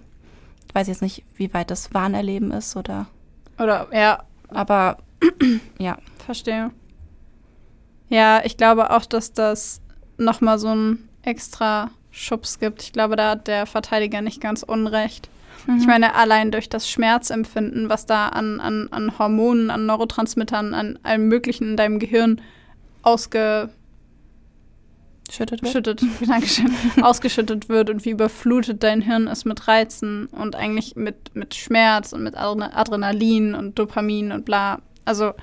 Ich 0.67 0.75
weiß 0.75 0.89
jetzt 0.89 1.03
nicht, 1.03 1.25
wie 1.37 1.55
weit 1.55 1.71
das 1.71 1.95
Wahnerleben 1.95 2.51
ist 2.51 2.77
oder. 2.77 3.07
Oder, 3.59 3.89
ja. 3.93 4.23
Aber, 4.49 4.99
ja. 5.79 5.99
Verstehe. 6.25 6.71
Ja, 8.09 8.43
ich 8.45 8.57
glaube 8.57 8.91
auch, 8.91 9.05
dass 9.05 9.33
das 9.33 9.81
nochmal 10.17 10.59
so 10.59 10.69
einen 10.69 11.09
extra 11.23 11.91
Schubs 12.11 12.59
gibt. 12.59 12.83
Ich 12.83 12.93
glaube, 12.93 13.17
da 13.17 13.31
hat 13.31 13.47
der 13.47 13.67
Verteidiger 13.67 14.21
nicht 14.23 14.41
ganz 14.41 14.63
unrecht. 14.63 15.29
Mhm. 15.67 15.79
Ich 15.79 15.87
meine, 15.87 16.15
allein 16.15 16.51
durch 16.51 16.69
das 16.69 16.89
Schmerzempfinden, 16.91 17.89
was 17.89 18.07
da 18.07 18.29
an, 18.29 18.61
an, 18.61 18.89
an 18.91 19.19
Hormonen, 19.19 19.71
an 19.71 19.87
Neurotransmittern, 19.87 20.75
an 20.75 20.99
allem 21.03 21.29
Möglichen 21.29 21.71
in 21.71 21.77
deinem 21.77 21.99
Gehirn 21.99 22.41
ausge 23.03 23.71
Schüttet 25.31 25.63
wird. 25.63 25.73
Schüttet, 25.73 26.03
Dankeschön, 26.27 26.73
ausgeschüttet 27.03 27.69
wird 27.69 27.91
und 27.91 28.05
wie 28.05 28.11
überflutet 28.11 28.83
dein 28.83 29.03
Hirn 29.03 29.27
ist 29.27 29.45
mit 29.45 29.69
Reizen 29.69 30.27
und 30.27 30.57
eigentlich 30.57 30.97
mit, 30.97 31.35
mit 31.35 31.55
Schmerz 31.55 32.13
und 32.13 32.23
mit 32.23 32.37
Adrenalin 32.37 33.55
und 33.55 33.79
Dopamin 33.79 34.33
und 34.33 34.45
bla. 34.45 34.81
Also 35.05 35.35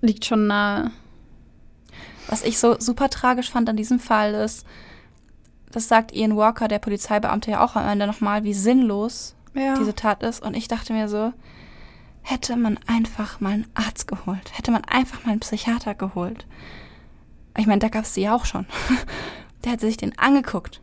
liegt 0.00 0.24
schon 0.24 0.46
nahe. 0.46 0.90
Was 2.26 2.44
ich 2.44 2.58
so 2.58 2.78
super 2.78 3.10
tragisch 3.10 3.50
fand 3.50 3.68
an 3.68 3.76
diesem 3.76 3.98
Fall 3.98 4.34
ist, 4.34 4.66
das 5.72 5.88
sagt 5.88 6.12
Ian 6.12 6.36
Walker, 6.36 6.68
der 6.68 6.78
Polizeibeamte, 6.78 7.50
ja 7.50 7.64
auch 7.64 7.76
am 7.76 7.88
Ende 7.88 8.06
nochmal, 8.06 8.44
wie 8.44 8.54
sinnlos 8.54 9.34
ja. 9.54 9.74
diese 9.74 9.94
Tat 9.94 10.22
ist. 10.22 10.42
Und 10.42 10.56
ich 10.56 10.68
dachte 10.68 10.92
mir 10.92 11.08
so, 11.08 11.32
hätte 12.22 12.56
man 12.56 12.78
einfach 12.86 13.40
mal 13.40 13.52
einen 13.52 13.66
Arzt 13.74 14.08
geholt, 14.08 14.56
hätte 14.56 14.70
man 14.70 14.84
einfach 14.84 15.24
mal 15.24 15.32
einen 15.32 15.40
Psychiater 15.40 15.94
geholt. 15.94 16.46
Ich 17.56 17.66
meine, 17.66 17.80
da 17.80 17.88
gab 17.88 18.04
es 18.04 18.14
sie 18.14 18.22
ja 18.22 18.34
auch 18.34 18.44
schon. 18.44 18.66
Der 19.64 19.72
hätte 19.72 19.86
sich 19.86 19.96
den 19.96 20.18
angeguckt. 20.18 20.80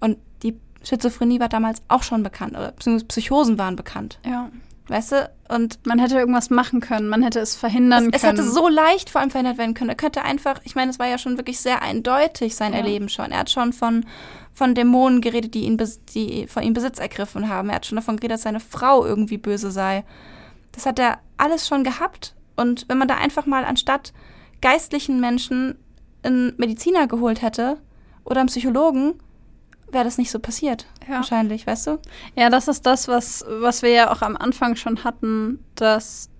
Und 0.00 0.18
die 0.42 0.56
Schizophrenie 0.84 1.40
war 1.40 1.48
damals 1.48 1.82
auch 1.88 2.02
schon 2.02 2.22
bekannt, 2.22 2.52
oder 2.52 2.72
beziehungsweise 2.72 3.06
Psychosen 3.06 3.58
waren 3.58 3.76
bekannt. 3.76 4.18
Ja. 4.24 4.50
Weißt 4.88 5.12
du? 5.12 5.30
Und 5.48 5.78
man 5.86 5.98
hätte 5.98 6.18
irgendwas 6.18 6.50
machen 6.50 6.80
können, 6.80 7.08
man 7.08 7.22
hätte 7.22 7.40
es 7.40 7.56
verhindern 7.56 8.06
es, 8.06 8.20
können. 8.22 8.36
Es 8.36 8.40
hätte 8.40 8.50
so 8.50 8.68
leicht 8.68 9.10
vor 9.10 9.20
allem 9.20 9.30
verhindert 9.30 9.58
werden 9.58 9.74
können. 9.74 9.90
Er 9.90 9.96
könnte 9.96 10.22
einfach, 10.22 10.60
ich 10.64 10.74
meine, 10.74 10.90
es 10.90 10.98
war 10.98 11.06
ja 11.06 11.18
schon 11.18 11.36
wirklich 11.36 11.60
sehr 11.60 11.82
eindeutig 11.82 12.56
sein 12.56 12.72
ja. 12.72 12.78
Erleben 12.78 13.08
schon. 13.08 13.30
Er 13.30 13.40
hat 13.40 13.50
schon 13.50 13.72
von, 13.72 14.04
von 14.52 14.74
Dämonen 14.74 15.20
geredet, 15.20 15.54
die 15.54 15.64
ihn 15.64 15.78
die 16.14 16.46
von 16.46 16.62
ihm 16.62 16.72
Besitz 16.72 16.98
ergriffen 16.98 17.48
haben. 17.48 17.68
Er 17.68 17.76
hat 17.76 17.86
schon 17.86 17.96
davon 17.96 18.16
geredet, 18.16 18.34
dass 18.34 18.42
seine 18.42 18.60
Frau 18.60 19.04
irgendwie 19.04 19.38
böse 19.38 19.70
sei. 19.70 20.04
Das 20.72 20.84
hat 20.84 20.98
er 20.98 21.18
alles 21.36 21.68
schon 21.68 21.84
gehabt. 21.84 22.34
Und 22.56 22.86
wenn 22.88 22.98
man 22.98 23.08
da 23.08 23.16
einfach 23.16 23.46
mal 23.46 23.64
anstatt 23.64 24.12
geistlichen 24.60 25.20
Menschen 25.20 25.76
einen 26.22 26.54
Mediziner 26.56 27.06
geholt 27.06 27.42
hätte 27.42 27.78
oder 28.24 28.40
einen 28.40 28.48
Psychologen, 28.48 29.14
wäre 29.90 30.04
das 30.04 30.18
nicht 30.18 30.30
so 30.30 30.38
passiert. 30.38 30.86
Ja. 31.06 31.16
Wahrscheinlich, 31.16 31.66
weißt 31.66 31.86
du? 31.86 31.98
Ja, 32.36 32.50
das 32.50 32.68
ist 32.68 32.86
das, 32.86 33.08
was, 33.08 33.44
was 33.48 33.82
wir 33.82 33.90
ja 33.90 34.12
auch 34.12 34.22
am 34.22 34.36
Anfang 34.36 34.76
schon 34.76 35.04
hatten, 35.04 35.58
dass 35.74 36.30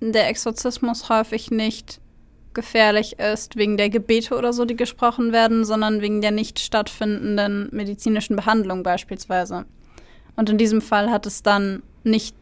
der 0.00 0.28
Exorzismus 0.28 1.08
häufig 1.08 1.50
nicht 1.50 2.00
gefährlich 2.54 3.18
ist 3.18 3.56
wegen 3.56 3.76
der 3.76 3.90
Gebete 3.90 4.36
oder 4.36 4.52
so, 4.52 4.64
die 4.64 4.76
gesprochen 4.76 5.32
werden, 5.32 5.64
sondern 5.64 6.00
wegen 6.00 6.20
der 6.20 6.30
nicht 6.30 6.60
stattfindenden 6.60 7.68
medizinischen 7.72 8.36
Behandlung 8.36 8.82
beispielsweise. 8.82 9.66
Und 10.36 10.50
in 10.50 10.58
diesem 10.58 10.80
Fall 10.80 11.10
hat 11.10 11.26
es 11.26 11.42
dann 11.42 11.82
nicht 12.04 12.36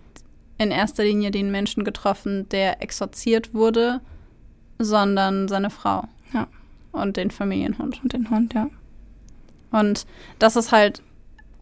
in 0.58 0.70
erster 0.70 1.02
Linie 1.04 1.30
den 1.30 1.50
Menschen 1.50 1.82
getroffen, 1.82 2.48
der 2.50 2.82
exorziert 2.82 3.54
wurde, 3.54 4.00
sondern 4.78 5.48
seine 5.48 5.70
Frau. 5.70 6.04
Und 6.92 7.16
den 7.16 7.30
Familienhund. 7.30 8.02
Und 8.02 8.12
den 8.12 8.30
Hund, 8.30 8.54
ja. 8.54 8.68
Und 9.70 10.06
das 10.38 10.56
ist 10.56 10.72
halt 10.72 11.02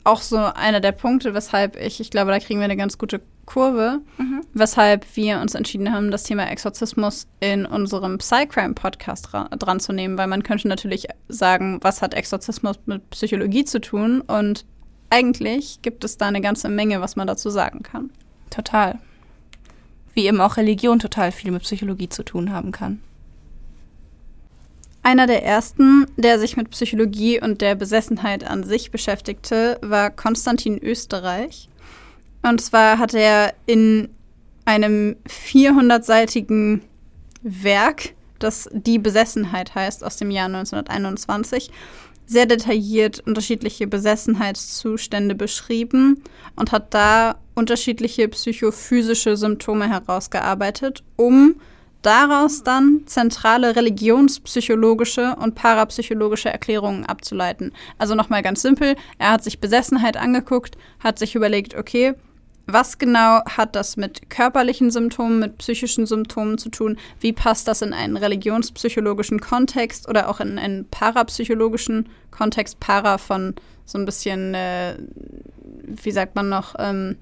auch 0.05 0.23
so 0.23 0.37
einer 0.39 0.81
der 0.81 0.93
Punkte, 0.93 1.35
weshalb 1.35 1.77
ich, 1.77 2.01
ich 2.01 2.11
glaube, 2.11 2.31
da 2.31 2.39
kriegen 2.39 2.59
wir 2.61 2.65
eine 2.65 2.77
ganz 2.77 2.99
gute 2.99 3.21
Kurve, 3.47 4.01
Mhm. 4.19 4.43
weshalb 4.55 5.05
wir 5.17 5.41
uns 5.41 5.55
entschieden 5.55 5.93
haben, 5.93 6.11
das 6.11 6.23
Thema 6.23 6.49
Exorzismus 6.51 7.27
in 7.41 7.67
unserem 7.67 8.19
Psycrime-Podcast 8.19 9.33
dra 9.33 9.49
dran 9.49 9.81
zu 9.81 9.93
nehmen, 9.93 10.17
weil 10.19 10.29
man 10.29 10.43
könnte 10.43 10.69
natürlich 10.69 11.07
sagen, 11.29 11.79
was 11.83 12.01
hat 12.01 12.15
Exorzismus 12.15 12.79
mit 12.87 13.11
Psychologie 13.11 13.65
zu 13.65 13.81
tun? 13.81 14.21
Und 14.21 14.65
eigentlich 15.11 15.83
gibt 15.83 16.05
es 16.05 16.17
da 16.17 16.27
eine 16.27 16.41
ganze 16.41 16.69
Menge, 16.69 17.01
was 17.01 17.17
man 17.17 17.27
dazu 17.27 17.51
sagen 17.51 17.83
kann. 17.83 18.11
Total. 18.51 18.99
Wie 20.15 20.27
eben 20.27 20.41
auch 20.41 20.57
Religion 20.57 20.99
total 20.99 21.33
viel 21.33 21.51
mit 21.51 21.63
Psychologie 21.63 22.09
zu 22.09 22.23
tun 22.25 22.53
haben 22.53 22.73
kann. 22.73 23.01
Einer 25.03 25.27
der 25.27 25.45
ersten, 25.45 26.07
der 26.17 26.39
sich 26.39 26.57
mit 26.57 26.71
Psychologie 26.71 27.41
und 27.41 27.63
der 27.63 27.75
Besessenheit 27.75 28.45
an 28.45 28.65
sich 28.65 28.91
beschäftigte, 28.91 29.79
war 29.83 30.11
Konstantin 30.11 30.79
Österreich. 30.79 31.69
Und 32.43 32.61
zwar 32.61 32.99
hat 32.99 33.15
er 33.15 33.55
in 33.67 34.11
einem 34.65 35.17
400-seitigen 35.27 36.83
Werk, 37.43 38.15
das 38.39 38.69
Die 38.73 38.99
Besessenheit 38.99 39.75
heißt, 39.75 40.05
aus 40.05 40.17
dem 40.17 40.31
Jahr 40.31 40.47
1921, 40.47 41.71
sehr 42.27 42.47
detailliert 42.47 43.21
unterschiedliche 43.27 43.87
Besessenheitszustände 43.87 45.35
beschrieben 45.35 46.23
und 46.57 46.73
hat 46.73 46.95
da 46.95 47.37
unterschiedliche 47.55 48.29
psychophysische 48.29 49.37
Symptome 49.37 49.89
herausgearbeitet, 49.89 51.03
um 51.17 51.57
daraus 52.03 52.63
dann 52.63 53.03
zentrale 53.07 53.77
religionspsychologische 53.77 55.37
und 55.37 55.55
parapsychologische 55.55 56.51
Erklärungen 56.51 57.05
abzuleiten. 57.05 57.73
Also 57.99 58.15
nochmal 58.15 58.43
ganz 58.43 58.63
simpel, 58.63 58.97
er 59.19 59.33
hat 59.33 59.45
sich 59.45 59.61
Besessenheit 59.61 60.17
angeguckt, 60.17 60.77
hat 60.99 61.19
sich 61.19 61.35
überlegt, 61.35 61.75
okay, 61.75 62.15
was 62.67 62.99
genau 62.99 63.43
hat 63.45 63.75
das 63.75 63.97
mit 63.97 64.31
körperlichen 64.31 64.91
Symptomen, 64.91 65.41
mit 65.41 65.59
psychischen 65.59 66.07
Symptomen 66.07 66.59
zu 66.59 66.69
tun? 66.69 66.99
Wie 67.19 67.33
passt 67.33 67.67
das 67.67 67.83
in 67.83 67.93
einen 67.93 68.17
religionspsychologischen 68.17 69.41
Kontext 69.41 70.09
oder 70.09 70.29
auch 70.29 70.41
in 70.41 70.59
einen 70.59 70.87
parapsychologischen 70.89 72.09
Kontext? 72.31 72.79
Para 72.79 73.19
von 73.19 73.55
so 73.85 73.99
ein 73.99 74.05
bisschen, 74.05 74.55
äh, 74.55 74.95
wie 75.85 76.13
sagt 76.13 76.37
man 76.37 76.49
noch, 76.49 76.77
ähm, 76.79 77.17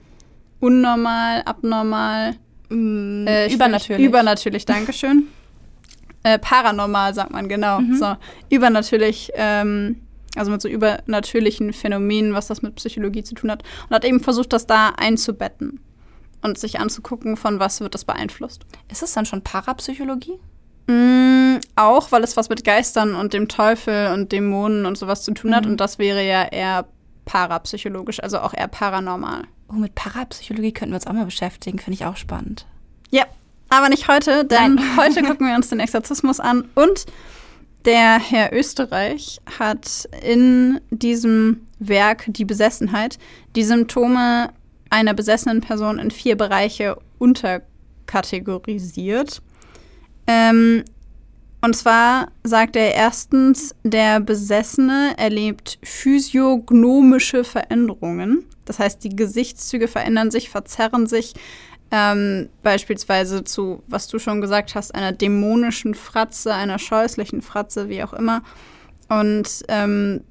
unnormal, 0.61 1.43
abnormal, 1.43 2.35
Mm, 2.69 3.27
äh, 3.27 3.47
ich- 3.47 3.55
übernatürlich. 3.55 4.07
Übernatürlich, 4.07 4.67
Dankeschön. 4.67 5.29
äh, 6.23 6.39
paranormal 6.39 7.15
sagt 7.15 7.33
man, 7.33 7.49
genau. 7.49 7.81
Mhm. 7.81 7.97
So, 7.97 8.17
übernatürlich, 8.51 9.31
ähm, 9.35 10.03
also 10.37 10.51
mit 10.51 10.61
so 10.61 10.69
übernatürlichen 10.69 11.73
Phänomenen, 11.73 12.35
was 12.35 12.47
das 12.49 12.63
mit 12.63 12.75
Psychologie 12.77 13.25
zu 13.25 13.35
tun 13.35 13.51
hat. 13.51 13.63
Und 13.89 13.95
hat 13.95 14.05
eben 14.05 14.21
versucht, 14.21 14.53
das 14.53 14.67
da 14.67 14.91
einzubetten 14.97 15.81
und 16.43 16.59
sich 16.59 16.79
anzugucken, 16.79 17.37
von 17.37 17.59
was 17.59 17.81
wird 17.81 17.95
das 17.95 18.05
beeinflusst. 18.05 18.65
Ist 18.91 19.03
es 19.03 19.13
dann 19.13 19.27
schon 19.27 19.43
Parapsychologie? 19.43 20.39
Mm, 20.87 21.59
auch, 21.77 22.13
weil 22.13 22.23
es 22.25 22.37
was 22.37 22.49
mit 22.49 22.65
Geistern 22.65 23.15
und 23.15 23.33
dem 23.33 23.49
Teufel 23.49 24.13
und 24.13 24.33
Dämonen 24.33 24.87
und 24.87 24.97
sowas 24.97 25.23
zu 25.23 25.33
tun 25.33 25.55
hat. 25.55 25.65
Mhm. 25.65 25.73
Und 25.73 25.81
das 25.81 25.99
wäre 25.99 26.27
ja 26.27 26.45
eher 26.45 26.87
parapsychologisch, 27.25 28.23
also 28.23 28.39
auch 28.39 28.55
eher 28.55 28.69
paranormal. 28.69 29.43
Oh, 29.69 29.75
mit 29.75 29.95
Parapsychologie 29.95 30.73
könnten 30.73 30.93
wir 30.93 30.97
uns 30.97 31.07
auch 31.07 31.13
mal 31.13 31.25
beschäftigen, 31.25 31.79
finde 31.79 31.95
ich 31.95 32.07
auch 32.07 32.17
spannend. 32.17 32.67
Ja, 33.11 33.27
aber 33.69 33.89
nicht 33.89 34.09
heute, 34.09 34.45
denn 34.45 34.75
Nein. 34.77 34.85
heute 34.97 35.23
gucken 35.23 35.47
wir 35.47 35.55
uns 35.55 35.69
den 35.69 35.81
Exorzismus 35.81 36.41
an. 36.41 36.69
Und 36.75 37.07
der 37.85 38.19
Herr 38.19 38.53
Österreich 38.53 39.41
hat 39.59 40.09
in 40.23 40.81
diesem 40.91 41.67
Werk 41.79 42.25
Die 42.29 42.45
Besessenheit 42.45 43.19
die 43.55 43.63
Symptome 43.63 44.51
einer 44.91 45.15
besessenen 45.15 45.61
Person 45.61 45.99
in 45.99 46.11
vier 46.11 46.37
Bereiche 46.37 46.99
unterkategorisiert. 47.19 49.43
Ähm, 50.27 50.85
und 51.61 51.75
zwar 51.75 52.29
sagt 52.45 52.77
er 52.77 52.95
erstens, 52.95 53.75
der 53.83 54.21
Besessene 54.21 55.15
erlebt 55.17 55.79
physiognomische 55.83 57.43
Veränderungen. 57.45 58.45
Das 58.69 58.79
heißt, 58.79 59.03
die 59.03 59.17
Gesichtszüge 59.17 59.89
verändern 59.89 60.31
sich, 60.31 60.51
verzerren 60.51 61.07
sich, 61.07 61.35
ähm, 61.91 62.49
beispielsweise 62.63 63.45
zu, 63.45 63.83
was 63.87 64.09
du 64.09 64.19
schon 64.19 64.41
gesagt 64.41 64.75
hast, 64.75 64.95
einer 64.95 65.13
dämonischen 65.13 65.95
Fratze, 65.95 66.53
einer 66.53 66.79
scheußlichen 66.79 67.41
Fratze, 67.41 67.89
wie 67.89 68.03
auch 68.03 68.13
immer. 68.13 68.43
Und 69.09 69.65
ähm, 69.69 70.23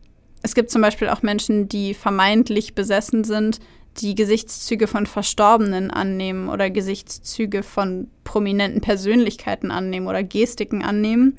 es 0.43 0.53
gibt 0.53 0.69
zum 0.69 0.81
Beispiel 0.81 1.09
auch 1.09 1.23
Menschen, 1.23 1.67
die 1.67 1.93
vermeintlich 1.95 2.75
besessen 2.75 3.23
sind, 3.23 3.59
die 3.97 4.13
Gesichtszüge 4.13 4.85
von 4.85 5.07
Verstorbenen 5.07 5.89
annehmen 5.89 6.49
oder 6.49 6.69
Gesichtszüge 6.69 7.63
von 7.63 8.07
prominenten 8.23 8.81
Persönlichkeiten 8.81 9.71
annehmen 9.71 10.07
oder 10.07 10.23
Gestiken 10.23 10.83
annehmen. 10.83 11.35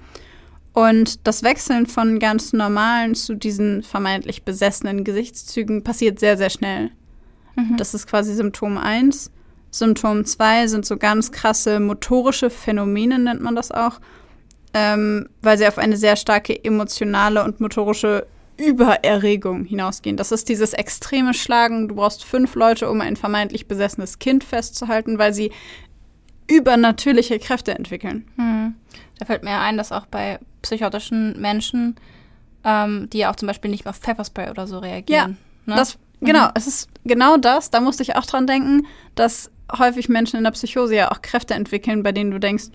Und 0.78 1.26
das 1.26 1.42
Wechseln 1.42 1.86
von 1.86 2.20
ganz 2.20 2.52
normalen 2.52 3.16
zu 3.16 3.34
diesen 3.34 3.82
vermeintlich 3.82 4.44
besessenen 4.44 5.02
Gesichtszügen 5.02 5.82
passiert 5.82 6.20
sehr, 6.20 6.36
sehr 6.36 6.50
schnell. 6.50 6.92
Das 7.76 7.94
ist 7.94 8.06
quasi 8.06 8.32
Symptom 8.32 8.78
1. 8.78 9.32
Symptom 9.72 10.24
2 10.24 10.68
sind 10.68 10.86
so 10.86 10.96
ganz 10.96 11.32
krasse 11.32 11.80
motorische 11.80 12.48
Phänomene, 12.48 13.18
nennt 13.18 13.40
man 13.40 13.56
das 13.56 13.72
auch, 13.72 13.98
ähm, 14.72 15.28
weil 15.42 15.58
sie 15.58 15.66
auf 15.66 15.78
eine 15.78 15.96
sehr 15.96 16.14
starke 16.14 16.64
emotionale 16.64 17.42
und 17.42 17.58
motorische 17.58 18.28
Übererregung 18.56 19.64
hinausgehen. 19.64 20.16
Das 20.16 20.30
ist 20.30 20.48
dieses 20.48 20.74
extreme 20.74 21.34
Schlagen. 21.34 21.88
Du 21.88 21.96
brauchst 21.96 22.24
fünf 22.24 22.54
Leute, 22.54 22.88
um 22.88 23.00
ein 23.00 23.16
vermeintlich 23.16 23.66
besessenes 23.66 24.20
Kind 24.20 24.44
festzuhalten, 24.44 25.18
weil 25.18 25.34
sie 25.34 25.50
übernatürliche 26.48 27.40
Kräfte 27.40 27.74
entwickeln. 27.74 28.28
Hm. 28.36 28.74
Da 29.18 29.24
fällt 29.24 29.42
mir 29.42 29.58
ein, 29.58 29.76
dass 29.76 29.92
auch 29.92 30.06
bei 30.06 30.38
psychotischen 30.62 31.40
Menschen, 31.40 31.96
ähm, 32.64 33.08
die 33.10 33.18
ja 33.18 33.30
auch 33.30 33.36
zum 33.36 33.48
Beispiel 33.48 33.70
nicht 33.70 33.84
mehr 33.84 33.90
auf 33.90 33.98
Pfefferspray 33.98 34.50
oder 34.50 34.66
so 34.66 34.78
reagieren. 34.78 35.36
ne? 35.66 35.76
Das, 35.76 35.98
genau, 36.20 36.48
es 36.54 36.66
ist 36.66 36.88
genau 37.04 37.36
das, 37.36 37.70
da 37.70 37.80
musste 37.80 38.02
ich 38.02 38.16
auch 38.16 38.26
dran 38.26 38.46
denken, 38.46 38.86
dass 39.14 39.50
häufig 39.76 40.08
Menschen 40.08 40.36
in 40.36 40.44
der 40.44 40.52
Psychose 40.52 40.94
ja 40.94 41.10
auch 41.10 41.22
Kräfte 41.22 41.54
entwickeln, 41.54 42.02
bei 42.02 42.12
denen 42.12 42.30
du 42.30 42.38
denkst, 42.38 42.66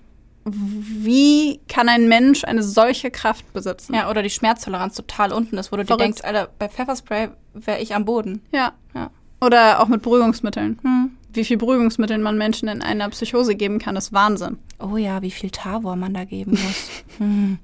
wie 0.46 1.60
kann 1.68 1.88
ein 1.88 2.08
Mensch 2.08 2.44
eine 2.44 2.62
solche 2.62 3.10
Kraft 3.10 3.50
besitzen? 3.54 3.94
ja, 3.94 4.10
oder 4.10 4.22
die 4.22 4.30
Schmerztoleranz 4.30 4.94
total 4.94 5.32
unten 5.32 5.56
ist, 5.56 5.72
wo 5.72 5.76
du 5.76 5.84
dir 5.84 5.96
denkst, 5.96 6.22
Alter, 6.22 6.50
bei 6.58 6.68
Pfefferspray 6.68 7.30
wäre 7.54 7.80
ich 7.80 7.94
am 7.94 8.04
Boden. 8.04 8.42
Ja. 8.52 8.72
Ja. 8.94 9.10
Oder 9.40 9.80
auch 9.80 9.88
mit 9.88 10.02
Beruhigungsmitteln. 10.02 10.78
Hm. 10.82 11.16
Wie 11.34 11.44
viel 11.44 11.56
Beruhigungsmitteln 11.56 12.22
man 12.22 12.38
Menschen 12.38 12.68
in 12.68 12.80
einer 12.80 13.08
Psychose 13.10 13.54
geben 13.54 13.78
kann, 13.78 13.96
ist 13.96 14.12
Wahnsinn. 14.12 14.58
Oh 14.78 14.96
ja, 14.96 15.20
wie 15.22 15.30
viel 15.30 15.50
Tavor 15.50 15.96
man 15.96 16.14
da 16.14 16.24
geben 16.24 16.52
muss. 16.52 16.90
hm. 17.18 17.58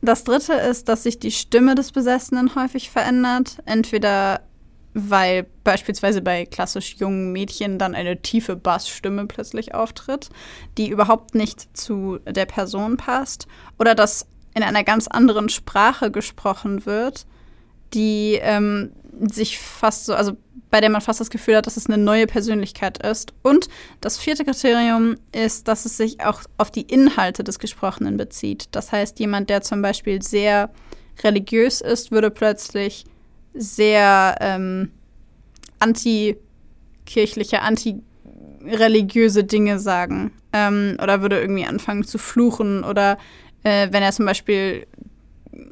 Das 0.00 0.24
dritte 0.24 0.52
ist, 0.54 0.88
dass 0.88 1.02
sich 1.02 1.18
die 1.18 1.32
Stimme 1.32 1.74
des 1.74 1.90
Besessenen 1.90 2.54
häufig 2.54 2.90
verändert. 2.90 3.58
Entweder 3.64 4.40
weil 4.98 5.46
beispielsweise 5.62 6.22
bei 6.22 6.46
klassisch 6.46 6.96
jungen 6.96 7.30
Mädchen 7.30 7.78
dann 7.78 7.94
eine 7.94 8.22
tiefe 8.22 8.56
Bassstimme 8.56 9.26
plötzlich 9.26 9.74
auftritt, 9.74 10.30
die 10.78 10.88
überhaupt 10.88 11.34
nicht 11.34 11.76
zu 11.76 12.18
der 12.24 12.46
Person 12.46 12.96
passt. 12.96 13.46
Oder 13.78 13.94
dass 13.94 14.26
in 14.54 14.62
einer 14.62 14.84
ganz 14.84 15.06
anderen 15.06 15.50
Sprache 15.50 16.10
gesprochen 16.10 16.86
wird, 16.86 17.26
die 17.92 18.38
ähm, 18.40 18.92
sich 19.20 19.58
fast 19.58 20.06
so, 20.06 20.14
also 20.14 20.38
bei 20.70 20.80
der 20.80 20.90
man 20.90 21.00
fast 21.00 21.20
das 21.20 21.30
Gefühl 21.30 21.56
hat, 21.56 21.66
dass 21.66 21.76
es 21.76 21.86
eine 21.86 21.98
neue 21.98 22.26
Persönlichkeit 22.26 22.98
ist. 23.06 23.32
Und 23.42 23.68
das 24.00 24.18
vierte 24.18 24.44
Kriterium 24.44 25.16
ist, 25.32 25.68
dass 25.68 25.84
es 25.84 25.96
sich 25.96 26.20
auch 26.20 26.42
auf 26.58 26.70
die 26.70 26.82
Inhalte 26.82 27.44
des 27.44 27.58
Gesprochenen 27.58 28.16
bezieht. 28.16 28.68
Das 28.72 28.92
heißt, 28.92 29.18
jemand, 29.20 29.50
der 29.50 29.62
zum 29.62 29.82
Beispiel 29.82 30.22
sehr 30.22 30.70
religiös 31.22 31.80
ist, 31.80 32.10
würde 32.10 32.30
plötzlich 32.30 33.04
sehr 33.54 34.36
ähm, 34.40 34.90
antikirchliche, 35.78 37.62
antireligiöse 37.62 39.44
Dinge 39.44 39.78
sagen. 39.78 40.32
Ähm, 40.52 40.96
oder 41.02 41.22
würde 41.22 41.40
irgendwie 41.40 41.64
anfangen 41.64 42.04
zu 42.04 42.18
fluchen. 42.18 42.84
Oder 42.84 43.18
äh, 43.62 43.88
wenn 43.90 44.02
er 44.02 44.12
zum 44.12 44.26
Beispiel 44.26 44.86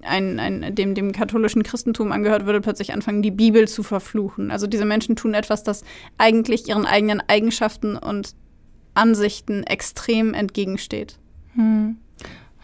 ein, 0.03 0.39
ein, 0.39 0.75
dem, 0.75 0.95
dem 0.95 1.13
katholischen 1.13 1.63
Christentum 1.63 2.13
angehört, 2.13 2.47
würde 2.47 2.61
plötzlich 2.61 2.93
anfangen, 2.93 3.23
die 3.23 3.31
Bibel 3.31 3.69
zu 3.69 3.83
verfluchen. 3.83 4.51
Also 4.51 4.67
diese 4.67 4.85
Menschen 4.85 5.17
tun 5.17 5.35
etwas, 5.35 5.63
das 5.63 5.85
eigentlich 6.19 6.69
ihren 6.69 6.87
eigenen 6.87 7.23
Eigenschaften 7.29 7.97
und 7.97 8.35
Ansichten 8.95 9.65
extrem 9.65 10.35
entgegensteht. 10.35 11.19
Hm. 11.55 11.97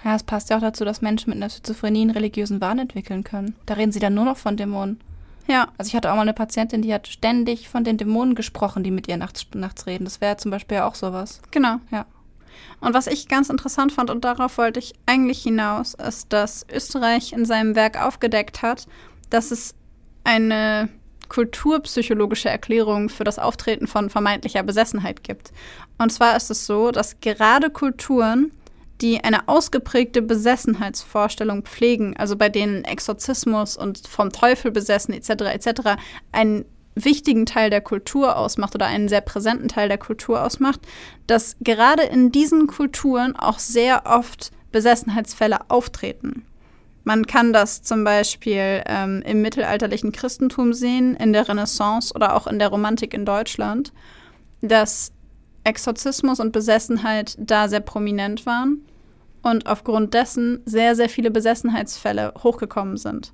Ja, 0.04 0.14
es 0.14 0.22
passt 0.22 0.48
ja 0.50 0.56
auch 0.56 0.62
dazu, 0.62 0.84
dass 0.84 1.02
Menschen 1.02 1.30
mit 1.30 1.36
einer 1.36 1.50
Schizophrenie 1.50 2.02
einen 2.02 2.10
religiösen 2.10 2.60
Wahn 2.60 2.78
entwickeln 2.78 3.24
können. 3.24 3.54
Da 3.66 3.74
reden 3.74 3.92
sie 3.92 4.00
dann 4.00 4.14
nur 4.14 4.24
noch 4.24 4.36
von 4.36 4.56
Dämonen. 4.56 4.98
Ja, 5.46 5.68
Also 5.78 5.88
ich 5.88 5.96
hatte 5.96 6.10
auch 6.10 6.16
mal 6.16 6.22
eine 6.22 6.32
Patientin, 6.32 6.80
die 6.82 6.94
hat 6.94 7.08
ständig 7.08 7.68
von 7.68 7.82
den 7.82 7.96
Dämonen 7.96 8.34
gesprochen, 8.34 8.84
die 8.84 8.92
mit 8.92 9.08
ihr 9.08 9.16
nachts, 9.16 9.46
nachts 9.54 9.86
reden. 9.86 10.04
Das 10.04 10.20
wäre 10.20 10.36
zum 10.36 10.50
Beispiel 10.52 10.76
ja 10.76 10.86
auch 10.88 10.94
sowas. 10.94 11.42
genau. 11.50 11.76
Ja. 11.90 12.06
Und 12.80 12.94
was 12.94 13.06
ich 13.06 13.28
ganz 13.28 13.50
interessant 13.50 13.92
fand, 13.92 14.10
und 14.10 14.24
darauf 14.24 14.58
wollte 14.58 14.80
ich 14.80 14.94
eigentlich 15.06 15.42
hinaus, 15.42 15.94
ist, 15.94 16.32
dass 16.32 16.66
Österreich 16.72 17.32
in 17.32 17.44
seinem 17.44 17.74
Werk 17.74 18.00
aufgedeckt 18.00 18.62
hat, 18.62 18.86
dass 19.28 19.50
es 19.50 19.74
eine 20.24 20.88
kulturpsychologische 21.28 22.48
Erklärung 22.48 23.08
für 23.08 23.24
das 23.24 23.38
Auftreten 23.38 23.86
von 23.86 24.10
vermeintlicher 24.10 24.62
Besessenheit 24.62 25.22
gibt. 25.22 25.52
Und 25.96 26.10
zwar 26.10 26.36
ist 26.36 26.50
es 26.50 26.66
so, 26.66 26.90
dass 26.90 27.20
gerade 27.20 27.70
Kulturen, 27.70 28.52
die 29.00 29.22
eine 29.24 29.48
ausgeprägte 29.48 30.20
Besessenheitsvorstellung 30.20 31.62
pflegen, 31.62 32.16
also 32.16 32.36
bei 32.36 32.50
denen 32.50 32.84
Exorzismus 32.84 33.76
und 33.76 34.06
vom 34.06 34.30
Teufel 34.30 34.70
besessen 34.72 35.14
etc. 35.14 35.30
etc. 35.54 35.80
einen 36.32 36.66
wichtigen 37.04 37.46
Teil 37.46 37.70
der 37.70 37.80
Kultur 37.80 38.36
ausmacht 38.36 38.74
oder 38.74 38.86
einen 38.86 39.08
sehr 39.08 39.20
präsenten 39.20 39.68
Teil 39.68 39.88
der 39.88 39.98
Kultur 39.98 40.44
ausmacht, 40.44 40.80
dass 41.26 41.56
gerade 41.60 42.02
in 42.02 42.32
diesen 42.32 42.66
Kulturen 42.66 43.36
auch 43.36 43.58
sehr 43.58 44.06
oft 44.06 44.50
Besessenheitsfälle 44.72 45.70
auftreten. 45.70 46.44
Man 47.04 47.26
kann 47.26 47.52
das 47.52 47.82
zum 47.82 48.04
Beispiel 48.04 48.82
ähm, 48.86 49.22
im 49.26 49.42
mittelalterlichen 49.42 50.12
Christentum 50.12 50.72
sehen, 50.72 51.16
in 51.16 51.32
der 51.32 51.48
Renaissance 51.48 52.14
oder 52.14 52.36
auch 52.36 52.46
in 52.46 52.58
der 52.58 52.68
Romantik 52.68 53.14
in 53.14 53.24
Deutschland, 53.24 53.92
dass 54.60 55.12
Exorzismus 55.64 56.40
und 56.40 56.52
Besessenheit 56.52 57.36
da 57.38 57.68
sehr 57.68 57.80
prominent 57.80 58.46
waren 58.46 58.84
und 59.42 59.66
aufgrund 59.66 60.14
dessen 60.14 60.60
sehr, 60.66 60.94
sehr 60.94 61.08
viele 61.08 61.30
Besessenheitsfälle 61.30 62.34
hochgekommen 62.42 62.96
sind. 62.96 63.32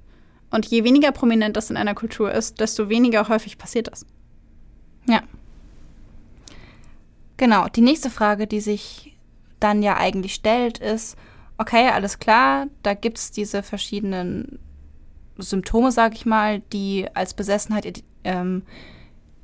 Und 0.50 0.66
je 0.66 0.84
weniger 0.84 1.12
prominent 1.12 1.56
das 1.56 1.70
in 1.70 1.76
einer 1.76 1.94
Kultur 1.94 2.32
ist, 2.32 2.60
desto 2.60 2.88
weniger 2.88 3.28
häufig 3.28 3.58
passiert 3.58 3.88
das. 3.88 4.06
Ja. 5.08 5.22
Genau, 7.36 7.68
die 7.68 7.80
nächste 7.80 8.10
Frage, 8.10 8.46
die 8.46 8.60
sich 8.60 9.16
dann 9.60 9.82
ja 9.82 9.96
eigentlich 9.96 10.34
stellt, 10.34 10.78
ist, 10.78 11.16
okay, 11.58 11.88
alles 11.88 12.18
klar, 12.18 12.66
da 12.82 12.94
gibt 12.94 13.18
es 13.18 13.30
diese 13.30 13.62
verschiedenen 13.62 14.58
Symptome, 15.38 15.92
sage 15.92 16.14
ich 16.14 16.26
mal, 16.26 16.60
die 16.72 17.06
als 17.14 17.34
Besessenheit 17.34 18.02
ähm, 18.24 18.62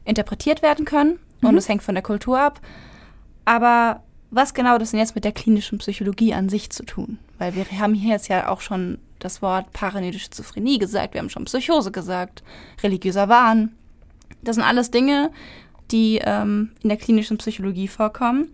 interpretiert 0.05 0.63
werden 0.63 0.85
können. 0.85 1.19
Mhm. 1.41 1.49
Und 1.49 1.57
es 1.57 1.69
hängt 1.69 1.83
von 1.83 1.95
der 1.95 2.03
Kultur 2.03 2.41
ab. 2.41 2.61
Aber 3.45 4.03
was 4.31 4.55
genau 4.55 4.79
das 4.79 4.93
denn 4.93 5.01
jetzt 5.01 5.15
mit 5.15 5.25
der 5.25 5.33
klinischen 5.33 5.79
Psychologie 5.79 6.33
an 6.33 6.49
sich 6.49 6.71
zu 6.71 6.85
tun? 6.85 7.19
Weil 7.39 7.55
wir 7.55 7.67
haben 7.79 7.95
hier 7.95 8.13
jetzt 8.13 8.29
ja 8.29 8.49
auch 8.49 8.61
schon 8.61 8.99
das 9.25 9.43
Wort 9.43 9.73
paranoide 9.73 10.19
Schizophrenie 10.19 10.79
gesagt, 10.79 11.15
wir 11.15 11.21
haben 11.21 11.31
schon 11.31 11.45
Psychose 11.45 11.91
gesagt, 11.91 12.43
religiöser 12.83 13.29
Wahn. 13.29 13.73
Das 14.43 14.57
sind 14.57 14.65
alles 14.65 14.91
Dinge, 14.91 15.31
die 15.91 16.21
ähm, 16.25 16.71
in 16.83 16.89
der 16.89 16.99
klinischen 16.99 17.39
Psychologie 17.39 17.89
vorkommen. 17.89 18.49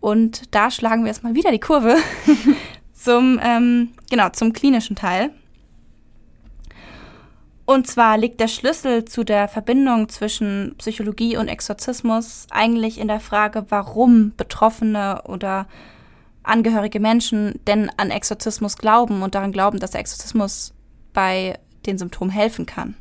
Und 0.00 0.54
da 0.54 0.70
schlagen 0.70 1.02
wir 1.02 1.08
jetzt 1.08 1.24
mal 1.24 1.34
wieder 1.34 1.50
die 1.50 1.60
Kurve 1.60 1.96
zum, 2.92 3.40
ähm, 3.42 3.90
genau, 4.10 4.28
zum 4.30 4.52
klinischen 4.52 4.96
Teil. 4.96 5.30
Und 7.66 7.88
zwar 7.88 8.16
liegt 8.16 8.40
der 8.40 8.46
Schlüssel 8.46 9.04
zu 9.04 9.24
der 9.24 9.48
Verbindung 9.48 10.08
zwischen 10.08 10.76
Psychologie 10.78 11.36
und 11.36 11.48
Exorzismus 11.48 12.46
eigentlich 12.50 12.98
in 12.98 13.08
der 13.08 13.18
Frage, 13.18 13.66
warum 13.70 14.32
Betroffene 14.36 15.22
oder 15.24 15.66
angehörige 16.46 17.00
Menschen 17.00 17.60
denn 17.66 17.90
an 17.96 18.10
Exorzismus 18.10 18.76
glauben 18.76 19.22
und 19.22 19.34
daran 19.34 19.52
glauben, 19.52 19.78
dass 19.78 19.90
der 19.90 20.00
Exorzismus 20.00 20.72
bei 21.12 21.58
den 21.86 21.98
Symptomen 21.98 22.30
helfen 22.30 22.66
kann. 22.66 22.94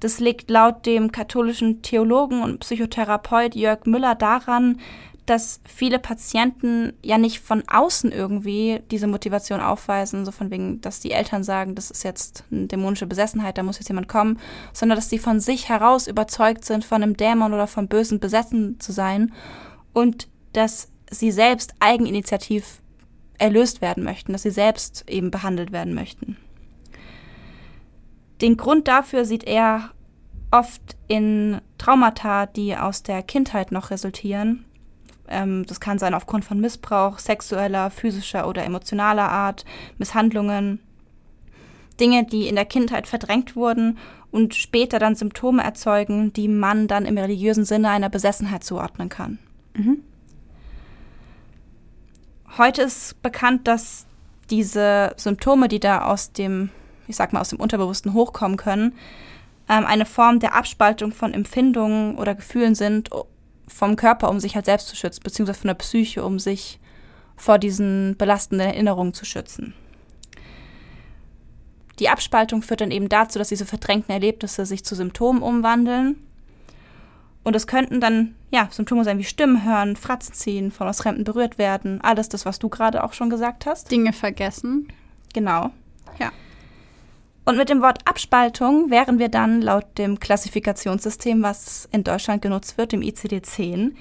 Das 0.00 0.18
liegt 0.18 0.50
laut 0.50 0.84
dem 0.84 1.12
katholischen 1.12 1.82
Theologen 1.82 2.42
und 2.42 2.60
Psychotherapeut 2.60 3.54
Jörg 3.54 3.86
Müller 3.86 4.16
daran, 4.16 4.80
dass 5.26 5.60
viele 5.64 6.00
Patienten 6.00 6.94
ja 7.02 7.16
nicht 7.16 7.38
von 7.38 7.62
außen 7.68 8.10
irgendwie 8.10 8.80
diese 8.90 9.06
Motivation 9.06 9.60
aufweisen, 9.60 10.24
so 10.24 10.32
von 10.32 10.50
wegen, 10.50 10.80
dass 10.80 10.98
die 10.98 11.12
Eltern 11.12 11.44
sagen, 11.44 11.76
das 11.76 11.90
ist 11.90 12.02
jetzt 12.02 12.44
eine 12.50 12.66
dämonische 12.66 13.06
Besessenheit, 13.06 13.56
da 13.56 13.62
muss 13.62 13.78
jetzt 13.78 13.88
jemand 13.88 14.08
kommen, 14.08 14.40
sondern 14.72 14.96
dass 14.96 15.08
sie 15.08 15.18
von 15.18 15.38
sich 15.38 15.68
heraus 15.68 16.08
überzeugt 16.08 16.64
sind, 16.64 16.84
von 16.84 17.02
einem 17.02 17.16
Dämon 17.16 17.54
oder 17.54 17.68
vom 17.68 17.86
Bösen 17.86 18.18
besessen 18.18 18.80
zu 18.80 18.90
sein 18.90 19.32
und 19.92 20.26
dass 20.52 20.91
sie 21.12 21.30
selbst 21.30 21.74
eigeninitiativ 21.80 22.80
erlöst 23.38 23.80
werden 23.80 24.04
möchten, 24.04 24.32
dass 24.32 24.42
sie 24.42 24.50
selbst 24.50 25.04
eben 25.08 25.30
behandelt 25.30 25.72
werden 25.72 25.94
möchten. 25.94 26.36
Den 28.40 28.56
Grund 28.56 28.88
dafür 28.88 29.24
sieht 29.24 29.44
er 29.44 29.90
oft 30.50 30.96
in 31.08 31.60
Traumata, 31.78 32.46
die 32.46 32.76
aus 32.76 33.02
der 33.02 33.22
Kindheit 33.22 33.72
noch 33.72 33.90
resultieren 33.90 34.64
ähm, 35.32 35.64
das 35.66 35.80
kann 35.80 35.98
sein 35.98 36.14
aufgrund 36.14 36.44
von 36.44 36.60
Missbrauch, 36.60 37.18
sexueller, 37.18 37.90
physischer 37.90 38.46
oder 38.46 38.64
emotionaler 38.64 39.28
Art, 39.30 39.64
Misshandlungen, 39.98 40.80
Dinge, 41.98 42.24
die 42.24 42.48
in 42.48 42.54
der 42.54 42.64
Kindheit 42.64 43.06
verdrängt 43.06 43.56
wurden 43.56 43.98
und 44.30 44.54
später 44.54 44.98
dann 44.98 45.14
Symptome 45.14 45.62
erzeugen, 45.62 46.32
die 46.32 46.48
man 46.48 46.88
dann 46.88 47.06
im 47.06 47.18
religiösen 47.18 47.64
Sinne 47.64 47.90
einer 47.90 48.08
Besessenheit 48.08 48.64
zuordnen 48.64 49.08
kann. 49.08 49.38
Mhm. 49.74 50.02
Heute 52.58 52.82
ist 52.82 53.22
bekannt, 53.22 53.66
dass 53.66 54.06
diese 54.50 55.14
Symptome, 55.16 55.68
die 55.68 55.80
da 55.80 56.04
aus 56.04 56.32
dem, 56.32 56.68
ich 57.08 57.16
sag 57.16 57.32
mal, 57.32 57.40
aus 57.40 57.48
dem 57.48 57.60
Unterbewussten 57.60 58.12
hochkommen 58.12 58.58
können, 58.58 58.94
ähm, 59.70 59.86
eine 59.86 60.04
Form 60.04 60.38
der 60.38 60.54
Abspaltung 60.54 61.12
von 61.12 61.32
Empfindungen 61.32 62.16
oder 62.16 62.34
Gefühlen 62.34 62.74
sind 62.74 63.08
vom 63.68 63.96
Körper, 63.96 64.28
um 64.28 64.38
sich 64.38 64.54
halt 64.54 64.66
selbst 64.66 64.88
zu 64.88 64.96
schützen, 64.96 65.22
beziehungsweise 65.24 65.60
von 65.60 65.68
der 65.68 65.74
Psyche, 65.74 66.24
um 66.24 66.38
sich 66.38 66.78
vor 67.36 67.58
diesen 67.58 68.16
belastenden 68.18 68.68
Erinnerungen 68.68 69.14
zu 69.14 69.24
schützen. 69.24 69.72
Die 71.98 72.10
Abspaltung 72.10 72.62
führt 72.62 72.82
dann 72.82 72.90
eben 72.90 73.08
dazu, 73.08 73.38
dass 73.38 73.48
diese 73.48 73.64
verdrängten 73.64 74.12
Erlebnisse 74.12 74.66
sich 74.66 74.84
zu 74.84 74.94
Symptomen 74.94 75.40
umwandeln. 75.40 76.16
Und 77.44 77.56
es 77.56 77.66
könnten 77.66 78.00
dann 78.00 78.34
ja, 78.50 78.68
Symptome 78.70 79.04
sein 79.04 79.18
wie 79.18 79.24
Stimmen 79.24 79.64
hören, 79.64 79.96
Fratzen 79.96 80.34
ziehen, 80.34 80.70
von 80.70 80.86
aus 80.86 80.98
Fremden 80.98 81.24
berührt 81.24 81.58
werden, 81.58 82.00
alles 82.02 82.28
das, 82.28 82.46
was 82.46 82.58
du 82.58 82.68
gerade 82.68 83.02
auch 83.02 83.14
schon 83.14 83.30
gesagt 83.30 83.66
hast. 83.66 83.90
Dinge 83.90 84.12
vergessen. 84.12 84.88
Genau. 85.32 85.70
Ja. 86.18 86.30
Und 87.44 87.56
mit 87.56 87.70
dem 87.70 87.82
Wort 87.82 88.06
Abspaltung 88.06 88.90
wären 88.90 89.18
wir 89.18 89.28
dann 89.28 89.62
laut 89.62 89.98
dem 89.98 90.20
Klassifikationssystem, 90.20 91.42
was 91.42 91.88
in 91.90 92.04
Deutschland 92.04 92.42
genutzt 92.42 92.78
wird, 92.78 92.92
dem 92.92 93.00
ICD-10, 93.00 93.92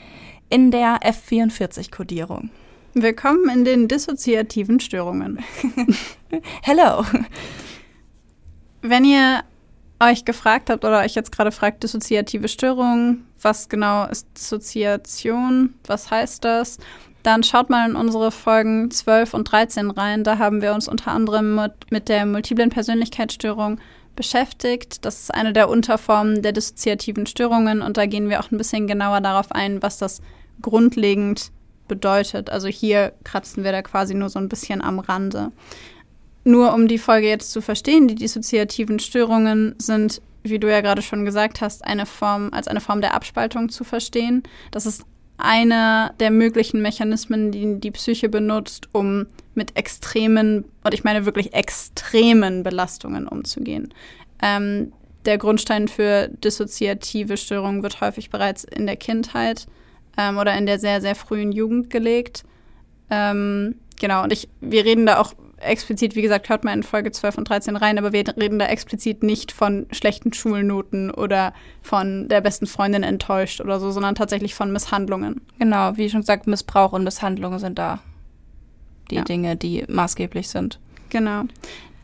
in 0.49 0.69
der 0.69 0.99
F44-Kodierung. 0.99 2.51
Willkommen 2.93 3.49
in 3.49 3.63
den 3.63 3.87
dissoziativen 3.87 4.79
Störungen. 4.81 5.39
Hello. 6.61 7.05
Wenn 8.81 9.05
ihr 9.05 9.43
euch 10.01 10.25
gefragt 10.25 10.69
habt 10.69 10.83
oder 10.83 10.99
euch 10.99 11.15
jetzt 11.15 11.31
gerade 11.31 11.51
fragt, 11.51 11.83
dissoziative 11.83 12.47
Störungen, 12.47 13.25
was 13.41 13.69
genau 13.69 14.05
ist 14.07 14.27
Dissoziation, 14.35 15.73
was 15.85 16.11
heißt 16.11 16.43
das, 16.43 16.77
dann 17.23 17.43
schaut 17.43 17.69
mal 17.69 17.89
in 17.89 17.95
unsere 17.95 18.31
Folgen 18.31 18.89
12 18.89 19.33
und 19.33 19.51
13 19.51 19.91
rein. 19.91 20.23
Da 20.23 20.37
haben 20.37 20.61
wir 20.61 20.73
uns 20.73 20.87
unter 20.87 21.11
anderem 21.11 21.55
mit, 21.55 21.73
mit 21.91 22.09
der 22.09 22.25
multiplen 22.25 22.69
Persönlichkeitsstörung 22.69 23.79
beschäftigt. 24.15 25.05
Das 25.05 25.21
ist 25.21 25.33
eine 25.33 25.53
der 25.53 25.69
Unterformen 25.69 26.41
der 26.41 26.51
dissoziativen 26.51 27.27
Störungen 27.27 27.81
und 27.81 27.97
da 27.97 28.05
gehen 28.05 28.29
wir 28.29 28.39
auch 28.39 28.51
ein 28.51 28.57
bisschen 28.57 28.87
genauer 28.87 29.21
darauf 29.21 29.51
ein, 29.51 29.81
was 29.81 29.97
das 29.97 30.21
grundlegend 30.61 31.51
bedeutet. 31.87 32.49
Also 32.49 32.67
hier 32.67 33.13
kratzen 33.23 33.63
wir 33.63 33.71
da 33.71 33.81
quasi 33.81 34.13
nur 34.13 34.29
so 34.29 34.39
ein 34.39 34.49
bisschen 34.49 34.81
am 34.81 34.99
Rande. 34.99 35.51
Nur 36.43 36.73
um 36.73 36.87
die 36.87 36.97
Folge 36.97 37.27
jetzt 37.27 37.51
zu 37.51 37.61
verstehen, 37.61 38.07
die 38.07 38.15
dissoziativen 38.15 38.97
Störungen 38.97 39.75
sind, 39.77 40.21
wie 40.43 40.59
du 40.59 40.69
ja 40.69 40.81
gerade 40.81 41.01
schon 41.01 41.25
gesagt 41.25 41.61
hast, 41.61 41.85
eine 41.85 42.05
Form 42.05 42.49
als 42.51 42.67
eine 42.67 42.81
Form 42.81 43.01
der 43.01 43.13
Abspaltung 43.13 43.69
zu 43.69 43.83
verstehen. 43.83 44.43
Das 44.71 44.85
ist 44.85 45.03
einer 45.37 46.13
der 46.19 46.31
möglichen 46.31 46.81
Mechanismen, 46.81 47.51
die 47.51 47.79
die 47.79 47.91
Psyche 47.91 48.29
benutzt, 48.29 48.89
um 48.91 49.25
mit 49.55 49.75
extremen, 49.75 50.65
und 50.83 50.93
ich 50.93 51.03
meine 51.03 51.25
wirklich 51.25 51.53
extremen 51.53 52.63
Belastungen 52.63 53.27
umzugehen. 53.27 53.93
Ähm, 54.41 54.93
der 55.25 55.37
Grundstein 55.37 55.87
für 55.87 56.29
dissoziative 56.29 57.37
Störungen 57.37 57.83
wird 57.83 58.01
häufig 58.01 58.29
bereits 58.29 58.63
in 58.63 58.85
der 58.85 58.97
Kindheit 58.97 59.67
ähm, 60.17 60.37
oder 60.37 60.55
in 60.57 60.65
der 60.65 60.79
sehr, 60.79 61.01
sehr 61.01 61.15
frühen 61.15 61.51
Jugend 61.51 61.89
gelegt. 61.89 62.43
Ähm, 63.09 63.75
genau, 63.99 64.23
und 64.23 64.33
ich, 64.33 64.47
wir 64.61 64.85
reden 64.85 65.05
da 65.05 65.19
auch 65.19 65.33
explizit, 65.63 66.15
wie 66.15 66.21
gesagt, 66.21 66.49
hört 66.49 66.63
mal 66.63 66.73
in 66.73 66.83
Folge 66.83 67.11
12 67.11 67.37
und 67.37 67.49
13 67.49 67.75
rein, 67.75 67.97
aber 67.97 68.13
wir 68.13 68.23
reden 68.37 68.59
da 68.59 68.65
explizit 68.65 69.23
nicht 69.23 69.51
von 69.51 69.87
schlechten 69.91 70.33
Schulnoten 70.33 71.11
oder 71.11 71.53
von 71.81 72.27
der 72.27 72.41
besten 72.41 72.67
Freundin 72.67 73.03
enttäuscht 73.03 73.61
oder 73.61 73.79
so, 73.79 73.91
sondern 73.91 74.15
tatsächlich 74.15 74.55
von 74.55 74.71
Misshandlungen. 74.71 75.41
Genau, 75.59 75.97
wie 75.97 76.09
schon 76.09 76.21
gesagt, 76.21 76.47
Missbrauch 76.47 76.93
und 76.93 77.03
Misshandlungen 77.03 77.59
sind 77.59 77.79
da 77.79 77.99
die 79.09 79.15
ja. 79.15 79.23
Dinge, 79.23 79.55
die 79.55 79.83
maßgeblich 79.87 80.49
sind. 80.49 80.79
Genau. 81.09 81.43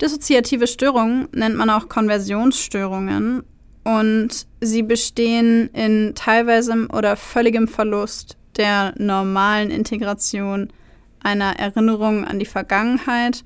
Dissoziative 0.02 0.68
Störungen 0.68 1.28
nennt 1.32 1.56
man 1.56 1.70
auch 1.70 1.90
Konversionsstörungen 1.90 3.44
und 3.84 4.46
sie 4.62 4.84
bestehen 4.84 5.70
in 5.74 6.14
teilweisem 6.14 6.90
oder 6.94 7.16
völligem 7.16 7.68
Verlust 7.68 8.38
der 8.58 8.94
normalen 8.98 9.72
Integration 9.72 10.70
einer 11.28 11.60
Erinnerung 11.60 12.24
an 12.24 12.40
die 12.40 12.46
Vergangenheit, 12.46 13.44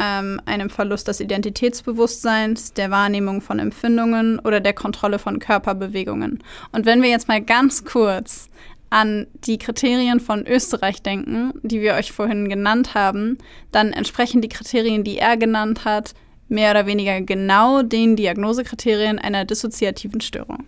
ähm, 0.00 0.40
einem 0.46 0.68
Verlust 0.68 1.06
des 1.06 1.20
Identitätsbewusstseins, 1.20 2.72
der 2.72 2.90
Wahrnehmung 2.90 3.40
von 3.40 3.60
Empfindungen 3.60 4.40
oder 4.40 4.58
der 4.58 4.72
Kontrolle 4.72 5.20
von 5.20 5.38
Körperbewegungen. 5.38 6.42
Und 6.72 6.86
wenn 6.86 7.02
wir 7.02 7.08
jetzt 7.08 7.28
mal 7.28 7.40
ganz 7.40 7.84
kurz 7.84 8.50
an 8.90 9.28
die 9.44 9.58
Kriterien 9.58 10.18
von 10.18 10.44
Österreich 10.44 11.02
denken, 11.02 11.52
die 11.62 11.80
wir 11.80 11.94
euch 11.94 12.10
vorhin 12.10 12.48
genannt 12.48 12.94
haben, 12.94 13.38
dann 13.70 13.92
entsprechen 13.92 14.42
die 14.42 14.48
Kriterien, 14.48 15.04
die 15.04 15.18
er 15.18 15.36
genannt 15.36 15.84
hat, 15.84 16.14
mehr 16.48 16.72
oder 16.72 16.86
weniger 16.86 17.20
genau 17.20 17.82
den 17.82 18.16
Diagnosekriterien 18.16 19.20
einer 19.20 19.44
dissoziativen 19.44 20.20
Störung. 20.20 20.64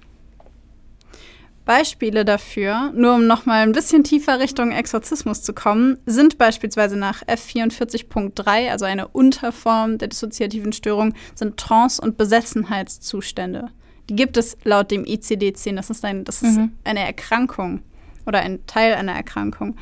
Beispiele 1.64 2.24
dafür, 2.24 2.92
nur 2.94 3.14
um 3.14 3.26
nochmal 3.26 3.62
ein 3.62 3.72
bisschen 3.72 4.04
tiefer 4.04 4.40
Richtung 4.40 4.72
Exorzismus 4.72 5.42
zu 5.42 5.52
kommen, 5.52 5.98
sind 6.06 6.38
beispielsweise 6.38 6.96
nach 6.96 7.22
F44.3, 7.22 8.70
also 8.70 8.84
eine 8.84 9.08
Unterform 9.08 9.98
der 9.98 10.08
dissoziativen 10.08 10.72
Störung, 10.72 11.14
sind 11.34 11.56
Trance- 11.56 12.02
und 12.02 12.16
Besessenheitszustände. 12.16 13.70
Die 14.08 14.16
gibt 14.16 14.36
es 14.36 14.56
laut 14.64 14.90
dem 14.90 15.04
ICD-10. 15.04 15.76
Das 15.76 15.90
ist, 15.90 16.04
ein, 16.04 16.24
das 16.24 16.42
ist 16.42 16.56
mhm. 16.56 16.72
eine 16.84 17.00
Erkrankung 17.00 17.82
oder 18.26 18.40
ein 18.40 18.66
Teil 18.66 18.94
einer 18.94 19.12
Erkrankung. 19.12 19.76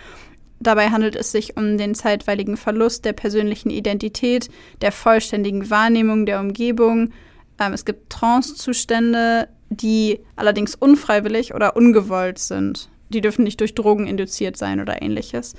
Dabei 0.61 0.91
handelt 0.91 1.17
es 1.17 1.33
sich 1.33 1.57
um 1.57 1.79
den 1.79 1.95
zeitweiligen 1.95 2.59
Verlust 2.59 3.07
der 3.07 3.15
persönlichen 3.15 3.71
Identität, 3.71 4.51
der 4.83 4.93
vollständigen 4.93 5.71
Wahrnehmung 5.71 6.27
der 6.27 6.39
Umgebung. 6.39 7.13
Ähm, 7.59 7.73
es 7.73 7.87
gibt 7.87 8.11
Trance-Zustände, 8.11 9.49
die 9.71 10.21
allerdings 10.37 10.75
unfreiwillig 10.75 11.55
oder 11.55 11.77
ungewollt 11.77 12.39
sind. 12.39 12.91
Die 13.09 13.21
dürfen 13.21 13.45
nicht 13.45 13.61
durch 13.61 13.75
Drogen 13.75 14.07
induziert 14.07 14.57
sein 14.57 14.81
oder 14.81 15.01
ähnliches. 15.01 15.55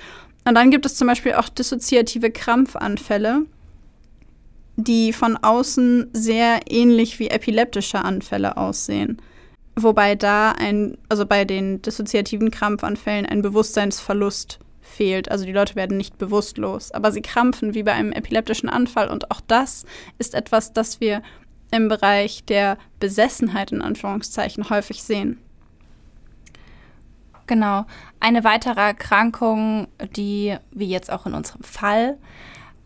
Und 0.46 0.56
dann 0.56 0.72
gibt 0.72 0.86
es 0.86 0.96
zum 0.96 1.08
Beispiel 1.08 1.34
auch 1.34 1.50
dissoziative 1.50 2.30
Krampfanfälle, 2.32 3.46
die 4.76 5.14
von 5.14 5.38
außen 5.38 6.10
sehr 6.14 6.62
ähnlich 6.70 7.20
wie 7.20 7.30
epileptische 7.30 8.00
Anfälle 8.00 8.58
aussehen. 8.58 9.22
Wobei 9.76 10.16
da 10.16 10.52
ein, 10.52 10.98
also 11.08 11.26
bei 11.26 11.46
den 11.46 11.82
dissoziativen 11.82 12.52
Krampfanfällen 12.52 13.26
ein 13.26 13.42
Bewusstseinsverlust 13.42 14.60
fehlt. 14.82 15.32
Also 15.32 15.46
die 15.46 15.54
Leute 15.54 15.76
werden 15.76 15.98
nicht 15.98 16.18
bewusstlos, 16.18 16.92
aber 16.92 17.12
sie 17.12 17.22
krampfen 17.22 17.74
wie 17.74 17.84
bei 17.84 17.94
einem 17.94 18.12
epileptischen 18.12 18.70
Anfall. 18.70 19.10
Und 19.10 19.32
auch 19.32 19.42
das 19.42 19.86
ist 20.18 20.36
etwas, 20.36 20.74
das 20.74 21.00
wir 21.00 21.22
im 21.72 21.88
Bereich 21.88 22.46
der 22.46 22.78
Besessenheit 23.00 23.72
in 23.72 23.82
Anführungszeichen 23.82 24.70
häufig 24.70 25.04
sehen. 25.04 25.40
Genau. 27.48 27.86
Eine 28.20 28.44
weitere 28.44 28.80
Erkrankung, 28.80 29.88
die, 30.16 30.56
wie 30.72 30.90
jetzt 30.90 31.12
auch 31.12 31.26
in 31.26 31.34
unserem 31.34 31.64
Fall, 31.64 32.18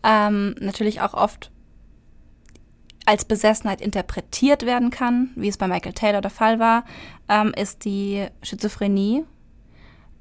ähm, 0.02 0.54
natürlich 0.60 1.00
auch 1.00 1.14
oft 1.14 1.50
als 3.04 3.24
Besessenheit 3.24 3.80
interpretiert 3.80 4.66
werden 4.66 4.90
kann, 4.90 5.30
wie 5.36 5.48
es 5.48 5.56
bei 5.56 5.68
Michael 5.68 5.92
Taylor 5.92 6.20
der 6.20 6.30
Fall 6.30 6.58
war, 6.58 6.84
ähm, 7.28 7.54
ist 7.56 7.84
die 7.84 8.26
Schizophrenie. 8.42 9.24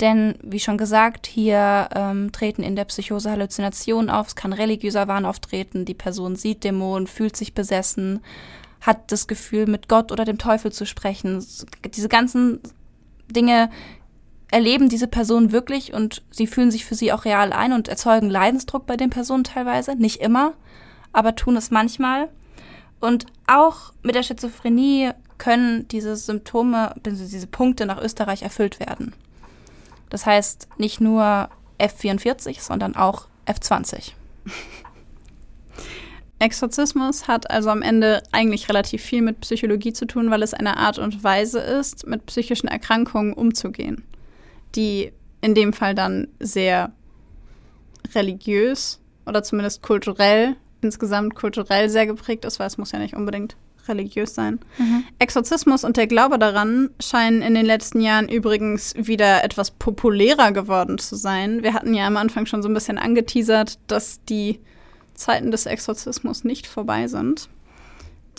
Denn, 0.02 0.36
wie 0.42 0.60
schon 0.60 0.78
gesagt, 0.78 1.26
hier 1.26 1.88
ähm, 1.94 2.32
treten 2.32 2.64
in 2.64 2.76
der 2.76 2.86
Psychose 2.86 3.32
Halluzinationen 3.32 4.10
auf. 4.10 4.28
Es 4.28 4.36
kann 4.36 4.52
religiöser 4.52 5.08
Wahn 5.08 5.26
auftreten. 5.26 5.86
Die 5.86 5.94
Person 5.94 6.36
sieht 6.36 6.64
Dämonen, 6.64 7.08
fühlt 7.08 7.38
sich 7.38 7.54
besessen, 7.54 8.20
hat 8.82 9.12
das 9.12 9.28
Gefühl, 9.28 9.68
mit 9.68 9.88
Gott 9.88 10.12
oder 10.12 10.26
dem 10.26 10.38
Teufel 10.38 10.72
zu 10.72 10.86
sprechen. 10.86 11.46
Diese 11.96 12.10
ganzen 12.10 12.60
Dinge 13.30 13.70
erleben 14.52 14.90
diese 14.90 15.08
Personen 15.08 15.52
wirklich 15.52 15.94
und 15.94 16.22
sie 16.30 16.48
fühlen 16.48 16.72
sich 16.72 16.86
für 16.86 16.96
sie 16.96 17.12
auch 17.12 17.26
real 17.26 17.54
ein 17.54 17.74
und 17.74 17.88
erzeugen 17.88 18.30
Leidensdruck 18.30 18.86
bei 18.86 18.98
den 18.98 19.10
Personen 19.10 19.44
teilweise. 19.46 19.96
Nicht 19.96 20.22
immer, 20.22 20.54
aber 21.14 21.36
tun 21.36 21.56
es 21.56 21.72
manchmal. 21.72 22.30
Und 23.00 23.26
auch 23.48 23.94
mit 24.04 24.16
der 24.16 24.24
Schizophrenie 24.24 25.12
können 25.38 25.88
diese 25.88 26.16
Symptome, 26.16 26.96
diese 27.06 27.48
Punkte 27.48 27.86
nach 27.86 28.02
Österreich 28.02 28.44
erfüllt 28.44 28.80
werden. 28.80 29.14
Das 30.10 30.26
heißt 30.26 30.68
nicht 30.78 31.02
nur 31.02 31.50
F44, 31.80 32.62
sondern 32.62 32.96
auch 32.96 33.28
F20. 33.46 34.12
Exorzismus 36.40 37.28
hat 37.28 37.50
also 37.50 37.70
am 37.70 37.82
Ende 37.82 38.22
eigentlich 38.32 38.68
relativ 38.68 39.02
viel 39.02 39.22
mit 39.22 39.42
Psychologie 39.42 39.94
zu 39.94 40.06
tun, 40.06 40.30
weil 40.32 40.44
es 40.44 40.54
eine 40.54 40.78
Art 40.78 41.00
und 41.00 41.24
Weise 41.24 41.60
ist, 41.60 42.06
mit 42.08 42.26
psychischen 42.26 42.68
Erkrankungen 42.68 43.34
umzugehen, 43.34 44.04
die 44.76 45.14
in 45.42 45.56
dem 45.56 45.72
Fall 45.74 45.96
dann 45.96 46.28
sehr 46.40 46.92
religiös 48.14 49.00
oder 49.26 49.44
zumindest 49.44 49.82
kulturell, 49.82 50.56
insgesamt 50.82 51.36
kulturell 51.36 51.90
sehr 51.90 52.06
geprägt 52.06 52.46
ist, 52.46 52.60
weil 52.60 52.68
es 52.68 52.78
muss 52.78 52.92
ja 52.92 53.00
nicht 53.00 53.16
unbedingt 53.16 53.56
religiös 53.88 54.36
sein. 54.36 54.60
Mhm. 54.78 55.04
Exorzismus 55.20 55.84
und 55.84 55.98
der 55.98 56.08
Glaube 56.08 56.40
daran 56.40 56.90
scheinen 57.00 57.42
in 57.42 57.56
den 57.56 57.66
letzten 57.66 58.02
Jahren 58.02 58.30
übrigens 58.30 58.94
wieder 58.98 59.44
etwas 59.44 59.72
populärer 59.72 60.52
geworden 60.52 60.98
zu 60.98 61.16
sein. 61.16 61.64
Wir 61.64 61.74
hatten 61.74 61.94
ja 61.94 62.08
am 62.08 62.18
Anfang 62.18 62.46
schon 62.46 62.62
so 62.62 62.70
ein 62.70 62.74
bisschen 62.74 62.98
angeteasert, 62.98 63.80
dass 63.88 64.24
die 64.26 64.60
Zeiten 65.14 65.52
des 65.52 65.66
Exorzismus 65.66 66.44
nicht 66.44 66.68
vorbei 66.68 67.08
sind. 67.08 67.50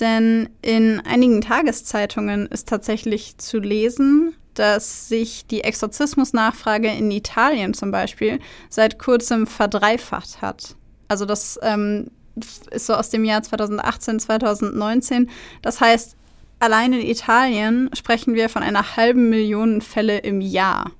Denn 0.01 0.51
in 0.61 1.01
einigen 1.01 1.41
Tageszeitungen 1.41 2.47
ist 2.47 2.69
tatsächlich 2.69 3.39
zu 3.39 3.59
lesen, 3.59 4.35
dass 4.55 5.09
sich 5.09 5.47
die 5.47 5.65
Exorzismusnachfrage 5.65 6.89
in 6.89 7.11
Italien 7.11 7.75
zum 7.75 7.91
Beispiel 7.91 8.41
seit 8.69 8.99
kurzem 8.99 9.47
verdreifacht 9.47 10.43
hat. 10.43 10.77
Also 11.09 11.25
das 11.25 11.59
ähm, 11.63 12.11
ist 12.71 12.87
so 12.87 12.95
aus 12.95 13.11
dem 13.11 13.25
Jahr 13.25 13.43
2018, 13.43 14.21
2019. 14.21 15.31
Das 15.63 15.81
heißt, 15.81 16.17
allein 16.59 16.93
in 16.93 17.07
Italien 17.07 17.91
sprechen 17.95 18.35
wir 18.35 18.49
von 18.49 18.63
einer 18.63 18.97
halben 18.97 19.29
Million 19.31 19.81
Fälle 19.81 20.19
im 20.19 20.41
Jahr. 20.41 20.93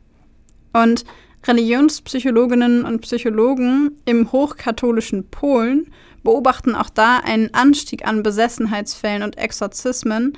Und 0.73 1.05
Religionspsychologinnen 1.47 2.85
und 2.85 3.01
Psychologen 3.03 3.99
im 4.05 4.33
hochkatholischen 4.33 5.29
Polen 5.29 5.93
beobachten 6.25 6.75
auch 6.75 6.91
da 6.91 7.19
einen 7.19 7.55
Anstieg 7.55 8.07
an 8.07 8.23
Besessenheitsfällen 8.23 9.23
und 9.23 9.39
Exorzismen, 9.39 10.37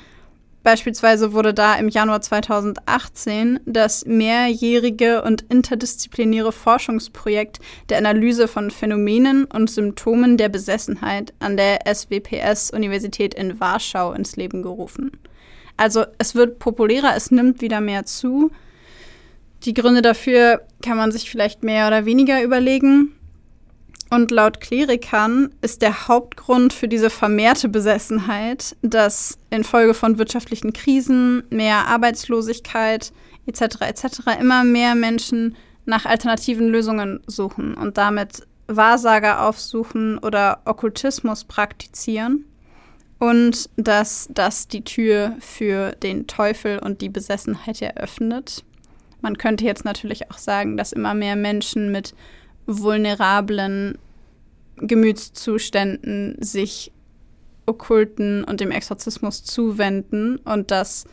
Beispielsweise 0.69 1.33
wurde 1.33 1.55
da 1.55 1.77
im 1.77 1.89
Januar 1.89 2.21
2018 2.21 3.61
das 3.65 4.05
mehrjährige 4.05 5.23
und 5.23 5.41
interdisziplinäre 5.49 6.53
Forschungsprojekt 6.53 7.59
der 7.89 7.97
Analyse 7.97 8.49
von 8.49 8.71
Phänomenen 8.71 9.47
und 9.47 9.71
Symptomen 9.71 10.37
der 10.37 10.51
Besessenheit 10.51 11.33
an 11.39 11.57
der 11.57 11.87
SWPS-Universität 11.87 13.33
in 13.33 13.59
Warschau 13.59 14.13
ins 14.13 14.37
Leben 14.37 14.61
gerufen. 14.61 15.13
Also 15.79 16.05
es 16.19 16.35
wird 16.35 16.59
populärer, 16.59 17.17
es 17.17 17.31
nimmt 17.31 17.63
wieder 17.63 17.81
mehr 17.81 18.05
zu. 18.05 18.51
Die 19.63 19.73
Gründe 19.73 20.03
dafür 20.03 20.67
kann 20.83 20.99
man 20.99 21.13
sich 21.13 21.31
vielleicht 21.31 21.63
mehr 21.63 21.87
oder 21.87 22.05
weniger 22.05 22.43
überlegen. 22.43 23.18
Und 24.11 24.31
laut 24.31 24.61
Klerikern 24.61 25.51
ist 25.61 25.83
der 25.83 26.09
Hauptgrund 26.09 26.73
für 26.73 26.89
diese 26.89 27.11
vermehrte 27.11 27.69
Besessenheit, 27.69 28.75
dass 28.81 29.39
infolge 29.51 29.93
von 29.93 30.19
wirtschaftlichen 30.19 30.73
Krisen, 30.73 31.43
mehr 31.51 31.87
Arbeitslosigkeit 31.87 33.13
etc. 33.47 33.63
etc. 33.81 34.05
immer 34.41 34.65
mehr 34.65 34.95
Menschen 34.95 35.57
nach 35.85 36.07
alternativen 36.07 36.69
Lösungen 36.69 37.21
suchen 37.27 37.75
und 37.75 37.99
damit 37.99 38.47
Wahrsager 38.67 39.47
aufsuchen 39.47 40.19
oder 40.19 40.61
Okkultismus 40.65 41.45
praktizieren 41.45 42.45
und 43.19 43.69
dass 43.77 44.29
das 44.31 44.69
die 44.69 44.85
Tür 44.85 45.35
für 45.41 45.93
den 45.93 46.27
Teufel 46.27 46.79
und 46.79 47.01
die 47.01 47.09
Besessenheit 47.09 47.83
eröffnet. 47.83 48.65
Man 49.21 49.37
könnte 49.37 49.65
jetzt 49.65 49.85
natürlich 49.85 50.31
auch 50.31 50.39
sagen, 50.39 50.77
dass 50.77 50.93
immer 50.93 51.15
mehr 51.15 51.35
Menschen 51.35 51.91
mit 51.91 52.15
vulnerablen 52.69 53.99
Gemütszuständen 54.77 56.37
sich 56.41 56.93
Okkulten 57.67 58.45
und 58.45 58.61
dem 58.61 58.71
Exorzismus 58.71 59.43
zuwenden. 59.43 60.37
Und 60.37 60.71
das 60.71 61.07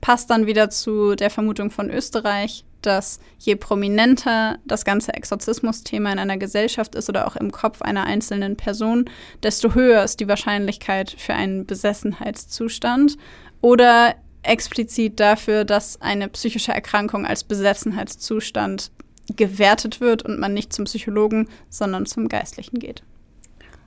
passt 0.00 0.30
dann 0.30 0.46
wieder 0.46 0.70
zu 0.70 1.14
der 1.14 1.30
Vermutung 1.30 1.70
von 1.70 1.90
Österreich, 1.90 2.64
dass 2.82 3.20
je 3.38 3.56
prominenter 3.56 4.58
das 4.64 4.84
ganze 4.84 5.12
Exorzismus-Thema 5.12 6.12
in 6.12 6.18
einer 6.18 6.38
Gesellschaft 6.38 6.94
ist 6.94 7.08
oder 7.08 7.26
auch 7.26 7.36
im 7.36 7.52
Kopf 7.52 7.82
einer 7.82 8.04
einzelnen 8.04 8.56
Person, 8.56 9.10
desto 9.42 9.74
höher 9.74 10.02
ist 10.02 10.20
die 10.20 10.28
Wahrscheinlichkeit 10.28 11.10
für 11.10 11.34
einen 11.34 11.66
Besessenheitszustand 11.66 13.18
oder 13.60 14.14
explizit 14.42 15.20
dafür, 15.20 15.66
dass 15.66 16.00
eine 16.00 16.28
psychische 16.28 16.72
Erkrankung 16.72 17.26
als 17.26 17.44
Besessenheitszustand 17.44 18.90
gewertet 19.36 20.00
wird 20.00 20.22
und 20.22 20.38
man 20.38 20.54
nicht 20.54 20.72
zum 20.72 20.84
Psychologen, 20.84 21.48
sondern 21.68 22.06
zum 22.06 22.28
Geistlichen 22.28 22.78
geht. 22.78 23.02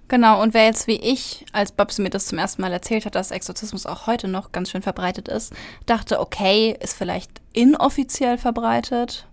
Genau, 0.08 0.42
und 0.42 0.54
wer 0.54 0.66
jetzt 0.66 0.88
wie 0.88 0.98
ich, 0.98 1.46
als 1.54 1.72
Babsi 1.72 2.02
mir 2.02 2.10
das 2.10 2.28
zum 2.28 2.38
ersten 2.38 2.62
Mal 2.62 2.72
erzählt 2.72 3.06
hat, 3.06 3.16
dass 3.16 3.32
Exorzismus 3.32 3.86
auch 3.86 4.06
heute 4.06 4.28
noch 4.28 4.52
ganz 4.52 4.70
schön 4.70 4.82
verbreitet 4.82 5.28
ist, 5.28 5.54
dachte, 5.86 6.20
okay, 6.20 6.78
ist 6.80 6.96
vielleicht 6.96 7.42
inoffiziell 7.54 8.38
verbreitet. 8.38 9.28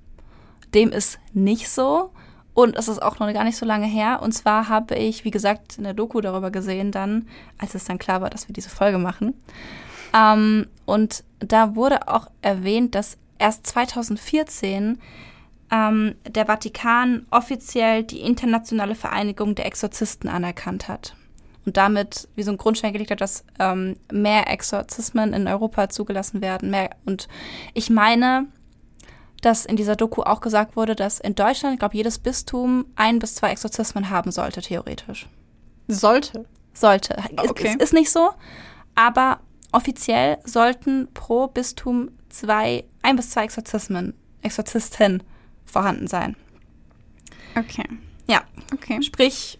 dem 0.72 0.92
ist 0.92 1.18
nicht 1.32 1.68
so. 1.68 2.12
Und 2.54 2.76
es 2.76 2.88
ist 2.88 3.02
auch 3.02 3.18
noch 3.18 3.32
gar 3.32 3.44
nicht 3.44 3.56
so 3.56 3.66
lange 3.66 3.86
her. 3.86 4.20
Und 4.22 4.32
zwar 4.32 4.68
habe 4.68 4.94
ich, 4.94 5.24
wie 5.24 5.30
gesagt, 5.30 5.78
in 5.78 5.84
der 5.84 5.94
Doku 5.94 6.20
darüber 6.20 6.50
gesehen, 6.50 6.92
dann, 6.92 7.28
als 7.58 7.74
es 7.74 7.84
dann 7.84 7.98
klar 7.98 8.20
war, 8.20 8.30
dass 8.30 8.48
wir 8.48 8.52
diese 8.52 8.70
Folge 8.70 8.98
machen. 8.98 9.34
Ähm, 10.14 10.66
und 10.86 11.24
da 11.40 11.74
wurde 11.74 12.08
auch 12.08 12.28
erwähnt, 12.42 12.94
dass 12.94 13.18
erst 13.38 13.66
2014 13.66 14.98
ähm, 15.70 16.16
der 16.28 16.46
Vatikan 16.46 17.26
offiziell 17.30 18.02
die 18.02 18.20
internationale 18.20 18.94
Vereinigung 18.94 19.54
der 19.54 19.66
Exorzisten 19.66 20.28
anerkannt 20.28 20.88
hat. 20.88 21.14
Und 21.66 21.76
damit 21.76 22.28
wie 22.34 22.42
so 22.42 22.50
ein 22.50 22.56
Grundstein 22.56 22.92
gelegt 22.92 23.10
hat, 23.10 23.20
dass 23.20 23.44
ähm, 23.58 23.96
mehr 24.10 24.48
Exorzismen 24.48 25.32
in 25.32 25.46
Europa 25.46 25.88
zugelassen 25.90 26.40
werden. 26.40 26.70
Mehr. 26.70 26.90
Und 27.04 27.28
ich 27.74 27.90
meine, 27.90 28.46
dass 29.42 29.66
in 29.66 29.76
dieser 29.76 29.96
Doku 29.96 30.22
auch 30.22 30.40
gesagt 30.40 30.76
wurde, 30.76 30.96
dass 30.96 31.20
in 31.20 31.34
Deutschland, 31.34 31.74
ich 31.74 31.78
glaube, 31.78 31.96
jedes 31.96 32.18
Bistum 32.18 32.86
ein 32.96 33.18
bis 33.18 33.34
zwei 33.34 33.50
Exorzismen 33.50 34.10
haben 34.10 34.32
sollte, 34.32 34.62
theoretisch. 34.62 35.28
Sollte. 35.86 36.46
Sollte. 36.72 37.16
Okay. 37.36 37.68
Ist, 37.68 37.82
ist 37.82 37.92
nicht 37.92 38.10
so, 38.10 38.30
aber 38.94 39.40
offiziell 39.72 40.38
sollten 40.44 41.08
pro 41.12 41.46
Bistum 41.46 42.10
zwei, 42.28 42.84
ein 43.02 43.16
bis 43.16 43.30
zwei 43.30 43.44
Exorzismen, 43.44 44.14
Exorzisten 44.42 45.22
vorhanden 45.70 46.06
sein. 46.06 46.36
Okay. 47.56 47.84
Ja. 48.28 48.42
Okay. 48.72 49.02
Sprich, 49.02 49.58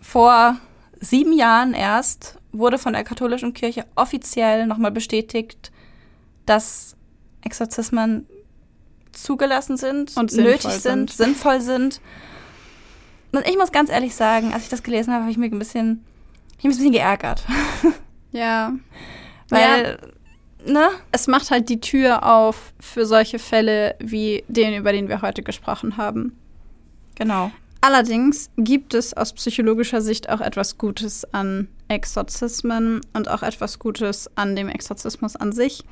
vor 0.00 0.56
sieben 1.00 1.32
Jahren 1.32 1.74
erst 1.74 2.38
wurde 2.52 2.78
von 2.78 2.92
der 2.92 3.04
katholischen 3.04 3.52
Kirche 3.54 3.84
offiziell 3.96 4.66
nochmal 4.66 4.90
bestätigt, 4.92 5.72
dass 6.46 6.96
Exorzismen 7.42 8.26
zugelassen 9.12 9.76
sind, 9.76 10.16
Und 10.16 10.32
nötig 10.32 10.70
sind, 10.70 11.10
sind. 11.10 11.12
sinnvoll 11.12 11.60
sind. 11.60 12.00
Und 13.32 13.46
ich 13.46 13.56
muss 13.56 13.72
ganz 13.72 13.90
ehrlich 13.90 14.14
sagen, 14.14 14.52
als 14.54 14.64
ich 14.64 14.68
das 14.68 14.82
gelesen 14.82 15.12
habe, 15.12 15.22
habe 15.22 15.30
ich 15.32 15.38
mich 15.38 15.52
ein 15.52 15.58
bisschen, 15.58 16.04
ich 16.58 16.64
mich 16.64 16.74
ein 16.74 16.78
bisschen 16.78 16.92
geärgert. 16.92 17.44
Ja. 18.32 18.74
Weil, 19.48 19.98
ne? 20.66 20.88
Es 21.12 21.26
macht 21.26 21.50
halt 21.50 21.68
die 21.68 21.80
Tür 21.80 22.24
auf 22.24 22.72
für 22.80 23.06
solche 23.06 23.38
Fälle 23.38 23.94
wie 23.98 24.44
den, 24.48 24.74
über 24.74 24.92
den 24.92 25.08
wir 25.08 25.22
heute 25.22 25.42
gesprochen 25.42 25.96
haben. 25.96 26.36
Genau. 27.14 27.50
Allerdings 27.80 28.50
gibt 28.56 28.94
es 28.94 29.14
aus 29.14 29.32
psychologischer 29.32 30.00
Sicht 30.00 30.28
auch 30.28 30.40
etwas 30.40 30.76
Gutes 30.76 31.32
an 31.32 31.68
Exorzismen 31.88 33.00
und 33.12 33.28
auch 33.28 33.42
etwas 33.42 33.78
Gutes 33.78 34.28
an 34.36 34.56
dem 34.56 34.68
Exorzismus 34.68 35.36
an 35.36 35.52
sich. 35.52 35.84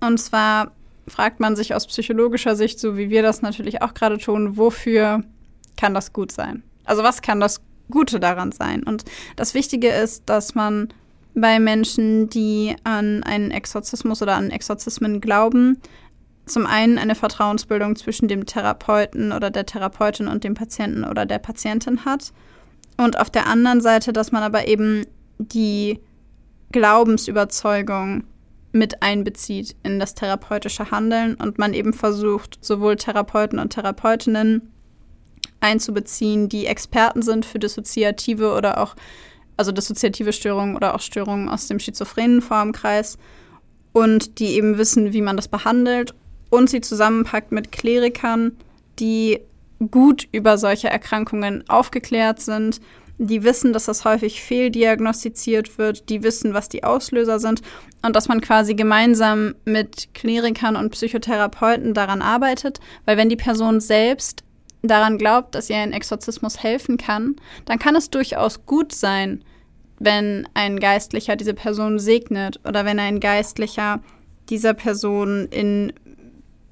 Und 0.00 0.18
zwar 0.18 0.72
fragt 1.06 1.40
man 1.40 1.54
sich 1.54 1.74
aus 1.74 1.86
psychologischer 1.86 2.56
Sicht, 2.56 2.80
so 2.80 2.96
wie 2.96 3.10
wir 3.10 3.22
das 3.22 3.42
natürlich 3.42 3.80
auch 3.82 3.94
gerade 3.94 4.18
tun, 4.18 4.56
wofür 4.56 5.22
kann 5.76 5.94
das 5.94 6.12
gut 6.12 6.32
sein? 6.32 6.62
Also 6.84 7.02
was 7.02 7.22
kann 7.22 7.38
das 7.38 7.60
Gute 7.90 8.18
daran 8.18 8.50
sein? 8.52 8.82
Und 8.82 9.04
das 9.36 9.54
Wichtige 9.54 9.88
ist, 9.88 10.24
dass 10.26 10.54
man 10.54 10.88
bei 11.36 11.60
Menschen, 11.60 12.28
die 12.30 12.74
an 12.82 13.22
einen 13.22 13.50
Exorzismus 13.50 14.22
oder 14.22 14.34
an 14.34 14.50
Exorzismen 14.50 15.20
glauben, 15.20 15.80
zum 16.46 16.64
einen 16.64 16.96
eine 16.96 17.14
Vertrauensbildung 17.14 17.94
zwischen 17.94 18.26
dem 18.26 18.46
Therapeuten 18.46 19.32
oder 19.32 19.50
der 19.50 19.66
Therapeutin 19.66 20.28
und 20.28 20.44
dem 20.44 20.54
Patienten 20.54 21.04
oder 21.04 21.26
der 21.26 21.38
Patientin 21.38 22.04
hat. 22.04 22.32
Und 22.96 23.18
auf 23.18 23.28
der 23.28 23.46
anderen 23.46 23.80
Seite, 23.82 24.12
dass 24.12 24.32
man 24.32 24.42
aber 24.42 24.66
eben 24.66 25.04
die 25.38 26.00
Glaubensüberzeugung 26.72 28.24
mit 28.72 29.02
einbezieht 29.02 29.76
in 29.82 29.98
das 29.98 30.14
therapeutische 30.14 30.90
Handeln 30.90 31.34
und 31.34 31.58
man 31.58 31.74
eben 31.74 31.92
versucht, 31.92 32.64
sowohl 32.64 32.96
Therapeuten 32.96 33.58
und 33.58 33.70
Therapeutinnen 33.70 34.72
einzubeziehen, 35.60 36.48
die 36.48 36.66
Experten 36.66 37.22
sind 37.22 37.44
für 37.44 37.58
dissoziative 37.58 38.52
oder 38.54 38.78
auch, 38.80 38.94
also 39.56 39.72
dissoziative 39.72 40.32
Störungen 40.32 40.76
oder 40.76 40.94
auch 40.94 41.00
Störungen 41.00 41.48
aus 41.48 41.68
dem 41.68 41.78
schizophrenen 41.78 42.42
Formkreis 42.42 43.18
und 43.92 44.38
die 44.38 44.56
eben 44.56 44.78
wissen, 44.78 45.12
wie 45.12 45.22
man 45.22 45.36
das 45.36 45.48
behandelt 45.48 46.14
und 46.50 46.70
sie 46.70 46.80
zusammenpackt 46.80 47.52
mit 47.52 47.72
Klerikern, 47.72 48.52
die 48.98 49.40
gut 49.90 50.28
über 50.32 50.58
solche 50.58 50.88
Erkrankungen 50.88 51.68
aufgeklärt 51.68 52.40
sind, 52.40 52.80
die 53.18 53.44
wissen, 53.44 53.72
dass 53.72 53.86
das 53.86 54.04
häufig 54.04 54.42
fehldiagnostiziert 54.42 55.78
wird, 55.78 56.08
die 56.10 56.22
wissen, 56.22 56.52
was 56.52 56.68
die 56.68 56.84
Auslöser 56.84 57.38
sind 57.38 57.62
und 58.02 58.14
dass 58.14 58.28
man 58.28 58.40
quasi 58.40 58.74
gemeinsam 58.74 59.54
mit 59.64 60.12
Klerikern 60.14 60.76
und 60.76 60.90
Psychotherapeuten 60.90 61.94
daran 61.94 62.20
arbeitet, 62.20 62.80
weil 63.06 63.16
wenn 63.16 63.30
die 63.30 63.36
Person 63.36 63.80
selbst 63.80 64.44
daran 64.88 65.18
glaubt, 65.18 65.54
dass 65.54 65.70
ihr 65.70 65.76
ein 65.76 65.92
Exorzismus 65.92 66.62
helfen 66.62 66.96
kann, 66.96 67.36
dann 67.64 67.78
kann 67.78 67.96
es 67.96 68.10
durchaus 68.10 68.64
gut 68.66 68.92
sein, 68.92 69.42
wenn 69.98 70.46
ein 70.54 70.78
Geistlicher 70.80 71.36
diese 71.36 71.54
Person 71.54 71.98
segnet 71.98 72.60
oder 72.66 72.84
wenn 72.84 72.98
ein 72.98 73.20
Geistlicher 73.20 74.00
dieser 74.50 74.74
Person 74.74 75.46
in 75.50 75.92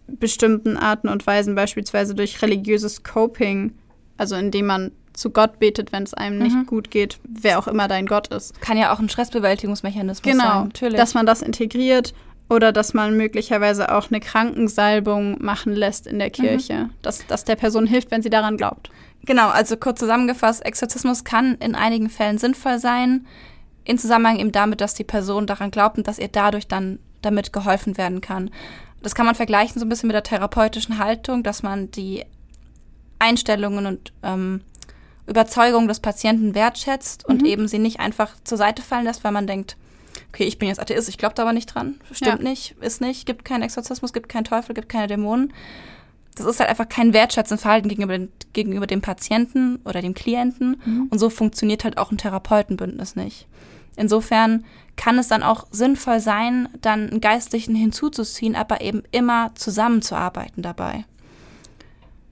bestimmten 0.06 0.76
Arten 0.76 1.08
und 1.08 1.26
Weisen, 1.26 1.54
beispielsweise 1.54 2.14
durch 2.14 2.40
religiöses 2.42 3.02
Coping, 3.02 3.72
also 4.18 4.36
indem 4.36 4.66
man 4.66 4.92
zu 5.14 5.30
Gott 5.30 5.58
betet, 5.58 5.92
wenn 5.92 6.02
es 6.02 6.12
einem 6.12 6.38
nicht 6.38 6.56
Mhm. 6.56 6.66
gut 6.66 6.90
geht, 6.90 7.18
wer 7.24 7.58
auch 7.58 7.68
immer 7.68 7.88
dein 7.88 8.06
Gott 8.06 8.28
ist. 8.28 8.60
Kann 8.60 8.76
ja 8.76 8.92
auch 8.92 8.98
ein 8.98 9.08
Stressbewältigungsmechanismus 9.08 10.22
Genau, 10.30 10.44
sein. 10.44 10.64
Natürlich. 10.64 10.96
dass 10.98 11.14
man 11.14 11.24
das 11.24 11.40
integriert 11.40 12.14
oder 12.48 12.72
dass 12.72 12.94
man 12.94 13.16
möglicherweise 13.16 13.94
auch 13.94 14.10
eine 14.10 14.20
Krankensalbung 14.20 15.42
machen 15.42 15.74
lässt 15.74 16.06
in 16.06 16.18
der 16.18 16.30
Kirche, 16.30 16.90
dass, 17.02 17.26
dass 17.26 17.44
der 17.44 17.56
Person 17.56 17.86
hilft, 17.86 18.10
wenn 18.10 18.22
sie 18.22 18.30
daran 18.30 18.56
glaubt. 18.56 18.90
Genau, 19.24 19.48
also 19.48 19.76
kurz 19.76 20.00
zusammengefasst, 20.00 20.64
Exorzismus 20.64 21.24
kann 21.24 21.54
in 21.54 21.74
einigen 21.74 22.10
Fällen 22.10 22.36
sinnvoll 22.38 22.78
sein, 22.78 23.26
in 23.84 23.98
Zusammenhang 23.98 24.38
eben 24.38 24.52
damit, 24.52 24.80
dass 24.80 24.94
die 24.94 25.04
Person 25.04 25.46
daran 25.46 25.70
glaubt 25.70 25.96
und 25.98 26.06
dass 26.06 26.18
ihr 26.18 26.28
dadurch 26.28 26.68
dann 26.68 26.98
damit 27.22 27.52
geholfen 27.52 27.96
werden 27.96 28.20
kann. 28.20 28.50
Das 29.02 29.14
kann 29.14 29.26
man 29.26 29.34
vergleichen 29.34 29.78
so 29.78 29.86
ein 29.86 29.88
bisschen 29.88 30.06
mit 30.08 30.14
der 30.14 30.22
therapeutischen 30.22 30.98
Haltung, 30.98 31.42
dass 31.42 31.62
man 31.62 31.90
die 31.90 32.24
Einstellungen 33.18 33.86
und 33.86 34.12
ähm, 34.22 34.60
Überzeugungen 35.26 35.88
des 35.88 36.00
Patienten 36.00 36.54
wertschätzt 36.54 37.26
und 37.26 37.42
Mhm. 37.42 37.46
eben 37.46 37.68
sie 37.68 37.78
nicht 37.78 38.00
einfach 38.00 38.32
zur 38.44 38.58
Seite 38.58 38.82
fallen 38.82 39.04
lässt, 39.04 39.24
weil 39.24 39.32
man 39.32 39.46
denkt, 39.46 39.76
okay, 40.34 40.44
ich 40.44 40.58
bin 40.58 40.68
jetzt 40.68 40.80
Atheist, 40.80 41.08
ich 41.08 41.16
glaube 41.16 41.36
da 41.36 41.42
aber 41.42 41.52
nicht 41.52 41.66
dran, 41.72 42.00
stimmt 42.10 42.42
Ja. 42.42 42.48
nicht, 42.48 42.74
ist 42.80 43.00
nicht, 43.00 43.24
gibt 43.24 43.44
keinen 43.44 43.62
Exorzismus, 43.62 44.12
gibt 44.12 44.28
keinen 44.28 44.44
Teufel, 44.44 44.74
gibt 44.74 44.88
keine 44.88 45.06
Dämonen. 45.06 45.52
Das 46.34 46.44
ist 46.44 46.58
halt 46.58 46.68
einfach 46.68 46.88
kein 46.88 47.12
wertschätzendes 47.12 47.62
Verhalten 47.62 47.88
gegenüber, 47.88 48.18
den, 48.18 48.32
gegenüber 48.52 48.88
dem 48.88 49.00
Patienten 49.00 49.76
oder 49.84 50.02
dem 50.02 50.14
Klienten. 50.14 50.82
Mhm. 50.84 51.06
Und 51.08 51.20
so 51.20 51.30
funktioniert 51.30 51.84
halt 51.84 51.98
auch 51.98 52.10
ein 52.10 52.18
Therapeutenbündnis 52.18 53.14
nicht. 53.14 53.46
Insofern 53.96 54.64
kann 54.96 55.16
es 55.18 55.28
dann 55.28 55.44
auch 55.44 55.68
sinnvoll 55.70 56.18
sein, 56.18 56.68
dann 56.80 57.10
einen 57.10 57.20
Geistlichen 57.20 57.76
hinzuzuziehen, 57.76 58.56
aber 58.56 58.80
eben 58.80 59.04
immer 59.12 59.52
zusammenzuarbeiten 59.54 60.64
dabei. 60.64 61.04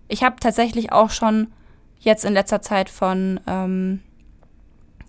Ich 0.08 0.24
habe 0.24 0.40
tatsächlich 0.40 0.90
auch 0.90 1.10
schon 1.10 1.52
jetzt 2.00 2.24
in 2.24 2.32
letzter 2.32 2.62
Zeit 2.62 2.90
von 2.90 3.38
ähm, 3.46 4.00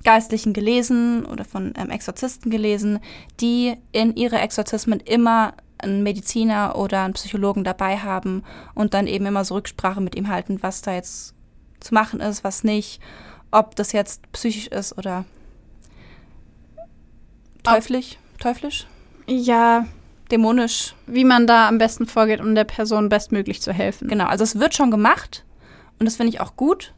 Geistlichen 0.04 0.54
gelesen 0.54 1.26
oder 1.26 1.45
von 1.45 1.74
ähm, 1.78 1.89
Exorzisten 1.89 2.51
gelesen, 2.51 2.99
die 3.39 3.76
in 3.91 4.16
ihre 4.16 4.39
Exorzismen 4.39 4.99
immer 4.99 5.54
einen 5.78 6.04
Mediziner 6.04 6.76
oder 6.78 7.04
einen 7.04 7.14
Psychologen 7.14 7.64
dabei 7.64 7.97
haben 7.97 8.43
und 8.74 8.93
dann 8.93 9.08
eben 9.08 9.26
immer 9.26 9.43
so 9.45 9.56
Rücksprache 9.56 10.01
mit 10.01 10.16
ihm 10.16 10.30
halten, 10.30 10.60
was 10.62 10.82
da 10.82 10.93
jetzt 10.93 11.34
zu 11.80 11.93
machen 11.93 12.20
ist, 12.22 12.43
was 12.43 12.64
nicht, 12.64 13.01
ob 13.51 13.76
das 13.76 13.91
jetzt 13.91 14.32
psychisch 14.32 14.68
ist 14.68 14.97
oder 14.97 15.26
teuflisch, 17.64 18.18
teuflisch, 18.39 18.88
Ja, 19.28 19.86
dämonisch. 20.32 20.95
wie 21.06 21.24
man 21.26 21.47
da 21.47 21.68
am 21.68 21.78
besten 21.78 22.06
vorgeht, 22.08 22.39
um 22.41 22.56
der 22.56 22.64
Person 22.64 23.10
bestmöglich 23.10 23.62
zu 23.62 23.72
helfen. 23.74 24.08
Genau, 24.08 24.26
also 24.26 24.43
es 24.43 24.60
wird 24.60 24.74
schon 24.74 24.91
gemacht 24.91 25.43
und 25.99 26.06
das 26.06 26.16
finde 26.16 26.32
ich 26.34 26.39
auch 26.39 26.56
gut. 26.56 26.93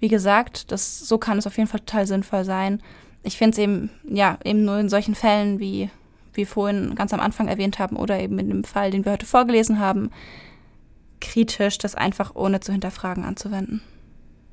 Wie 0.00 0.08
gesagt, 0.08 0.70
das, 0.72 1.00
so 1.00 1.18
kann 1.18 1.38
es 1.38 1.46
auf 1.46 1.56
jeden 1.56 1.68
Fall 1.68 1.80
total 1.80 2.06
sinnvoll 2.06 2.44
sein. 2.44 2.82
Ich 3.22 3.36
finde 3.36 3.52
es 3.52 3.58
eben, 3.58 3.90
ja, 4.08 4.38
eben 4.44 4.64
nur 4.64 4.78
in 4.78 4.88
solchen 4.88 5.14
Fällen, 5.14 5.58
wie 5.58 5.90
wir 6.34 6.46
vorhin 6.46 6.94
ganz 6.94 7.12
am 7.12 7.20
Anfang 7.20 7.48
erwähnt 7.48 7.78
haben, 7.78 7.96
oder 7.96 8.20
eben 8.20 8.38
in 8.38 8.48
dem 8.48 8.64
Fall, 8.64 8.90
den 8.90 9.04
wir 9.04 9.12
heute 9.12 9.26
vorgelesen 9.26 9.78
haben, 9.78 10.10
kritisch, 11.20 11.78
das 11.78 11.94
einfach 11.94 12.34
ohne 12.34 12.60
zu 12.60 12.72
hinterfragen 12.72 13.24
anzuwenden. 13.24 13.80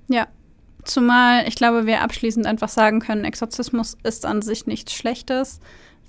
Ja. 0.08 0.28
Zumal 0.84 1.48
ich 1.48 1.56
glaube, 1.56 1.86
wir 1.86 2.02
abschließend 2.02 2.48
einfach 2.48 2.70
sagen 2.70 3.02
können, 3.02 3.24
Exorzismus 3.24 3.98
ist 4.04 4.26
an 4.26 4.42
sich 4.42 4.66
nichts 4.66 4.94
Schlechtes, 4.94 5.60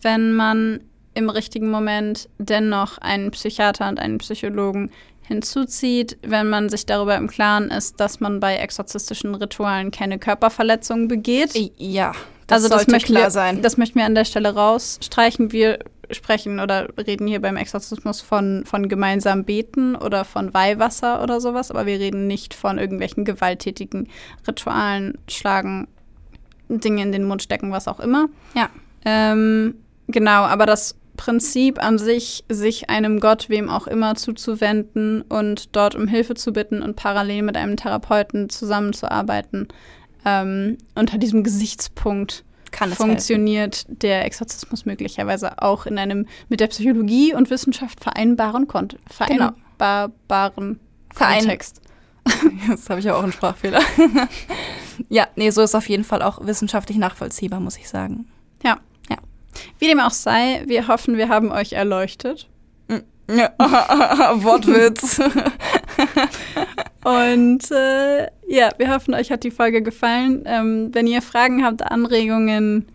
wenn 0.01 0.33
man 0.33 0.81
im 1.15 1.29
richtigen 1.29 1.71
Moment 1.71 2.29
dennoch 2.39 2.97
einen 2.99 3.31
Psychiater 3.33 3.89
und 3.89 4.01
einen 4.01 4.19
Psychologen 4.19 4.91
hinzuzieht, 5.23 6.19
wenn 6.23 6.49
man 6.49 6.69
sich 6.69 6.87
darüber 6.87 7.17
im 7.17 7.29
Klaren 7.29 7.71
ist, 7.71 8.01
dass 8.01 8.21
man 8.21 8.41
bei 8.41 8.57
exorzistischen 8.57 9.35
Ritualen 9.35 9.91
keine 9.91 10.19
Körperverletzungen 10.19 11.09
begeht. 11.09 11.53
Ja, 11.77 12.13
also 12.51 12.69
das 12.69 12.87
möchten 12.87 13.13
klar 13.13 13.25
wir, 13.25 13.31
sein. 13.31 13.63
Das 13.63 13.77
möchten 13.77 13.99
wir 13.99 14.05
an 14.05 14.15
der 14.15 14.25
Stelle 14.25 14.55
rausstreichen. 14.55 15.53
Wir 15.53 15.79
sprechen 16.11 16.61
oder 16.61 16.89
reden 16.99 17.27
hier 17.27 17.41
beim 17.41 17.57
Exorzismus 17.57 18.21
von, 18.21 18.65
von 18.67 18.89
gemeinsam 18.89 19.45
beten 19.45 19.97
oder 19.97 20.25
von 20.25 20.53
Weihwasser 20.53 21.23
oder 21.23 21.41
sowas, 21.41 21.71
aber 21.71 21.87
wir 21.87 21.99
reden 21.99 22.27
nicht 22.27 22.53
von 22.53 22.79
irgendwelchen 22.79 23.25
gewalttätigen 23.25 24.09
Ritualen, 24.47 25.19
Schlagen, 25.29 25.89
Dinge 26.69 27.03
in 27.03 27.13
den 27.13 27.25
Mund 27.25 27.43
stecken, 27.43 27.73
was 27.73 27.89
auch 27.89 28.01
immer. 28.01 28.29
Ja. 28.55 28.69
Ähm, 29.05 29.77
genau, 30.09 30.43
aber 30.43 30.67
das 30.67 30.97
Prinzip 31.25 31.81
an 31.81 31.99
sich, 31.99 32.43
sich 32.49 32.91
einem 32.91 33.21
Gott, 33.21 33.49
wem 33.49 33.69
auch 33.69 33.87
immer, 33.87 34.17
zuzuwenden 34.17 35.23
und 35.23 35.77
dort 35.77 35.95
um 35.95 36.09
Hilfe 36.09 36.35
zu 36.35 36.53
bitten 36.53 36.83
und 36.83 36.97
parallel 36.97 37.43
mit 37.43 37.57
einem 37.57 37.77
Therapeuten 37.77 38.51
zusammenzuarbeiten, 38.51 39.69
ähm, 40.25 40.79
unter 40.97 41.19
diesem 41.19 41.45
Gesichtspunkt 41.45 42.43
funktioniert 42.97 43.85
der 43.89 44.25
Exorzismus 44.25 44.85
möglicherweise 44.85 45.63
auch 45.63 45.87
in 45.87 45.97
einem 45.97 46.27
mit 46.49 46.59
der 46.59 46.67
Psychologie 46.67 47.33
und 47.35 47.51
Wissenschaft 47.51 48.03
vereinbaren 48.03 48.67
Kont 48.67 48.97
Genau. 49.29 49.51
vereinbaren 49.79 50.81
Verein- 51.15 51.39
Kontext. 51.39 51.81
Jetzt 52.69 52.91
habe 52.91 52.99
ich 52.99 53.07
ja 53.07 53.15
auch 53.15 53.23
einen 53.23 53.33
Sprachfehler. 53.33 53.81
ja, 55.09 55.29
nee, 55.37 55.51
so 55.51 55.63
ist 55.63 55.77
auf 55.77 55.89
jeden 55.89 56.05
Fall 56.05 56.21
auch 56.23 56.45
wissenschaftlich 56.45 56.99
nachvollziehbar, 56.99 57.61
muss 57.61 57.77
ich 57.77 57.89
sagen. 57.89 58.27
Ja. 58.65 58.79
Wie 59.79 59.87
dem 59.87 60.01
auch 60.01 60.11
sei, 60.11 60.63
wir 60.67 60.89
hoffen, 60.89 61.17
wir 61.17 61.29
haben 61.29 61.51
euch 61.53 61.73
erleuchtet. 61.73 62.49
Ja, 63.31 63.53
Wortwitz. 64.43 65.21
Und 67.05 67.71
äh, 67.71 68.25
ja, 68.47 68.71
wir 68.77 68.91
hoffen, 68.91 69.15
euch 69.15 69.31
hat 69.31 69.45
die 69.45 69.51
Folge 69.51 69.83
gefallen. 69.83 70.43
Ähm, 70.47 70.91
wenn 70.93 71.07
ihr 71.07 71.23
Fragen 71.23 71.65
habt, 71.65 71.83
Anregungen, 71.83 72.87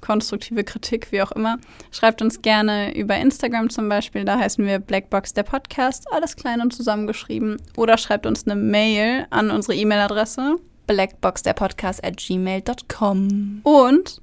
konstruktive 0.00 0.64
Kritik, 0.64 1.12
wie 1.12 1.22
auch 1.22 1.32
immer, 1.32 1.58
schreibt 1.90 2.22
uns 2.22 2.42
gerne 2.42 2.96
über 2.96 3.16
Instagram 3.16 3.70
zum 3.70 3.88
Beispiel. 3.88 4.24
Da 4.24 4.38
heißen 4.38 4.64
wir 4.66 4.78
Blackbox 4.78 5.34
der 5.34 5.44
Podcast, 5.44 6.10
alles 6.12 6.36
klein 6.36 6.60
und 6.60 6.74
zusammengeschrieben. 6.74 7.60
Oder 7.76 7.98
schreibt 7.98 8.26
uns 8.26 8.46
eine 8.46 8.56
Mail 8.56 9.26
an 9.30 9.50
unsere 9.50 9.76
E-Mail-Adresse. 9.76 10.56
Blackbox 10.86 11.42
der 11.42 11.52
Podcast 11.52 12.04
at 12.04 12.16
gmail.com. 12.16 13.60
Und 13.62 14.20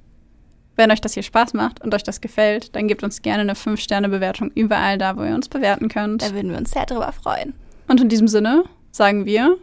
wenn 0.76 0.90
euch 0.90 1.00
das 1.00 1.14
hier 1.14 1.22
Spaß 1.22 1.54
macht 1.54 1.82
und 1.82 1.94
euch 1.94 2.02
das 2.02 2.20
gefällt, 2.20 2.74
dann 2.76 2.88
gebt 2.88 3.02
uns 3.02 3.22
gerne 3.22 3.42
eine 3.42 3.54
5-Sterne-Bewertung 3.54 4.50
überall 4.54 4.98
da, 4.98 5.16
wo 5.16 5.24
ihr 5.24 5.34
uns 5.34 5.48
bewerten 5.48 5.88
könnt. 5.88 6.22
Da 6.22 6.34
würden 6.34 6.50
wir 6.50 6.58
uns 6.58 6.70
sehr 6.70 6.86
drüber 6.86 7.12
freuen. 7.12 7.54
Und 7.88 8.00
in 8.00 8.08
diesem 8.08 8.28
Sinne 8.28 8.64
sagen 8.90 9.26
wir 9.26 9.58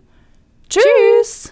Tschüss! 0.70 1.52